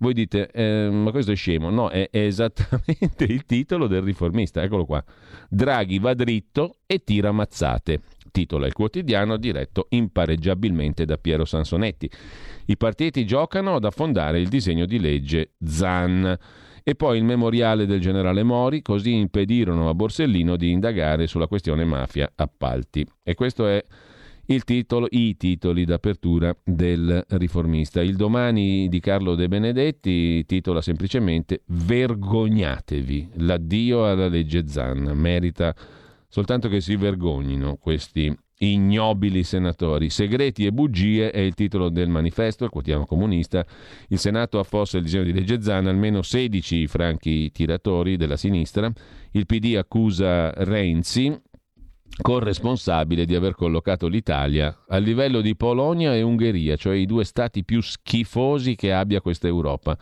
[0.04, 1.70] Voi dite, eh, ma questo è scemo.
[1.70, 4.62] No, è, è esattamente il titolo del riformista.
[4.62, 5.02] Eccolo qua.
[5.48, 8.02] Draghi va dritto e tira mazzate.
[8.30, 12.10] Titola il quotidiano diretto impareggiabilmente da Piero Sansonetti.
[12.66, 16.38] I partiti giocano ad affondare il disegno di legge ZAN.
[16.82, 21.86] E poi il memoriale del generale Mori, così impedirono a Borsellino di indagare sulla questione
[21.86, 23.06] mafia appalti.
[23.22, 23.82] E questo è
[24.46, 28.02] Titolo, i titoli d'apertura del riformista.
[28.02, 35.12] Il domani di Carlo De Benedetti titola semplicemente Vergognatevi, l'addio alla legge Zan.
[35.14, 35.74] Merita
[36.28, 40.10] soltanto che si vergognino questi ignobili senatori.
[40.10, 43.64] Segreti e bugie è il titolo del manifesto, il quotidiano comunista.
[44.08, 48.92] Il Senato affossa il disegno di legge Zan, almeno 16 franchi tiratori della sinistra.
[49.32, 51.34] Il PD accusa Renzi
[52.20, 57.64] corresponsabile di aver collocato l'Italia a livello di Polonia e Ungheria, cioè i due stati
[57.64, 59.96] più schifosi che abbia questa Europa.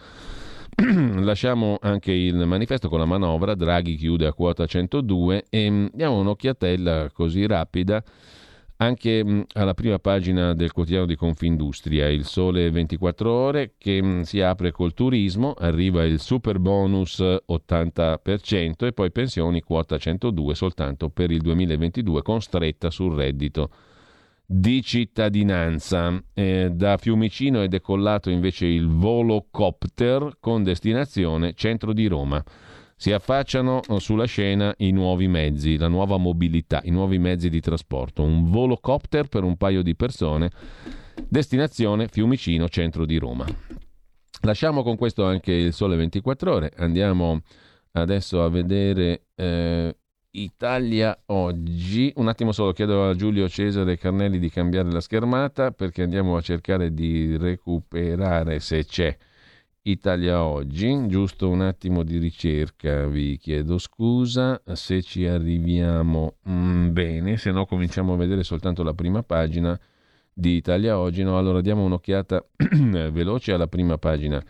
[1.21, 6.19] Lasciamo anche il manifesto con la manovra, Draghi chiude a quota 102 e mm, diamo
[6.21, 8.03] un'occhiatella così rapida
[8.83, 14.21] anche mm, alla prima pagina del quotidiano di Confindustria, il Sole 24 ore, che mm,
[14.23, 21.09] si apre col turismo, arriva il super bonus 80% e poi pensioni quota 102 soltanto
[21.09, 23.71] per il 2022 con stretta sul reddito
[24.45, 26.23] di cittadinanza.
[26.35, 32.43] Eh, da Fiumicino è decollato invece il Volocopter con destinazione centro di Roma
[33.03, 38.23] si affacciano sulla scena i nuovi mezzi, la nuova mobilità, i nuovi mezzi di trasporto.
[38.23, 40.53] Un volocopter per un paio di persone,
[41.29, 43.45] destinazione Fiumicino, centro di Roma.
[44.43, 47.41] Lasciamo con questo anche il sole 24 ore, andiamo
[47.91, 49.97] adesso a vedere eh,
[50.31, 52.13] Italia oggi.
[52.15, 56.41] Un attimo solo, chiedo a Giulio Cesare Carnelli di cambiare la schermata perché andiamo a
[56.41, 59.17] cercare di recuperare se c'è
[59.85, 66.37] Italia Oggi, giusto un attimo di ricerca, vi chiedo scusa se ci arriviamo.
[66.49, 69.77] Mm, bene, se no cominciamo a vedere soltanto la prima pagina
[70.33, 71.37] di Italia Oggi, no?
[71.37, 72.47] allora diamo un'occhiata
[73.11, 74.41] veloce alla prima pagina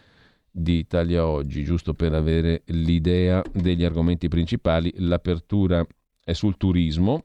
[0.50, 5.82] di Italia Oggi, giusto per avere l'idea degli argomenti principali, l'apertura
[6.22, 7.24] è sul turismo,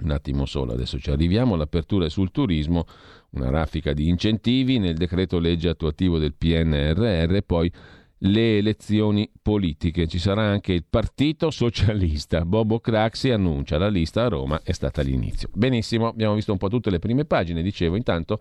[0.00, 2.86] un attimo solo, adesso ci arriviamo, l'apertura è sul turismo,
[3.30, 7.72] una raffica di incentivi nel decreto legge attuativo del PNRR poi
[8.18, 10.06] le elezioni politiche.
[10.06, 12.44] Ci sarà anche il Partito Socialista.
[12.44, 15.50] Bobo Craxi annuncia la lista a Roma, è stata all'inizio.
[15.52, 18.40] Benissimo, abbiamo visto un po' tutte le prime pagine, dicevo intanto.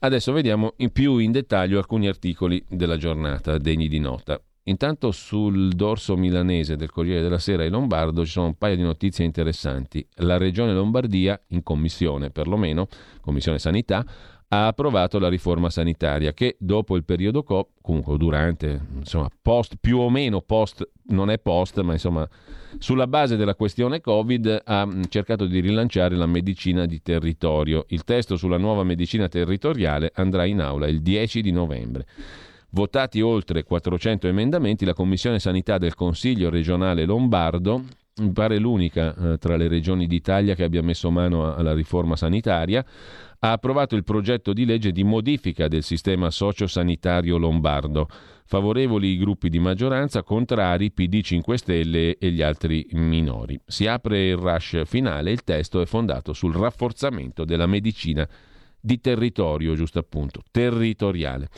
[0.00, 4.40] Adesso vediamo in più in dettaglio alcuni articoli della giornata degni di nota.
[4.68, 8.82] Intanto sul dorso milanese del Corriere della Sera e Lombardo ci sono un paio di
[8.82, 10.06] notizie interessanti.
[10.16, 12.86] La Regione Lombardia, in commissione perlomeno,
[13.22, 14.04] Commissione Sanità,
[14.50, 19.98] ha approvato la riforma sanitaria che dopo il periodo COP, comunque durante, insomma, post, più
[19.98, 22.28] o meno post, non è post, ma insomma,
[22.78, 27.86] sulla base della questione Covid ha cercato di rilanciare la medicina di territorio.
[27.88, 32.06] Il testo sulla nuova medicina territoriale andrà in aula il 10 di novembre.
[32.70, 37.84] Votati oltre 400 emendamenti, la Commissione Sanità del Consiglio regionale lombardo,
[38.18, 42.84] mi pare l'unica eh, tra le regioni d'Italia che abbia messo mano alla riforma sanitaria,
[43.40, 48.08] ha approvato il progetto di legge di modifica del sistema sociosanitario lombardo.
[48.44, 53.58] Favorevoli i gruppi di maggioranza, contrari PD 5 Stelle e gli altri minori.
[53.64, 58.28] Si apre il rush finale, il testo è fondato sul rafforzamento della medicina
[58.80, 61.48] di territorio, giusto appunto, territoriale.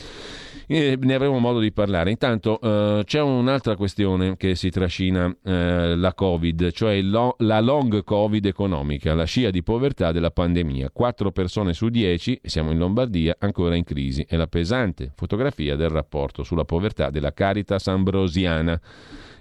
[0.67, 2.11] E ne avremo modo di parlare.
[2.11, 8.05] Intanto eh, c'è un'altra questione che si trascina eh, la Covid, cioè lo, la long
[8.05, 10.91] Covid economica, la scia di povertà della pandemia.
[10.91, 14.25] Quattro persone su dieci, siamo in Lombardia, ancora in crisi.
[14.29, 18.81] È la pesante fotografia del rapporto sulla povertà della Caritas Ambrosiana.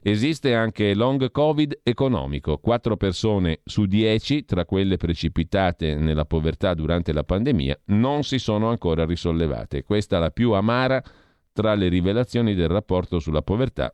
[0.02, 7.12] Esiste anche long covid economico, 4 persone su 10 tra quelle precipitate nella povertà durante
[7.12, 9.84] la pandemia non si sono ancora risollevate.
[9.84, 11.04] Questa è la più amara
[11.52, 13.94] tra le rivelazioni del rapporto sulla povertà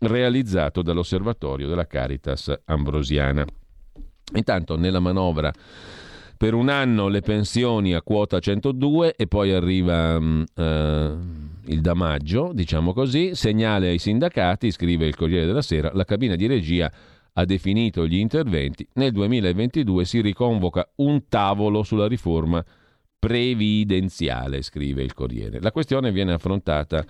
[0.00, 3.44] realizzato dall'osservatorio della Caritas Ambrosiana.
[4.34, 5.50] Intanto nella manovra
[6.36, 11.18] per un anno le pensioni a quota 102 e poi arriva uh,
[11.66, 16.46] il damaggio, diciamo così, segnale ai sindacati, scrive il Corriere della Sera, la cabina di
[16.46, 16.90] regia
[17.38, 22.64] ha definito gli interventi, nel 2022 si riconvoca un tavolo sulla riforma
[23.18, 25.60] previdenziale, scrive il Corriere.
[25.60, 27.04] La questione viene affrontata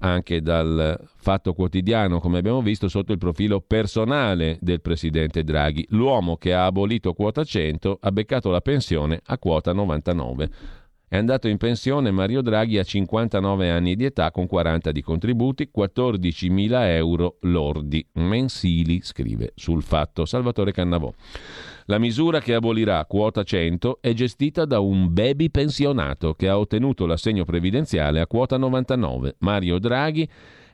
[0.00, 5.86] anche dal Fatto Quotidiano, come abbiamo visto, sotto il profilo personale del presidente Draghi.
[5.90, 10.50] L'uomo che ha abolito quota 100 ha beccato la pensione a quota 99.
[11.10, 15.70] È andato in pensione Mario Draghi a 59 anni di età con 40 di contributi,
[15.74, 21.10] 14.000 euro lordi mensili, scrive sul fatto Salvatore Cannavò.
[21.86, 27.06] La misura che abolirà quota 100 è gestita da un baby pensionato che ha ottenuto
[27.06, 29.36] l'assegno previdenziale a quota 99.
[29.38, 30.28] Mario Draghi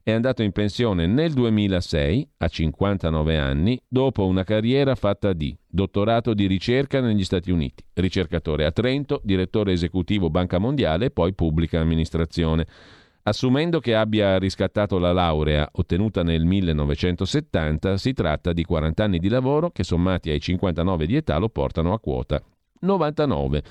[0.05, 6.35] è andato in pensione nel 2006 a 59 anni dopo una carriera fatta di dottorato
[6.35, 11.81] di ricerca negli Stati Uniti, ricercatore a Trento, direttore esecutivo Banca Mondiale e poi pubblica
[11.81, 12.66] amministrazione.
[13.22, 19.28] Assumendo che abbia riscattato la laurea ottenuta nel 1970, si tratta di 40 anni di
[19.31, 22.43] lavoro che sommati ai 59 di età lo portano a quota
[22.85, 23.62] 99.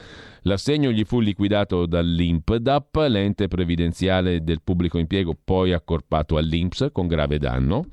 [0.41, 7.37] L'assegno gli fu liquidato dall'INPDAP, l'ente previdenziale del pubblico impiego, poi accorpato all'INPS con grave
[7.37, 7.85] danno,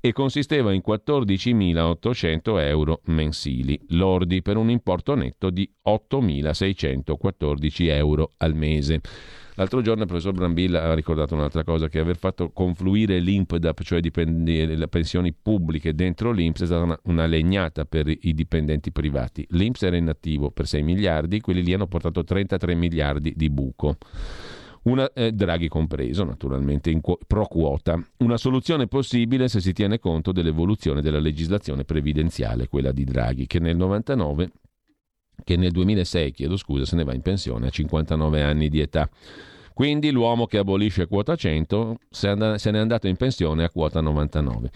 [0.00, 8.54] e consisteva in 14.800 euro mensili, lordi per un importo netto di 8.614 euro al
[8.54, 9.00] mese.
[9.56, 14.00] L'altro giorno il professor Brambilla ha ricordato un'altra cosa, che aver fatto confluire l'INPDAP, cioè
[14.02, 19.46] le pensioni pubbliche dentro l'INPS, è stata una, una, legnata per i dipendenti privati.
[19.50, 23.96] L'INPS era in attivo per 6 miliardi, quelli lì hanno portato 33 miliardi di buco.
[24.82, 27.98] Una, eh, Draghi compreso, naturalmente, in, pro quota.
[28.18, 33.58] Una soluzione possibile se si tiene conto dell'evoluzione della legislazione previdenziale, quella di Draghi, che
[33.58, 34.50] nel 99
[35.44, 39.08] che nel 2006, chiedo scusa, se ne va in pensione a 59 anni di età.
[39.72, 44.70] Quindi l'uomo che abolisce quota 100 se ne è andato in pensione a quota 99.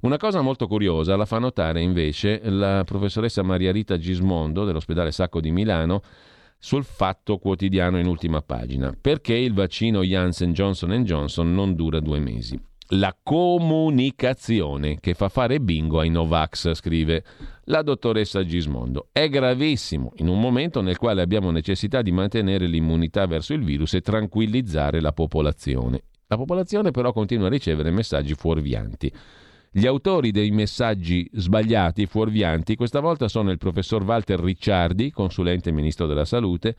[0.00, 5.40] Una cosa molto curiosa la fa notare invece la professoressa Maria Rita Gismondo dell'ospedale Sacco
[5.40, 6.00] di Milano
[6.58, 8.94] sul fatto quotidiano in ultima pagina.
[8.98, 12.58] Perché il vaccino Janssen Johnson Johnson non dura due mesi?
[12.90, 17.24] La comunicazione che fa fare bingo ai Novax, scrive
[17.64, 19.08] la dottoressa Gismondo.
[19.10, 23.94] È gravissimo in un momento nel quale abbiamo necessità di mantenere l'immunità verso il virus
[23.94, 26.02] e tranquillizzare la popolazione.
[26.28, 29.12] La popolazione però continua a ricevere messaggi fuorvianti.
[29.72, 36.06] Gli autori dei messaggi sbagliati, fuorvianti, questa volta sono il professor Walter Ricciardi, consulente ministro
[36.06, 36.76] della Salute,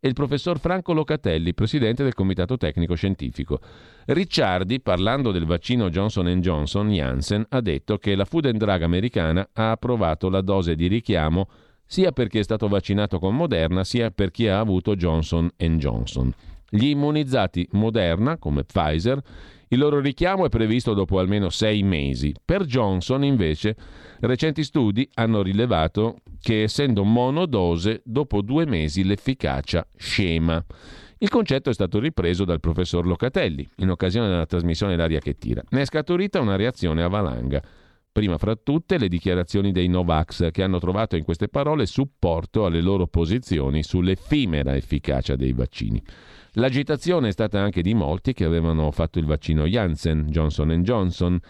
[0.00, 3.60] e il professor Franco Locatelli, presidente del Comitato Tecnico Scientifico.
[4.06, 9.46] Ricciardi, parlando del vaccino Johnson Johnson Janssen, ha detto che la Food and Drug americana
[9.52, 11.48] ha approvato la dose di richiamo
[11.84, 16.32] sia perché è stato vaccinato con Moderna, sia per chi ha avuto Johnson Johnson.
[16.70, 19.20] Gli immunizzati Moderna, come Pfizer,
[19.72, 22.32] il loro richiamo è previsto dopo almeno sei mesi.
[22.44, 23.76] Per Johnson, invece,
[24.20, 30.64] recenti studi hanno rilevato che essendo monodose, dopo due mesi l'efficacia scema.
[31.18, 35.62] Il concetto è stato ripreso dal professor Locatelli in occasione della trasmissione L'aria che tira.
[35.70, 37.62] Ne è scaturita una reazione a valanga.
[38.12, 42.80] Prima fra tutte le dichiarazioni dei Novax che hanno trovato in queste parole supporto alle
[42.80, 46.02] loro posizioni sull'effimera efficacia dei vaccini.
[46.54, 51.40] L'agitazione è stata anche di molti che avevano fatto il vaccino Janssen, Johnson Johnson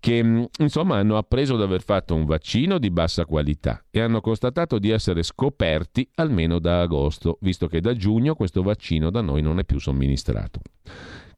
[0.00, 4.20] che mm, insomma hanno appreso di aver fatto un vaccino di bassa qualità e hanno
[4.20, 9.42] constatato di essere scoperti almeno da agosto, visto che da giugno questo vaccino da noi
[9.42, 10.60] non è più somministrato.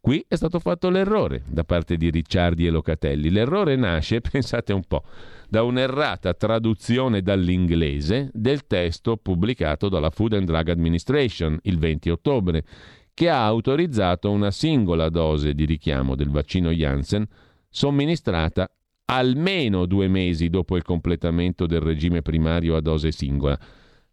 [0.00, 3.30] Qui è stato fatto l'errore da parte di Ricciardi e Locatelli.
[3.30, 5.04] L'errore nasce, pensate un po',
[5.48, 12.64] da un'errata traduzione dall'inglese del testo pubblicato dalla Food and Drug Administration il 20 ottobre,
[13.14, 17.26] che ha autorizzato una singola dose di richiamo del vaccino Janssen
[17.68, 18.70] somministrata
[19.06, 23.58] almeno due mesi dopo il completamento del regime primario a dose singola.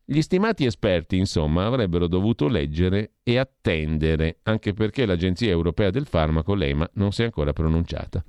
[0.04, 6.56] Gli stimati esperti, insomma, avrebbero dovuto leggere e attendere, anche perché l'Agenzia Europea del Farmaco,
[6.56, 8.24] l'EMA, non si è ancora pronunciata.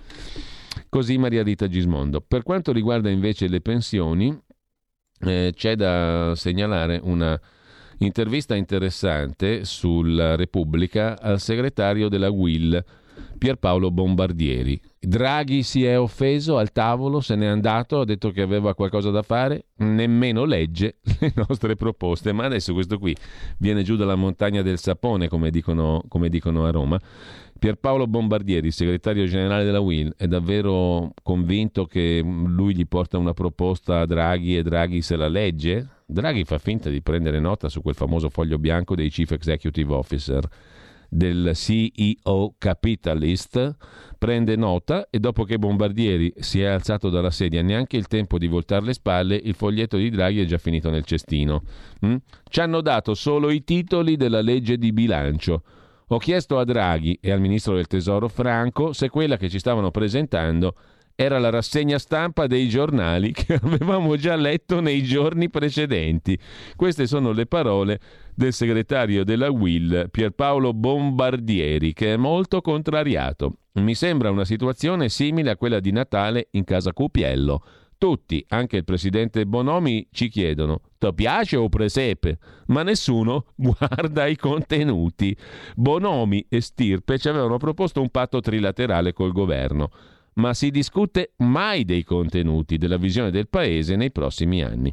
[0.90, 2.20] Così Maria Rita Gismondo.
[2.20, 4.38] Per quanto riguarda invece le pensioni,
[5.20, 7.40] eh, c'è da segnalare una
[8.06, 12.82] intervista interessante sulla Repubblica al segretario della WIL,
[13.36, 14.80] Pierpaolo Bombardieri.
[14.98, 19.22] Draghi si è offeso al tavolo, se n'è andato, ha detto che aveva qualcosa da
[19.22, 23.14] fare, nemmeno legge le nostre proposte, ma adesso questo qui
[23.58, 26.98] viene giù dalla montagna del sapone, come dicono, come dicono a Roma.
[27.58, 34.00] Pierpaolo Bombardieri, segretario generale della WIL, è davvero convinto che lui gli porta una proposta
[34.00, 35.86] a Draghi e Draghi se la legge?
[36.10, 40.48] Draghi fa finta di prendere nota su quel famoso foglio bianco dei Chief Executive Officer
[41.08, 43.76] del CEO Capitalist,
[44.16, 48.46] prende nota e dopo che Bombardieri si è alzato dalla sedia, neanche il tempo di
[48.46, 51.62] voltare le spalle, il foglietto di Draghi è già finito nel cestino.
[52.06, 52.16] Mm?
[52.48, 55.62] Ci hanno dato solo i titoli della legge di bilancio.
[56.08, 59.90] Ho chiesto a Draghi e al ministro del Tesoro Franco se quella che ci stavano
[59.90, 60.74] presentando
[61.22, 66.38] era la rassegna stampa dei giornali che avevamo già letto nei giorni precedenti.
[66.74, 68.00] Queste sono le parole
[68.34, 73.56] del segretario della WIL Pierpaolo Bombardieri, che è molto contrariato.
[73.74, 77.64] Mi sembra una situazione simile a quella di Natale in casa Cupiello.
[77.98, 82.38] Tutti, anche il presidente Bonomi, ci chiedono: Ti piace o presepe?
[82.68, 85.36] Ma nessuno guarda i contenuti.
[85.76, 89.90] Bonomi e Stirpe ci avevano proposto un patto trilaterale col governo
[90.34, 94.92] ma si discute mai dei contenuti della visione del paese nei prossimi anni.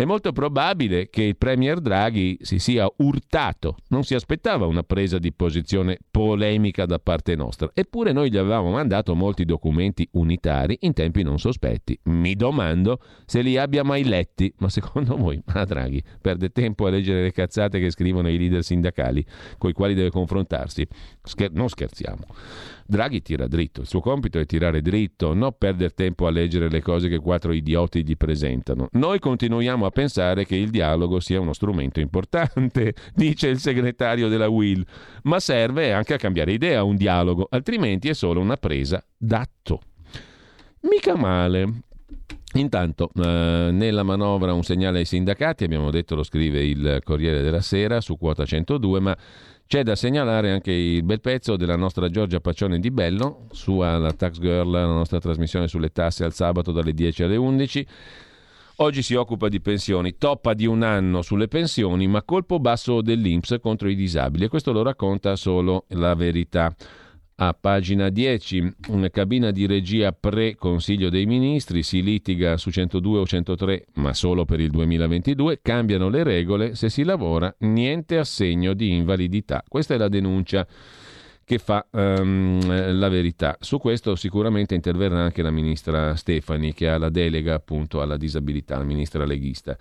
[0.00, 5.18] È molto probabile che il Premier Draghi si sia urtato, non si aspettava una presa
[5.18, 10.94] di posizione polemica da parte nostra, eppure noi gli avevamo mandato molti documenti unitari in
[10.94, 12.00] tempi non sospetti.
[12.04, 16.90] Mi domando se li abbia mai letti, ma secondo voi, ma Draghi perde tempo a
[16.90, 19.22] leggere le cazzate che scrivono i leader sindacali
[19.58, 20.88] con i quali deve confrontarsi?
[21.22, 22.24] Scher- non scherziamo.
[22.90, 26.82] Draghi tira dritto, il suo compito è tirare dritto, non perdere tempo a leggere le
[26.82, 28.88] cose che quattro idioti gli presentano.
[28.94, 34.48] Noi continuiamo a pensare che il dialogo sia uno strumento importante, dice il segretario della
[34.48, 34.84] WIL,
[35.22, 39.80] ma serve anche a cambiare idea un dialogo, altrimenti è solo una presa d'atto.
[40.80, 41.82] Mica male.
[42.54, 47.60] Intanto, eh, nella manovra un segnale ai sindacati, abbiamo detto lo scrive il Corriere della
[47.60, 49.16] Sera su quota 102, ma
[49.70, 54.12] c'è da segnalare anche il bel pezzo della nostra Giorgia Paccione di Bello, sua la
[54.12, 57.86] Tax Girl, la nostra trasmissione sulle tasse al sabato dalle 10 alle 11.
[58.78, 63.58] Oggi si occupa di pensioni, toppa di un anno sulle pensioni, ma colpo basso dell'Inps
[63.62, 66.74] contro i disabili e questo lo racconta solo la verità.
[67.42, 73.24] A pagina 10, una cabina di regia pre-Consiglio dei Ministri, si litiga su 102 o
[73.24, 78.90] 103, ma solo per il 2022, cambiano le regole, se si lavora niente assegno di
[78.90, 79.64] invalidità.
[79.66, 80.66] Questa è la denuncia
[81.50, 83.56] che fa um, la verità.
[83.58, 88.78] Su questo sicuramente interverrà anche la ministra Stefani che ha la delega appunto alla disabilità,
[88.78, 89.76] la ministra leghista.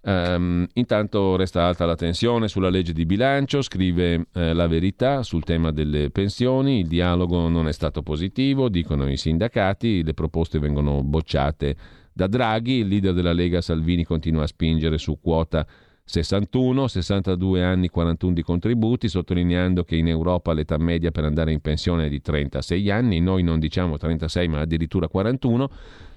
[0.00, 5.44] Um, intanto resta alta la tensione sulla legge di bilancio, scrive eh, la verità sul
[5.44, 11.02] tema delle pensioni, il dialogo non è stato positivo, dicono i sindacati, le proposte vengono
[11.02, 11.76] bocciate
[12.14, 15.66] da Draghi, il leader della Lega Salvini continua a spingere su quota
[16.10, 21.60] 61, 62 anni, 41 di contributi, sottolineando che in Europa l'età media per andare in
[21.60, 25.70] pensione è di 36 anni, noi non diciamo 36 ma addirittura 41,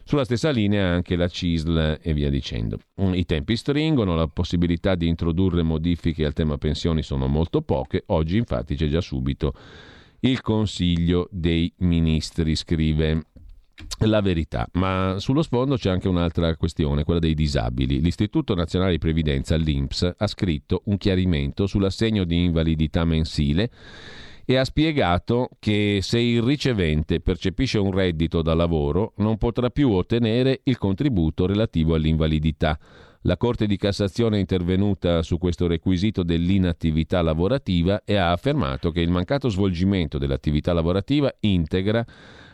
[0.03, 2.79] sulla stessa linea anche la CISL e via dicendo.
[2.95, 8.37] I tempi stringono, la possibilità di introdurre modifiche al tema pensioni sono molto poche, oggi
[8.37, 9.53] infatti c'è già subito
[10.21, 13.27] il Consiglio dei Ministri, scrive
[14.05, 14.67] la verità.
[14.73, 18.01] Ma sullo sfondo c'è anche un'altra questione, quella dei disabili.
[18.01, 23.69] L'Istituto Nazionale di Previdenza, l'INPS, ha scritto un chiarimento sull'assegno di invalidità mensile
[24.45, 29.91] e ha spiegato che se il ricevente percepisce un reddito da lavoro non potrà più
[29.91, 32.77] ottenere il contributo relativo all'invalidità.
[33.25, 38.99] La Corte di Cassazione è intervenuta su questo requisito dell'inattività lavorativa e ha affermato che
[38.99, 42.05] il mancato svolgimento dell'attività lavorativa integra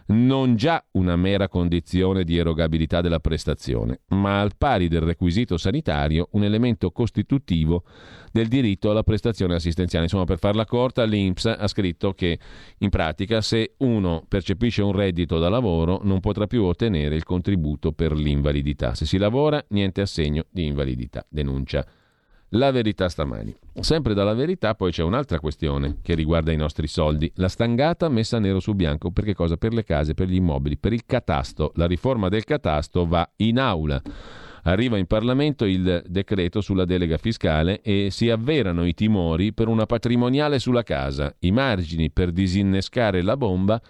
[0.09, 6.29] non già una mera condizione di erogabilità della prestazione, ma al pari del requisito sanitario
[6.31, 7.83] un elemento costitutivo
[8.31, 10.05] del diritto alla prestazione assistenziale.
[10.05, 12.39] Insomma, per farla corta, l'INPS ha scritto che
[12.79, 17.91] in pratica se uno percepisce un reddito da lavoro non potrà più ottenere il contributo
[17.91, 18.95] per l'invalidità.
[18.95, 21.85] Se si lavora, niente assegno di invalidità, denuncia
[22.49, 23.55] la verità stamani.
[23.79, 27.31] Sempre dalla verità poi c'è un'altra questione che riguarda i nostri soldi.
[27.35, 29.57] La stangata messa nero su bianco per che cosa?
[29.57, 31.71] Per le case, per gli immobili, per il catasto.
[31.75, 34.01] La riforma del catasto va in aula.
[34.63, 39.85] Arriva in Parlamento il decreto sulla delega fiscale e si avverano i timori per una
[39.85, 41.33] patrimoniale sulla casa.
[41.39, 43.81] I margini per disinnescare la bomba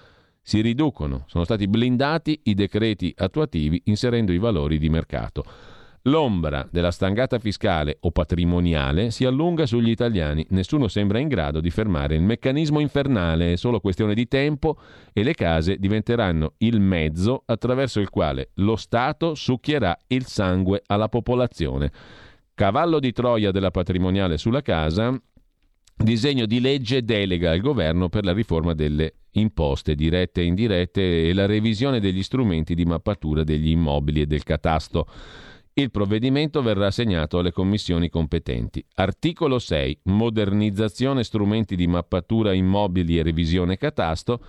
[0.42, 1.24] si riducono.
[1.28, 5.44] Sono stati blindati i decreti attuativi inserendo i valori di mercato.
[6.10, 10.44] L'ombra della stangata fiscale o patrimoniale si allunga sugli italiani.
[10.50, 13.54] Nessuno sembra in grado di fermare il meccanismo infernale.
[13.54, 14.80] È solo questione di tempo
[15.14, 21.10] e le case diventeranno il mezzo attraverso il quale lo Stato succhierà il sangue alla
[21.10, 21.92] popolazione.
[22.56, 25.16] Cavallo di Troia della patrimoniale sulla casa,
[25.96, 31.34] disegno di legge delega al governo per la riforma delle imposte dirette e indirette e
[31.34, 35.06] la revisione degli strumenti di mappatura degli immobili e del catasto.
[35.80, 38.84] Il provvedimento verrà assegnato alle commissioni competenti.
[38.96, 40.02] Articolo 6.
[40.04, 44.42] Modernizzazione strumenti di mappatura immobili e revisione catasto.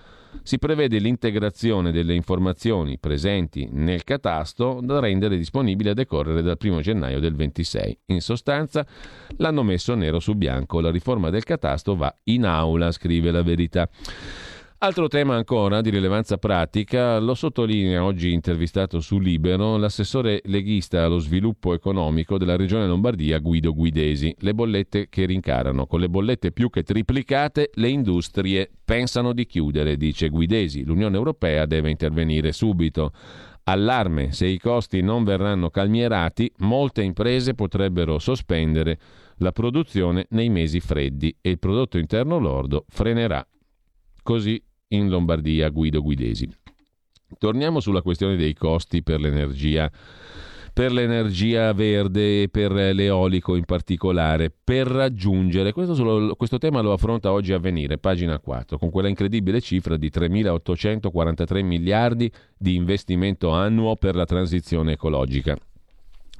[0.43, 6.81] Si prevede l'integrazione delle informazioni presenti nel catasto da rendere disponibili a decorrere dal 1
[6.81, 7.99] gennaio del 26.
[8.07, 8.85] In sostanza
[9.37, 10.81] l'hanno messo nero su bianco.
[10.81, 13.89] La riforma del catasto va in aula, scrive la verità.
[14.83, 21.19] Altro tema ancora di rilevanza pratica, lo sottolinea oggi intervistato su Libero l'assessore leghista allo
[21.19, 24.35] sviluppo economico della regione Lombardia Guido Guidesi.
[24.39, 29.97] Le bollette che rincarano, con le bollette più che triplicate, le industrie pensano di chiudere,
[29.97, 30.83] dice Guidesi.
[30.83, 33.11] L'Unione Europea deve intervenire subito.
[33.65, 38.97] Allarme, se i costi non verranno calmierati, molte imprese potrebbero sospendere
[39.37, 43.45] la produzione nei mesi freddi e il prodotto interno lordo frenerà.
[44.23, 44.61] Così
[44.91, 46.49] in Lombardia Guido Guidesi.
[47.37, 49.89] Torniamo sulla questione dei costi per l'energia
[50.73, 56.93] per l'energia verde e per l'eolico in particolare, per raggiungere, questo, solo, questo tema lo
[56.93, 63.49] affronta oggi a venire, pagina 4, con quella incredibile cifra di 3.843 miliardi di investimento
[63.49, 65.57] annuo per la transizione ecologica.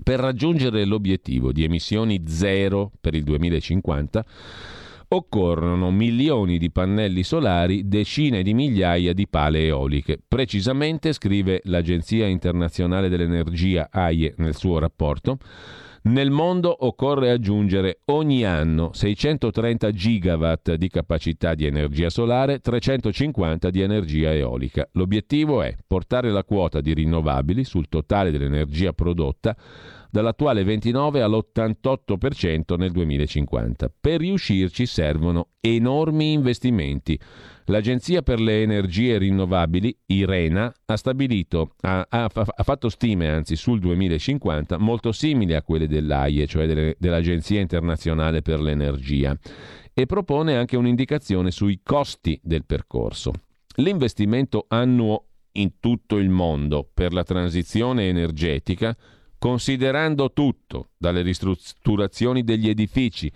[0.03, 4.25] Per raggiungere l'obiettivo di emissioni zero per il 2050,
[5.13, 10.19] occorrono milioni di pannelli solari, decine di migliaia di pale eoliche.
[10.25, 15.37] Precisamente, scrive l'Agenzia internazionale dell'energia AIE nel suo rapporto,
[16.03, 23.81] nel mondo occorre aggiungere ogni anno 630 gigawatt di capacità di energia solare, 350 di
[23.81, 24.87] energia eolica.
[24.93, 29.55] L'obiettivo è portare la quota di rinnovabili sul totale dell'energia prodotta
[30.11, 33.91] dall'attuale 29 all'88% nel 2050.
[33.99, 37.17] Per riuscirci servono enormi investimenti.
[37.65, 43.79] L'Agenzia per le energie rinnovabili, IRENA, ha stabilito, ha, ha, ha fatto stime anzi sul
[43.79, 49.37] 2050 molto simili a quelle dell'AIE, cioè delle, dell'Agenzia internazionale per l'energia,
[49.93, 53.31] e propone anche un'indicazione sui costi del percorso.
[53.75, 58.95] L'investimento annuo in tutto il mondo per la transizione energetica
[59.41, 63.31] considerando tutto, dalle ristrutturazioni degli edifici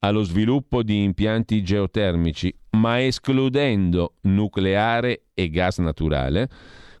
[0.00, 6.50] allo sviluppo di impianti geotermici, ma escludendo nucleare e gas naturale,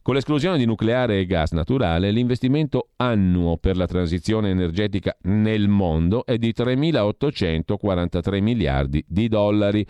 [0.00, 6.24] con l'esclusione di nucleare e gas naturale, l'investimento annuo per la transizione energetica nel mondo
[6.24, 9.86] è di 3.843 miliardi di dollari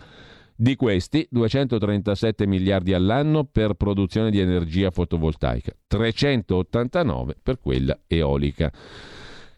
[0.59, 8.71] di questi 237 miliardi all'anno per produzione di energia fotovoltaica, 389 per quella eolica.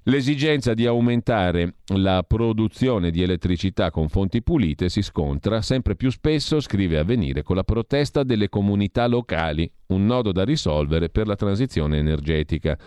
[0.04, 6.60] L'esigenza di aumentare la produzione di elettricità con fonti pulite si scontra sempre più spesso,
[6.60, 11.98] scrive Avvenire, con la protesta delle comunità locali, un nodo da risolvere per la transizione
[11.98, 12.78] energetica.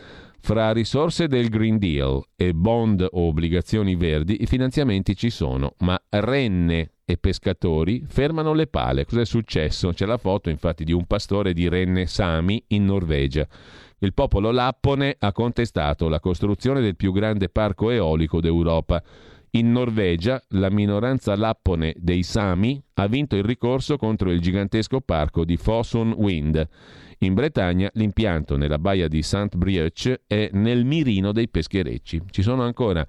[0.41, 6.03] Fra risorse del Green Deal e bond o obbligazioni verdi i finanziamenti ci sono, ma
[6.09, 9.05] renne e pescatori fermano le pale.
[9.05, 9.93] Cos'è successo?
[9.93, 13.47] C'è la foto infatti di un pastore di renne Sami in Norvegia.
[13.99, 19.03] Il popolo lappone ha contestato la costruzione del più grande parco eolico d'Europa.
[19.51, 25.45] In Norvegia la minoranza lappone dei Sami ha vinto il ricorso contro il gigantesco parco
[25.45, 26.67] di Fossum Wind.
[27.19, 29.55] In Bretagna l'impianto nella baia di St.
[29.57, 32.23] Brieuc è nel mirino dei pescherecci.
[32.31, 33.07] Ci sono ancora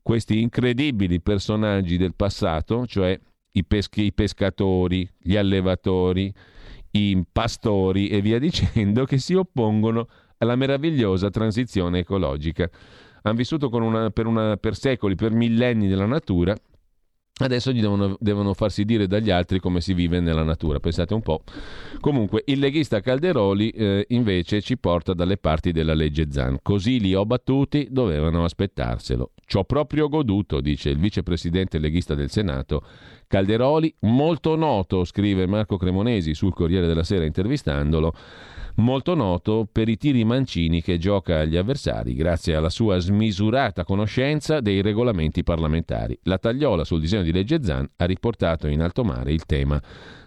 [0.00, 3.18] questi incredibili personaggi del passato, cioè
[3.52, 6.32] i, peschi, i pescatori, gli allevatori,
[6.92, 10.08] i pastori e via dicendo, che si oppongono
[10.38, 12.68] alla meravigliosa transizione ecologica.
[13.22, 16.54] Hanno vissuto una, per, una, per secoli, per millenni nella natura
[17.40, 21.22] Adesso gli devono, devono, farsi dire dagli altri come si vive nella natura, pensate un
[21.22, 21.42] po'.
[22.00, 26.58] Comunque, il leghista Calderoli eh, invece ci porta dalle parti della legge Zan.
[26.62, 29.32] Così li ho battuti, dovevano aspettarselo.
[29.46, 32.84] Ci ho proprio goduto, dice il vicepresidente leghista del Senato
[33.28, 38.14] Calderoli, molto noto, scrive Marco Cremonesi sul Corriere della Sera intervistandolo,
[38.76, 44.60] molto noto per i tiri mancini che gioca agli avversari grazie alla sua smisurata conoscenza
[44.60, 46.18] dei regolamenti parlamentari.
[46.22, 49.78] La tagliola sul disegno di legge Zan ha riportato in alto mare il tema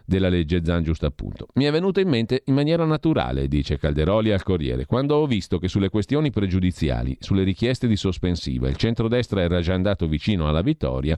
[0.06, 1.48] della legge Zan giusto appunto.
[1.53, 5.57] Mi è venuto in mente in maniera naturale, dice Calderoli al Corriere, quando ho visto
[5.57, 10.61] che sulle questioni pregiudiziali, sulle richieste di sospensiva, il centrodestra era già andato vicino alla
[10.61, 11.18] vittoria,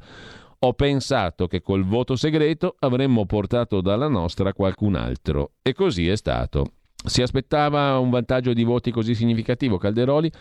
[0.66, 5.52] ho pensato che col voto segreto avremmo portato dalla nostra qualcun altro.
[5.62, 6.72] E così è stato.
[7.06, 10.32] Si aspettava un vantaggio di voti così significativo Calderoli?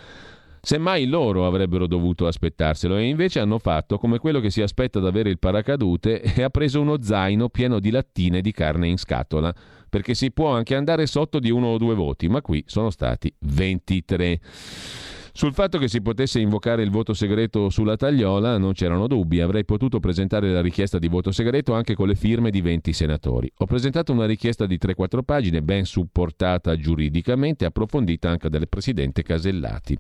[0.61, 5.07] Semmai loro avrebbero dovuto aspettarselo e invece hanno fatto come quello che si aspetta ad
[5.07, 9.53] avere il paracadute e ha preso uno zaino pieno di lattine di carne in scatola,
[9.91, 13.35] perché si può anche andare sotto di uno o due voti, ma qui sono stati
[13.41, 14.39] 23.
[15.35, 19.65] Sul fatto che si potesse invocare il voto segreto sulla tagliola non c'erano dubbi, avrei
[19.65, 23.51] potuto presentare la richiesta di voto segreto anche con le firme di 20 senatori.
[23.57, 29.97] Ho presentato una richiesta di 3-4 pagine, ben supportata giuridicamente, approfondita anche dal presidente Casellati.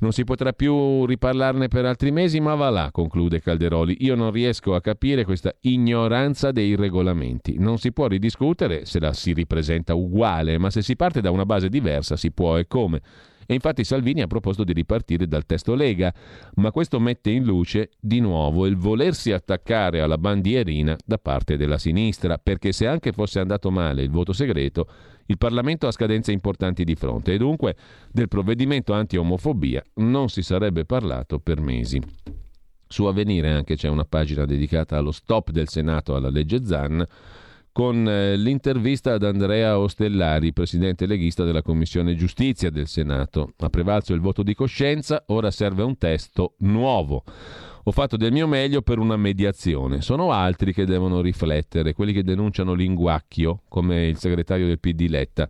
[0.00, 3.98] Non si potrà più riparlarne per altri mesi, ma va là, conclude Calderoli.
[4.00, 7.56] Io non riesco a capire questa ignoranza dei regolamenti.
[7.56, 11.46] Non si può ridiscutere se la si ripresenta uguale, ma se si parte da una
[11.46, 13.00] base diversa si può e come.
[13.46, 16.12] E infatti Salvini ha proposto di ripartire dal testo Lega,
[16.56, 21.78] ma questo mette in luce di nuovo il volersi attaccare alla bandierina da parte della
[21.78, 24.88] sinistra, perché se anche fosse andato male il voto segreto,
[25.26, 27.76] il Parlamento ha scadenze importanti di fronte e dunque
[28.12, 32.00] del provvedimento anti-omofobia non si sarebbe parlato per mesi.
[32.88, 37.04] Su Avvenire anche c'è una pagina dedicata allo stop del Senato alla legge Zan
[37.76, 43.52] con eh, l'intervista ad Andrea Ostellari, presidente leghista della Commissione Giustizia del Senato.
[43.58, 47.22] Ha prevalso il voto di coscienza, ora serve un testo nuovo.
[47.88, 50.00] Ho fatto del mio meglio per una mediazione.
[50.00, 55.48] Sono altri che devono riflettere, quelli che denunciano l'inguacchio, come il segretario del PD Letta.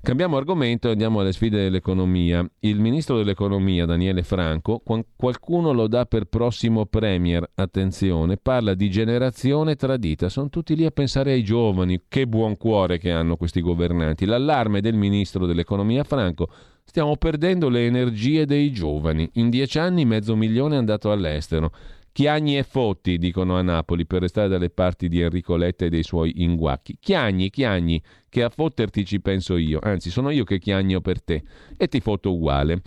[0.00, 2.50] Cambiamo argomento e andiamo alle sfide dell'economia.
[2.60, 4.82] Il ministro dell'economia, Daniele Franco,
[5.14, 10.30] qualcuno lo dà per prossimo premier, attenzione, parla di generazione tradita.
[10.30, 14.24] Sono tutti lì a pensare ai giovani, che buon cuore che hanno questi governanti.
[14.24, 16.48] L'allarme del ministro dell'economia Franco
[16.90, 19.30] Stiamo perdendo le energie dei giovani.
[19.34, 21.70] In dieci anni mezzo milione è andato all'estero.
[22.10, 26.02] Chiagni e Fotti, dicono a Napoli, per restare dalle parti di Enrico Letta e dei
[26.02, 26.96] suoi inguacchi.
[26.98, 29.78] Chiagni, chiagni, che a fotterti ci penso io.
[29.80, 31.44] Anzi, sono io che chiagno per te.
[31.76, 32.82] E ti foto uguale.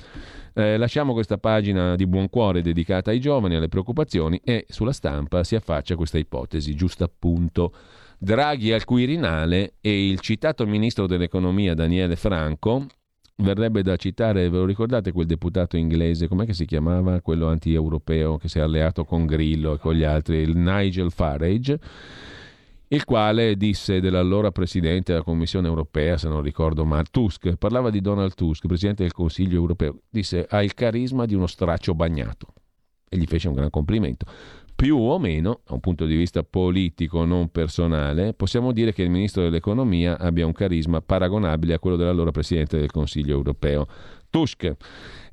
[0.53, 5.45] Eh, lasciamo questa pagina di buon cuore dedicata ai giovani, alle preoccupazioni e sulla stampa
[5.45, 7.73] si affaccia questa ipotesi, giusto appunto.
[8.19, 12.88] Draghi al Quirinale e il citato ministro dell'economia Daniele Franco
[13.35, 17.19] Verrebbe da citare, ve lo ricordate quel deputato inglese, com'è che si chiamava?
[17.22, 21.80] Quello anti-europeo che si è alleato con Grillo e con gli altri, il Nigel Farage,
[22.89, 28.01] il quale disse dell'allora presidente della Commissione europea, se non ricordo male, Tusk, parlava di
[28.01, 32.53] Donald Tusk, presidente del Consiglio europeo, disse ha il carisma di uno straccio bagnato.
[33.10, 34.26] E gli fece un gran complimento
[34.75, 39.09] più o meno, da un punto di vista politico, non personale, possiamo dire che il
[39.09, 43.87] ministro dell'economia abbia un carisma paragonabile a quello dell'allora presidente del Consiglio europeo,
[44.29, 44.75] Tusk.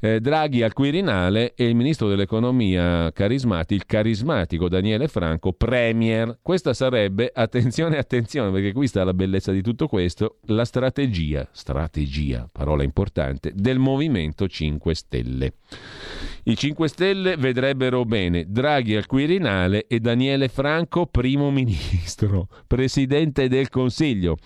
[0.03, 6.39] Eh, Draghi al Quirinale e il ministro dell'economia carismatico, il carismatico Daniele Franco, premier.
[6.41, 12.49] Questa sarebbe, attenzione, attenzione, perché qui sta la bellezza di tutto questo, la strategia, strategia,
[12.51, 15.53] parola importante, del Movimento 5 Stelle.
[16.45, 23.69] I 5 Stelle vedrebbero bene Draghi al Quirinale e Daniele Franco primo ministro, presidente del
[23.69, 24.39] Consiglio.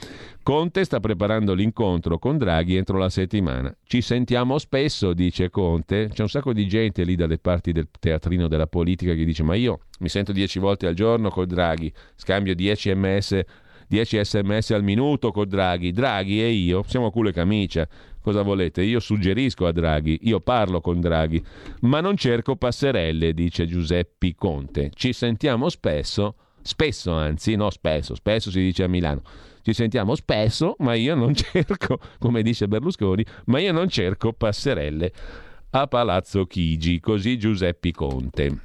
[0.43, 3.75] Conte sta preparando l'incontro con Draghi entro la settimana.
[3.83, 6.09] Ci sentiamo spesso, dice Conte.
[6.13, 9.55] C'è un sacco di gente lì dalle parti del teatrino della politica che dice ma
[9.55, 13.45] io mi sento dieci volte al giorno con Draghi, scambio 10 ms
[13.87, 15.93] 10 sms al minuto con Draghi.
[15.93, 17.87] Draghi e io siamo culo e camicia.
[18.21, 18.83] Cosa volete?
[18.83, 21.45] Io suggerisco a Draghi, io parlo con Draghi,
[21.81, 24.91] ma non cerco passerelle, dice Giuseppe Conte.
[24.95, 29.23] Ci sentiamo spesso, spesso anzi, no spesso, spesso si dice a Milano
[29.65, 35.11] ci sentiamo spesso, ma io non cerco, come dice Berlusconi, ma io non cerco passerelle
[35.71, 38.59] a Palazzo Chigi, così Giuseppe Conte.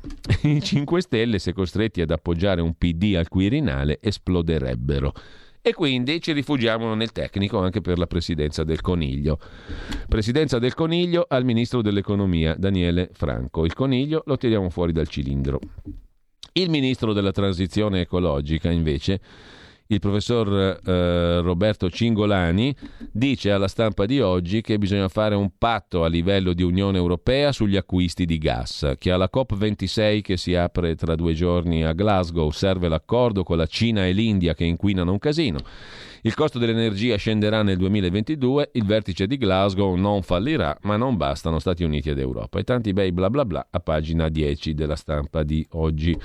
[0.44, 5.14] I 5 Stelle, se costretti ad appoggiare un PD al Quirinale, esploderebbero.
[5.62, 9.40] E quindi ci rifugiamo nel tecnico anche per la presidenza del Coniglio.
[10.10, 13.64] Presidenza del Coniglio al ministro dell'economia Daniele Franco.
[13.64, 15.60] Il Coniglio lo tiriamo fuori dal cilindro.
[16.54, 19.22] Il ministro della transizione ecologica, invece,
[19.92, 22.76] il professor eh, Roberto Cingolani
[23.12, 27.52] dice alla stampa di oggi che bisogna fare un patto a livello di Unione Europea
[27.52, 32.52] sugli acquisti di gas, che alla COP26 che si apre tra due giorni a Glasgow
[32.52, 35.58] serve l'accordo con la Cina e l'India che inquinano un casino.
[36.22, 41.58] Il costo dell'energia scenderà nel 2022, il vertice di Glasgow non fallirà, ma non bastano
[41.58, 42.60] Stati Uniti ed Europa.
[42.60, 46.16] E tanti bei bla bla bla a pagina 10 della stampa di oggi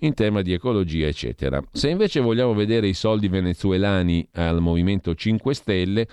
[0.00, 1.62] in tema di ecologia, eccetera.
[1.72, 6.08] Se invece vogliamo vedere i soldi venezuelani al Movimento 5 Stelle,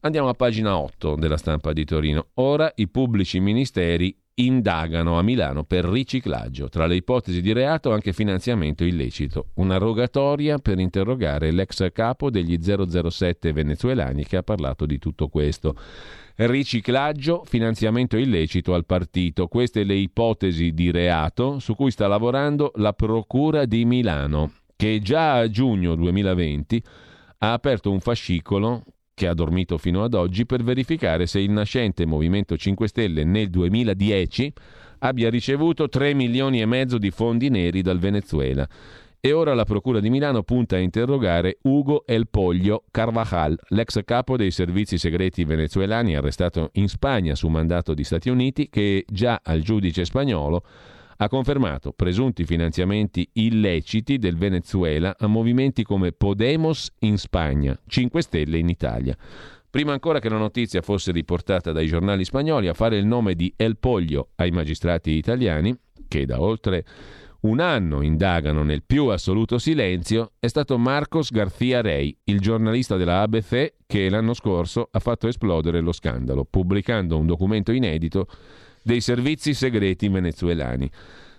[0.00, 2.28] andiamo a pagina 8 della stampa di Torino.
[2.34, 6.68] Ora i pubblici ministeri indagano a Milano per riciclaggio.
[6.68, 9.48] Tra le ipotesi di reato anche finanziamento illecito.
[9.54, 15.76] Una rogatoria per interrogare l'ex capo degli 007 venezuelani che ha parlato di tutto questo
[16.36, 19.48] riciclaggio, finanziamento illecito al partito.
[19.48, 25.38] Queste le ipotesi di reato su cui sta lavorando la Procura di Milano, che già
[25.38, 26.82] a giugno 2020
[27.38, 28.84] ha aperto un fascicolo
[29.14, 33.50] che ha dormito fino ad oggi per verificare se il nascente Movimento 5 Stelle nel
[33.50, 34.52] 2010
[35.00, 38.66] abbia ricevuto 3 milioni e mezzo di fondi neri dal Venezuela
[39.24, 44.36] e ora la Procura di Milano punta a interrogare Ugo El Poglio Carvajal, l'ex capo
[44.36, 49.60] dei servizi segreti venezuelani arrestato in Spagna su mandato di Stati Uniti, che già al
[49.60, 50.64] giudice spagnolo
[51.18, 58.58] ha confermato presunti finanziamenti illeciti del Venezuela a movimenti come Podemos in Spagna, 5 Stelle
[58.58, 59.16] in Italia.
[59.70, 63.54] Prima ancora che la notizia fosse riportata dai giornali spagnoli, a fare il nome di
[63.56, 65.78] El Poglio ai magistrati italiani,
[66.08, 66.84] che da oltre
[67.42, 73.22] un anno indagano nel più assoluto silenzio, è stato Marcos García Rey, il giornalista della
[73.22, 78.26] ABC che l'anno scorso ha fatto esplodere lo scandalo, pubblicando un documento inedito
[78.82, 80.88] dei servizi segreti venezuelani.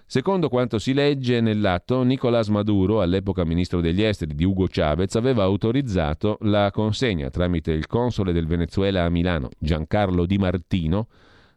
[0.06, 5.44] Secondo quanto si legge nell'atto, Nicolás Maduro, all'epoca ministro degli esteri di Hugo Chavez, aveva
[5.44, 11.08] autorizzato la consegna tramite il console del Venezuela a Milano, Giancarlo Di Martino,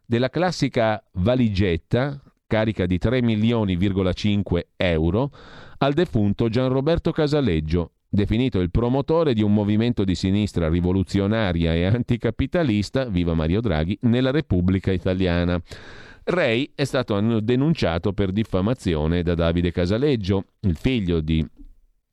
[0.07, 5.31] della classica valigetta carica di 3 milioni,5 euro
[5.79, 13.07] al defunto Gianroberto Casaleggio, definito il promotore di un movimento di sinistra rivoluzionaria e anticapitalista,
[13.07, 15.61] viva Mario Draghi, nella Repubblica Italiana.
[16.25, 21.47] Ray è stato denunciato per diffamazione da Davide Casaleggio, il figlio di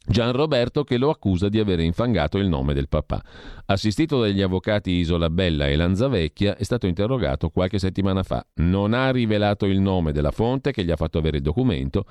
[0.05, 3.23] Gian Roberto che lo accusa di aver infangato il nome del papà.
[3.67, 8.45] Assistito dagli avvocati Isola Bella e Lanzavecchia, è stato interrogato qualche settimana fa.
[8.55, 12.05] Non ha rivelato il nome della fonte che gli ha fatto avere il documento,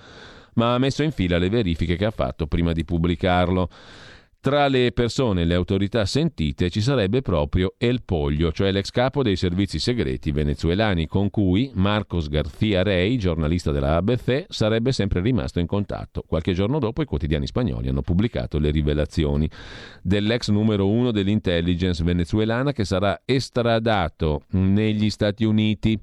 [0.54, 3.68] ma ha messo in fila le verifiche che ha fatto prima di pubblicarlo.
[4.42, 9.22] Tra le persone e le autorità sentite ci sarebbe proprio El Poglio, cioè l'ex capo
[9.22, 15.60] dei servizi segreti venezuelani, con cui Marcos García Rey, giornalista della ABC, sarebbe sempre rimasto
[15.60, 16.24] in contatto.
[16.26, 19.48] Qualche giorno dopo i quotidiani spagnoli hanno pubblicato le rivelazioni
[20.02, 25.96] dell'ex numero uno dell'intelligence venezuelana che sarà estradato negli Stati Uniti,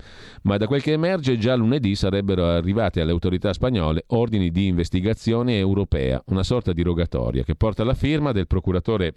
[0.44, 5.58] ma da quel che emerge già lunedì sarebbero arrivate alle autorità spagnole ordini di investigazione
[5.58, 9.14] europea, una sorta di rogatoria che porta la firma firma del procuratore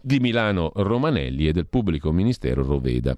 [0.00, 3.14] di Milano Romanelli e del pubblico ministero Roveda.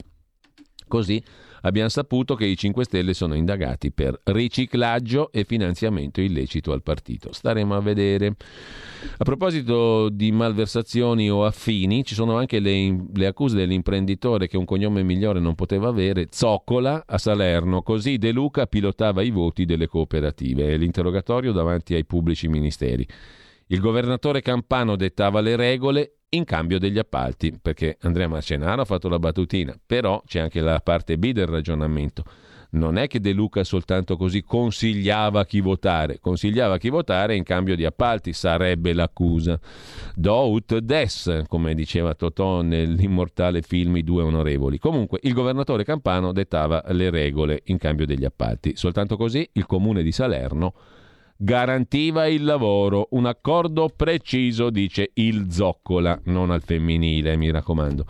[0.89, 1.23] Così
[1.63, 7.33] abbiamo saputo che i 5 Stelle sono indagati per riciclaggio e finanziamento illecito al partito.
[7.33, 8.35] Staremo a vedere.
[9.17, 14.65] A proposito di malversazioni o affini, ci sono anche le, le accuse dell'imprenditore che un
[14.65, 17.83] cognome migliore non poteva avere, Zoccola a Salerno.
[17.83, 23.07] Così De Luca pilotava i voti delle cooperative e l'interrogatorio davanti ai pubblici ministeri.
[23.69, 29.09] Il governatore Campano dettava le regole in cambio degli appalti, perché Andrea Marcenaro ha fatto
[29.09, 32.25] la battutina, però c'è anche la parte B del ragionamento.
[32.73, 37.77] Non è che De Luca soltanto così consigliava chi votare, consigliava chi votare in cambio
[37.77, 39.61] di appalti, sarebbe l'accusa.
[40.15, 44.79] Do des, come diceva Totò nell'immortale film I due onorevoli.
[44.79, 48.75] Comunque, il governatore Campano dettava le regole in cambio degli appalti.
[48.75, 50.73] Soltanto così il comune di Salerno
[51.43, 58.07] garantiva il lavoro, un accordo preciso, dice il Zoccola, non al femminile, mi raccomando.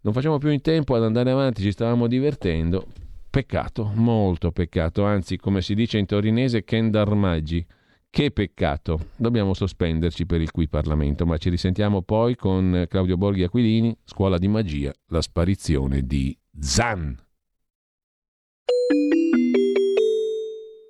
[0.00, 2.84] Non facciamo più in tempo ad andare avanti, ci stavamo divertendo.
[3.30, 7.64] Peccato, molto peccato, anzi, come si dice in torinese, Kendarmaggi.
[8.10, 9.06] Che peccato.
[9.16, 14.36] Dobbiamo sospenderci per il qui Parlamento, ma ci risentiamo poi con Claudio Borghi Aquilini, Scuola
[14.36, 17.16] di Magia, la sparizione di Zan.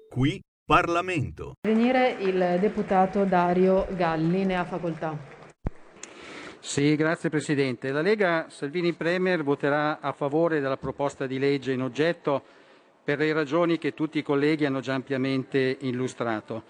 [0.08, 1.54] Qui Parlamento.
[1.60, 5.18] Venire il deputato Dario Galli, ne ha facoltà.
[6.60, 7.90] Sì, grazie Presidente.
[7.90, 12.44] La Lega Salvini Premier voterà a favore della proposta di legge in oggetto
[13.02, 16.62] per le ragioni che tutti i colleghi hanno già ampiamente illustrato.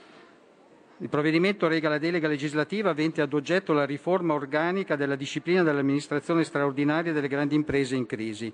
[0.97, 6.45] Il provvedimento rega la delega legislativa avente ad oggetto la riforma organica della disciplina dell'amministrazione
[6.45, 8.51] straordinaria delle grandi imprese in crisi.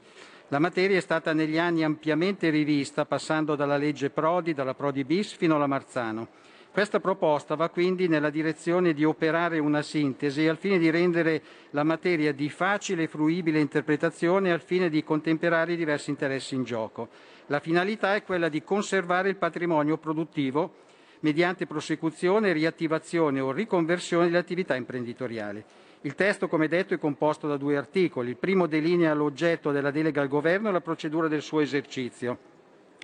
[0.50, 5.34] La materia è stata negli anni ampiamente rivista, passando dalla legge Prodi, dalla Prodi bis
[5.34, 6.28] fino alla Marzano.
[6.72, 11.42] Questa proposta va quindi nella direzione di operare una sintesi al fine di rendere
[11.72, 16.64] la materia di facile e fruibile interpretazione al fine di contemperare i diversi interessi in
[16.64, 17.08] gioco.
[17.48, 20.86] La finalità è quella di conservare il patrimonio produttivo
[21.20, 25.62] mediante prosecuzione, riattivazione o riconversione delle attività imprenditoriali.
[26.02, 28.30] Il testo, come detto, è composto da due articoli.
[28.30, 32.38] Il primo delinea l'oggetto della delega al Governo e la procedura del suo esercizio,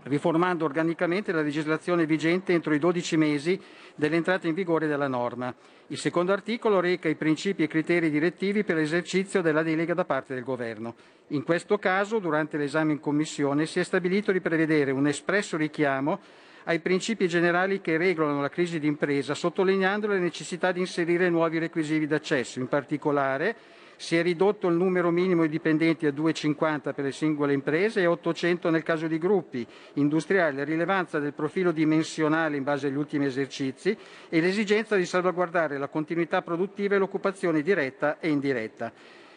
[0.05, 3.61] riformando organicamente la legislazione vigente entro i 12 mesi
[3.97, 5.53] dell'entrata in vigore della norma.
[5.89, 10.33] Il secondo articolo reca i principi e criteri direttivi per l'esercizio della delega da parte
[10.33, 10.95] del Governo.
[11.29, 16.21] In questo caso, durante l'esame in Commissione, si è stabilito di prevedere un espresso richiamo
[16.65, 22.07] ai principi generali che regolano la crisi d'impresa, sottolineando la necessità di inserire nuovi requisiti
[22.07, 22.59] d'accesso.
[22.59, 23.57] In particolare,
[23.97, 28.07] si è ridotto il numero minimo di dipendenti a 250 per le singole imprese e
[28.07, 33.27] 800 nel caso di gruppi industriali, la rilevanza del profilo dimensionale in base agli ultimi
[33.27, 33.97] esercizi
[34.29, 38.93] e l'esigenza di salvaguardare la continuità produttiva e l'occupazione diretta e indiretta.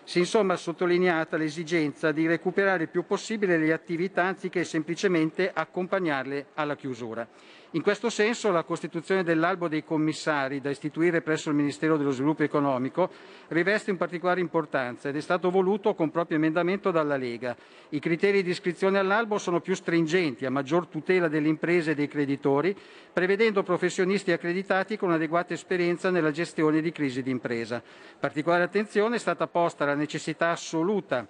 [0.08, 6.46] Si è insomma sottolineata l'esigenza di recuperare il più possibile le attività anziché semplicemente accompagnarle
[6.54, 7.28] alla chiusura.
[7.72, 12.44] In questo senso la costituzione dell'albo dei commissari da istituire presso il Ministero dello Sviluppo
[12.44, 13.10] Economico
[13.50, 17.58] riveste in particolare importanza ed è stato voluto con proprio emendamento dalla Lega.
[17.90, 22.08] I criteri di iscrizione all'albo sono più stringenti, a maggior tutela delle imprese e dei
[22.08, 22.74] creditori,
[23.12, 27.84] prevedendo professionisti accreditati con adeguata esperienza nella gestione di crisi d'impresa.
[28.18, 31.28] Particolare attenzione è stata posta alla necessità assoluta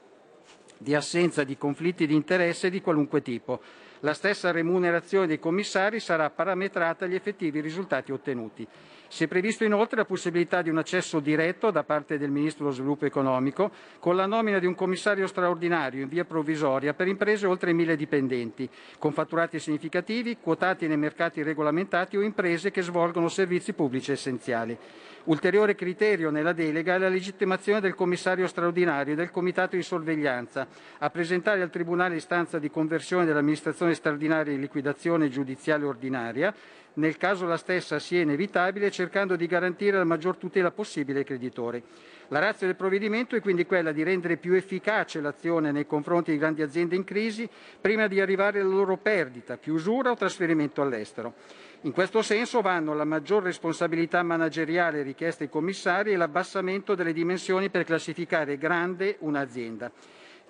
[0.77, 3.59] di assenza di conflitti di interesse di qualunque tipo.
[4.02, 8.68] La stessa remunerazione dei commissari sarà parametrata agli effettivi risultati ottenuti.
[9.09, 12.75] Si è previsto inoltre la possibilità di un accesso diretto da parte del Ministro dello
[12.75, 17.71] Sviluppo Economico con la nomina di un commissario straordinario in via provvisoria per imprese oltre
[17.71, 18.69] mille dipendenti,
[18.99, 24.77] con fatturati significativi, quotati nei mercati regolamentati o imprese che svolgono servizi pubblici essenziali.
[25.25, 30.67] Ulteriore criterio nella delega è la legittimazione del commissario straordinario e del comitato di sorveglianza
[30.99, 36.53] a presentare al Tribunale istanza di conversione dell'amministrazione straordinaria in liquidazione giudiziale ordinaria
[36.98, 41.84] nel caso la stessa sia inevitabile, cercando di garantire la maggior tutela possibile ai creditori.
[42.30, 46.38] La razza del provvedimento è quindi quella di rendere più efficace l'azione nei confronti di
[46.38, 47.48] grandi aziende in crisi
[47.80, 51.36] prima di arrivare alla loro perdita, chiusura o trasferimento all'estero.
[51.82, 57.69] In questo senso vanno la maggior responsabilità manageriale richiesta ai commissari e l'abbassamento delle dimensioni
[57.69, 59.91] per classificare grande un'azienda.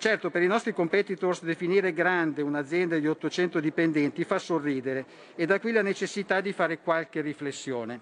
[0.00, 5.04] Certo, per i nostri competitors definire grande un'azienda di 800 dipendenti fa sorridere
[5.34, 8.00] e da qui la necessità di fare qualche riflessione.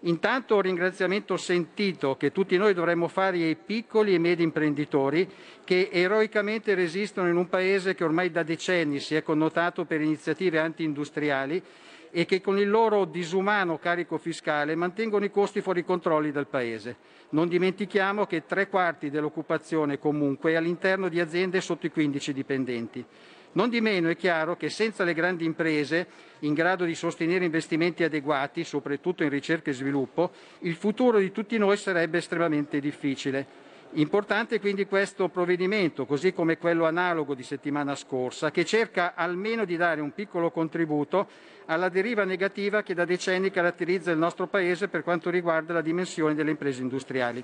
[0.00, 5.28] Intanto un ringraziamento sentito che tutti noi dovremmo fare ai piccoli e medi imprenditori
[5.62, 10.58] che eroicamente resistono in un paese che ormai da decenni si è connotato per iniziative
[10.58, 11.62] anti-industriali
[12.10, 16.96] e che con il loro disumano carico fiscale mantengono i costi fuori controlli del Paese.
[17.30, 23.04] Non dimentichiamo che tre quarti dell'occupazione comunque è all'interno di aziende sotto i 15 dipendenti.
[23.52, 26.06] Non di meno è chiaro che senza le grandi imprese
[26.40, 30.30] in grado di sostenere investimenti adeguati, soprattutto in ricerca e sviluppo,
[30.60, 33.64] il futuro di tutti noi sarebbe estremamente difficile.
[33.92, 39.76] Importante quindi questo provvedimento, così come quello analogo di settimana scorsa, che cerca almeno di
[39.76, 41.28] dare un piccolo contributo
[41.66, 46.34] alla deriva negativa che da decenni caratterizza il nostro Paese per quanto riguarda la dimensione
[46.34, 47.42] delle imprese industriali.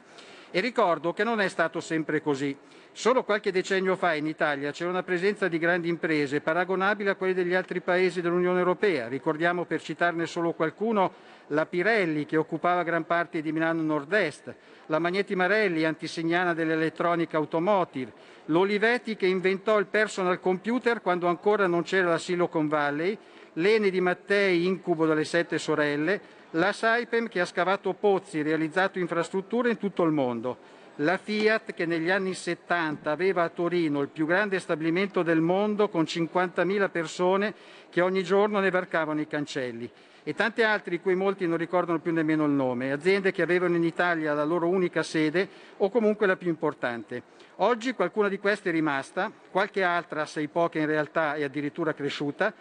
[0.51, 2.55] E ricordo che non è stato sempre così.
[2.93, 7.33] Solo qualche decennio fa in Italia c'era una presenza di grandi imprese paragonabile a quelle
[7.33, 9.09] degli altri paesi dell'Unione Europea.
[9.09, 11.13] Ricordiamo, per citarne solo qualcuno,
[11.49, 14.55] la Pirelli che occupava gran parte di Milano Nord-Est,
[14.87, 18.13] la Magneti Marelli, antisignana dell'elettronica automotive,
[18.47, 23.17] l'Olivetti che inventò il personal computer quando ancora non c'era la Silicon Valley,
[23.55, 28.99] l'Eni di Mattei, incubo delle sette sorelle, la Saipem che ha scavato pozzi e realizzato
[28.99, 34.09] infrastrutture in tutto il mondo, la Fiat che negli anni 70 aveva a Torino il
[34.09, 37.55] più grande stabilimento del mondo con 50.000 persone
[37.89, 39.91] che ogni giorno ne varcavano i cancelli
[40.25, 43.77] e tanti altri di cui molti non ricordano più nemmeno il nome, aziende che avevano
[43.77, 47.23] in Italia la loro unica sede o comunque la più importante.
[47.57, 52.53] Oggi qualcuna di queste è rimasta, qualche altra, assai poche in realtà, è addirittura cresciuta,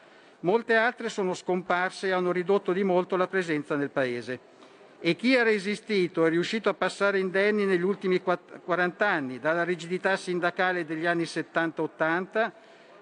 [0.41, 4.39] molte altre sono scomparse e hanno ridotto di molto la presenza nel Paese.
[4.99, 10.15] E chi ha resistito è riuscito a passare indenni negli ultimi 40 anni, dalla rigidità
[10.15, 12.51] sindacale degli anni 70-80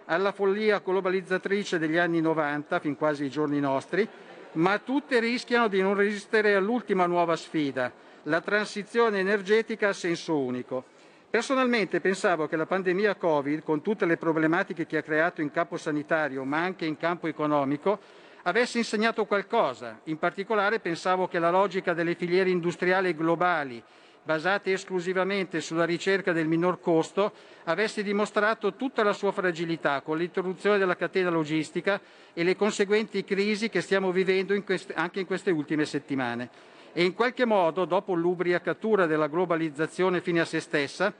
[0.05, 4.07] alla follia globalizzatrice degli anni 90, fin quasi ai giorni nostri,
[4.53, 7.91] ma tutte rischiano di non resistere all'ultima nuova sfida,
[8.23, 10.83] la transizione energetica a senso unico.
[11.29, 15.77] Personalmente pensavo che la pandemia Covid, con tutte le problematiche che ha creato in campo
[15.77, 17.99] sanitario, ma anche in campo economico,
[18.43, 19.99] avesse insegnato qualcosa.
[20.05, 23.81] In particolare pensavo che la logica delle filiere industriali globali,
[24.29, 27.31] basate esclusivamente sulla ricerca del minor costo,
[27.63, 31.99] avesse dimostrato tutta la sua fragilità con l'interruzione della catena logistica
[32.31, 36.47] e le conseguenti crisi che stiamo vivendo in queste, anche in queste ultime settimane.
[36.93, 41.11] E in qualche modo, dopo l'ubriacatura della globalizzazione fine a se stessa,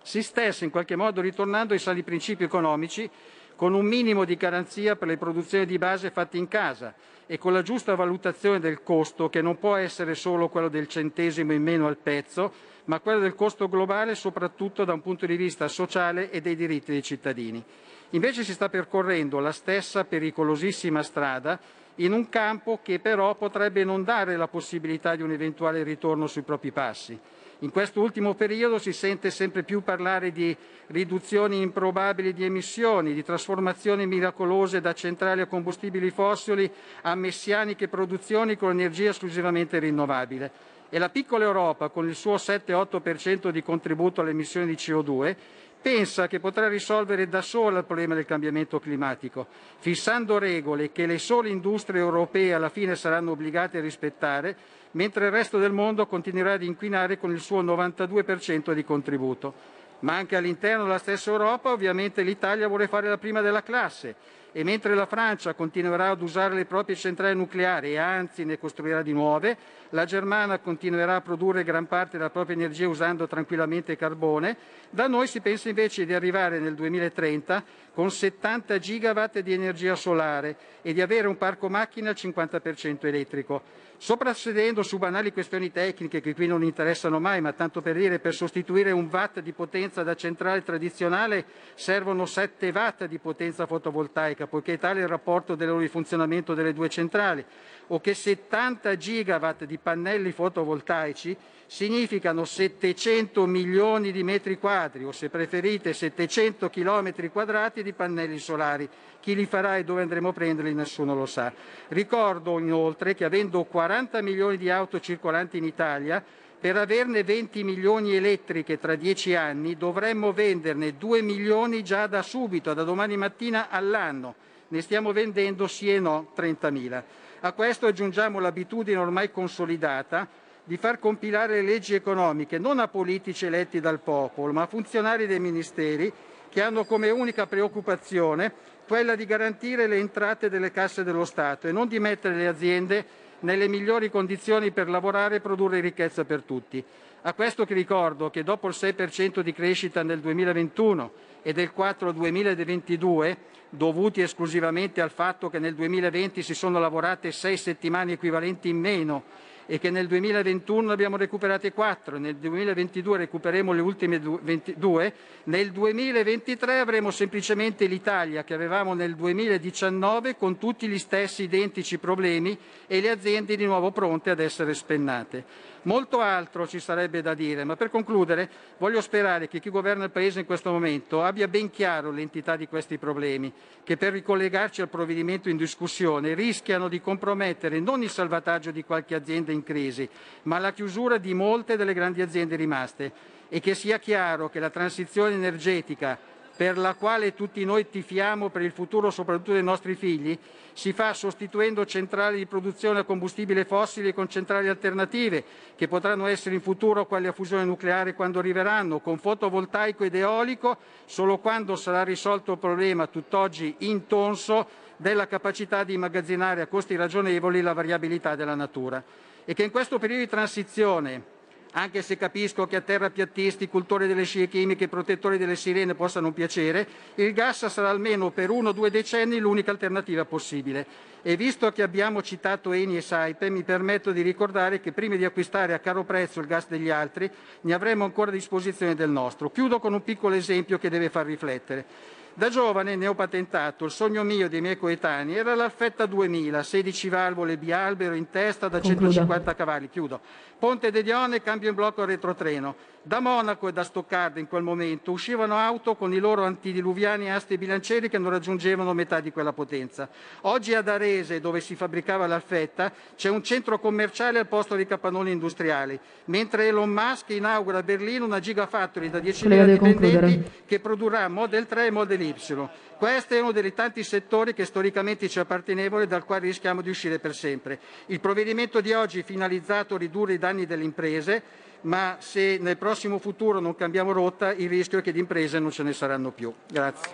[0.00, 3.10] si stesse in qualche modo ritornando ai sani principi economici
[3.56, 6.94] con un minimo di garanzia per le produzioni di base fatte in casa
[7.30, 11.52] e con la giusta valutazione del costo, che non può essere solo quello del centesimo
[11.52, 12.50] in meno al pezzo,
[12.86, 16.90] ma quello del costo globale soprattutto da un punto di vista sociale e dei diritti
[16.90, 17.62] dei cittadini.
[18.10, 21.60] Invece si sta percorrendo la stessa pericolosissima strada
[21.96, 26.42] in un campo che però potrebbe non dare la possibilità di un eventuale ritorno sui
[26.42, 27.18] propri passi.
[27.62, 30.56] In questo ultimo periodo si sente sempre più parlare di
[30.88, 36.70] riduzioni improbabili di emissioni, di trasformazioni miracolose da centrali a combustibili fossili
[37.02, 40.52] a messianiche produzioni con energia esclusivamente rinnovabile.
[40.88, 45.36] E la piccola Europa, con il suo 7-8% di contributo alle emissioni di CO2,
[45.80, 49.46] pensa che potrà risolvere da sola il problema del cambiamento climatico,
[49.78, 54.56] fissando regole che le sole industrie europee alla fine saranno obbligate a rispettare,
[54.92, 59.76] mentre il resto del mondo continuerà ad inquinare con il suo 92% di contributo.
[60.00, 64.14] Ma anche all'interno della stessa Europa ovviamente l'Italia vuole fare la prima della classe
[64.52, 69.02] E mentre la Francia continuerà ad usare le proprie centrali nucleari e anzi ne costruirà
[69.02, 69.56] di nuove,
[69.90, 74.56] la Germania continuerà a produrre gran parte della propria energia usando tranquillamente carbone,
[74.90, 77.62] da noi si pensa invece di arrivare nel 2030
[77.92, 83.62] con 70 gigawatt di energia solare e di avere un parco macchine al 50% elettrico.
[84.00, 88.32] Soprassedendo su banali questioni tecniche che qui non interessano mai, ma tanto per dire per
[88.32, 91.44] sostituire un watt di potenza da centrale tradizionale
[91.74, 96.72] servono 7 watt di potenza fotovoltaica, poiché tale è il rapporto del loro funzionamento delle
[96.72, 97.44] due centrali,
[97.88, 105.28] o che 70 gigawatt di pannelli fotovoltaici significano 700 milioni di metri quadri o se
[105.28, 108.88] preferite 700 chilometri quadrati di pannelli solari.
[109.20, 111.52] Chi li farà e dove andremo a prenderli nessuno lo sa.
[111.88, 116.24] Ricordo inoltre che avendo 40 milioni di auto circolanti in Italia,
[116.60, 122.74] per averne 20 milioni elettriche tra 10 anni dovremmo venderne 2 milioni già da subito,
[122.74, 124.34] da domani mattina all'anno.
[124.68, 127.02] Ne stiamo vendendo sì e no 30.000.
[127.40, 130.26] A questo aggiungiamo l'abitudine ormai consolidata
[130.64, 135.26] di far compilare le leggi economiche non a politici eletti dal popolo, ma a funzionari
[135.26, 136.12] dei ministeri
[136.50, 138.52] che hanno come unica preoccupazione
[138.88, 143.04] quella di garantire le entrate delle casse dello Stato e non di mettere le aziende
[143.40, 146.82] nelle migliori condizioni per lavorare e produrre ricchezza per tutti.
[147.22, 151.12] A questo che ricordo che dopo il 6% di crescita nel 2021
[151.42, 153.36] e del 4 2022,
[153.68, 159.22] dovuti esclusivamente al fatto che nel 2020 si sono lavorate sei settimane equivalenti in meno
[159.70, 165.12] e che nel 2021 ne abbiamo recuperate 4, nel 2022 recupereremo le ultime 22,
[165.44, 172.56] nel 2023 avremo semplicemente l'Italia che avevamo nel 2019 con tutti gli stessi identici problemi
[172.86, 175.44] e le aziende di nuovo pronte ad essere spennate.
[175.82, 180.10] Molto altro ci sarebbe da dire, ma per concludere voglio sperare che chi governa il
[180.10, 183.52] Paese in questo momento abbia ben chiaro l'entità di questi problemi,
[183.84, 189.14] che per ricollegarci al provvedimento in discussione rischiano di compromettere non il salvataggio di qualche
[189.14, 190.08] azienda in crisi,
[190.42, 193.12] ma la chiusura di molte delle grandi aziende rimaste
[193.48, 196.18] e che sia chiaro che la transizione energetica
[196.58, 200.36] per la quale tutti noi tifiamo per il futuro soprattutto dei nostri figli,
[200.72, 205.44] si fa sostituendo centrali di produzione a combustibile fossili con centrali alternative,
[205.76, 210.78] che potranno essere in futuro quali a fusione nucleare quando arriveranno, con fotovoltaico ed eolico,
[211.04, 214.66] solo quando sarà risolto il problema tutt'oggi intonso
[214.96, 219.00] della capacità di immagazzinare a costi ragionevoli la variabilità della natura.
[219.44, 221.36] E che in questo periodo di transizione
[221.72, 226.32] anche se capisco che a terrapiattisti, cultori delle scie chimiche e protettori delle sirene possano
[226.32, 226.86] piacere,
[227.16, 230.86] il gas sarà almeno per uno o due decenni l'unica alternativa possibile.
[231.22, 235.24] E visto che abbiamo citato Eni e Saipe, mi permetto di ricordare che prima di
[235.24, 237.30] acquistare a caro prezzo il gas degli altri,
[237.62, 239.50] ne avremo ancora a disposizione del nostro.
[239.50, 242.16] Chiudo con un piccolo esempio che deve far riflettere.
[242.38, 247.08] Da giovane ne ho patentato, il sogno mio dei miei coetanei era l'Alfetta 2000, 16
[247.08, 249.10] valvole bialbero in testa da Concluda.
[249.10, 250.20] 150 cavalli, chiudo.
[250.56, 252.76] Ponte de Dione, cambio in blocco retrotreno.
[253.08, 257.54] Da Monaco e da Stoccarda in quel momento uscivano auto con i loro antidiluviani asti
[257.54, 260.10] e bilancieri che non raggiungevano metà di quella potenza.
[260.42, 265.30] Oggi ad Arese, dove si fabbricava l'Alfetta, c'è un centro commerciale al posto dei capannoni
[265.30, 271.66] industriali, mentre Elon Musk inaugura a Berlino una gigafactory da 10.000 dipendenti che produrrà Model
[271.66, 272.68] 3 e Model Y.
[272.98, 276.90] Questo è uno dei tanti settori che storicamente ci appartenevano e dal quale rischiamo di
[276.90, 277.78] uscire per sempre.
[278.08, 282.76] Il provvedimento di oggi è finalizzato a ridurre i danni delle imprese, ma se nel
[282.76, 286.30] prossimo futuro non cambiamo rotta il rischio è che di imprese non ce ne saranno
[286.32, 286.52] più.
[286.66, 287.12] Grazie.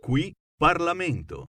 [0.00, 1.46] Qui Parlamento.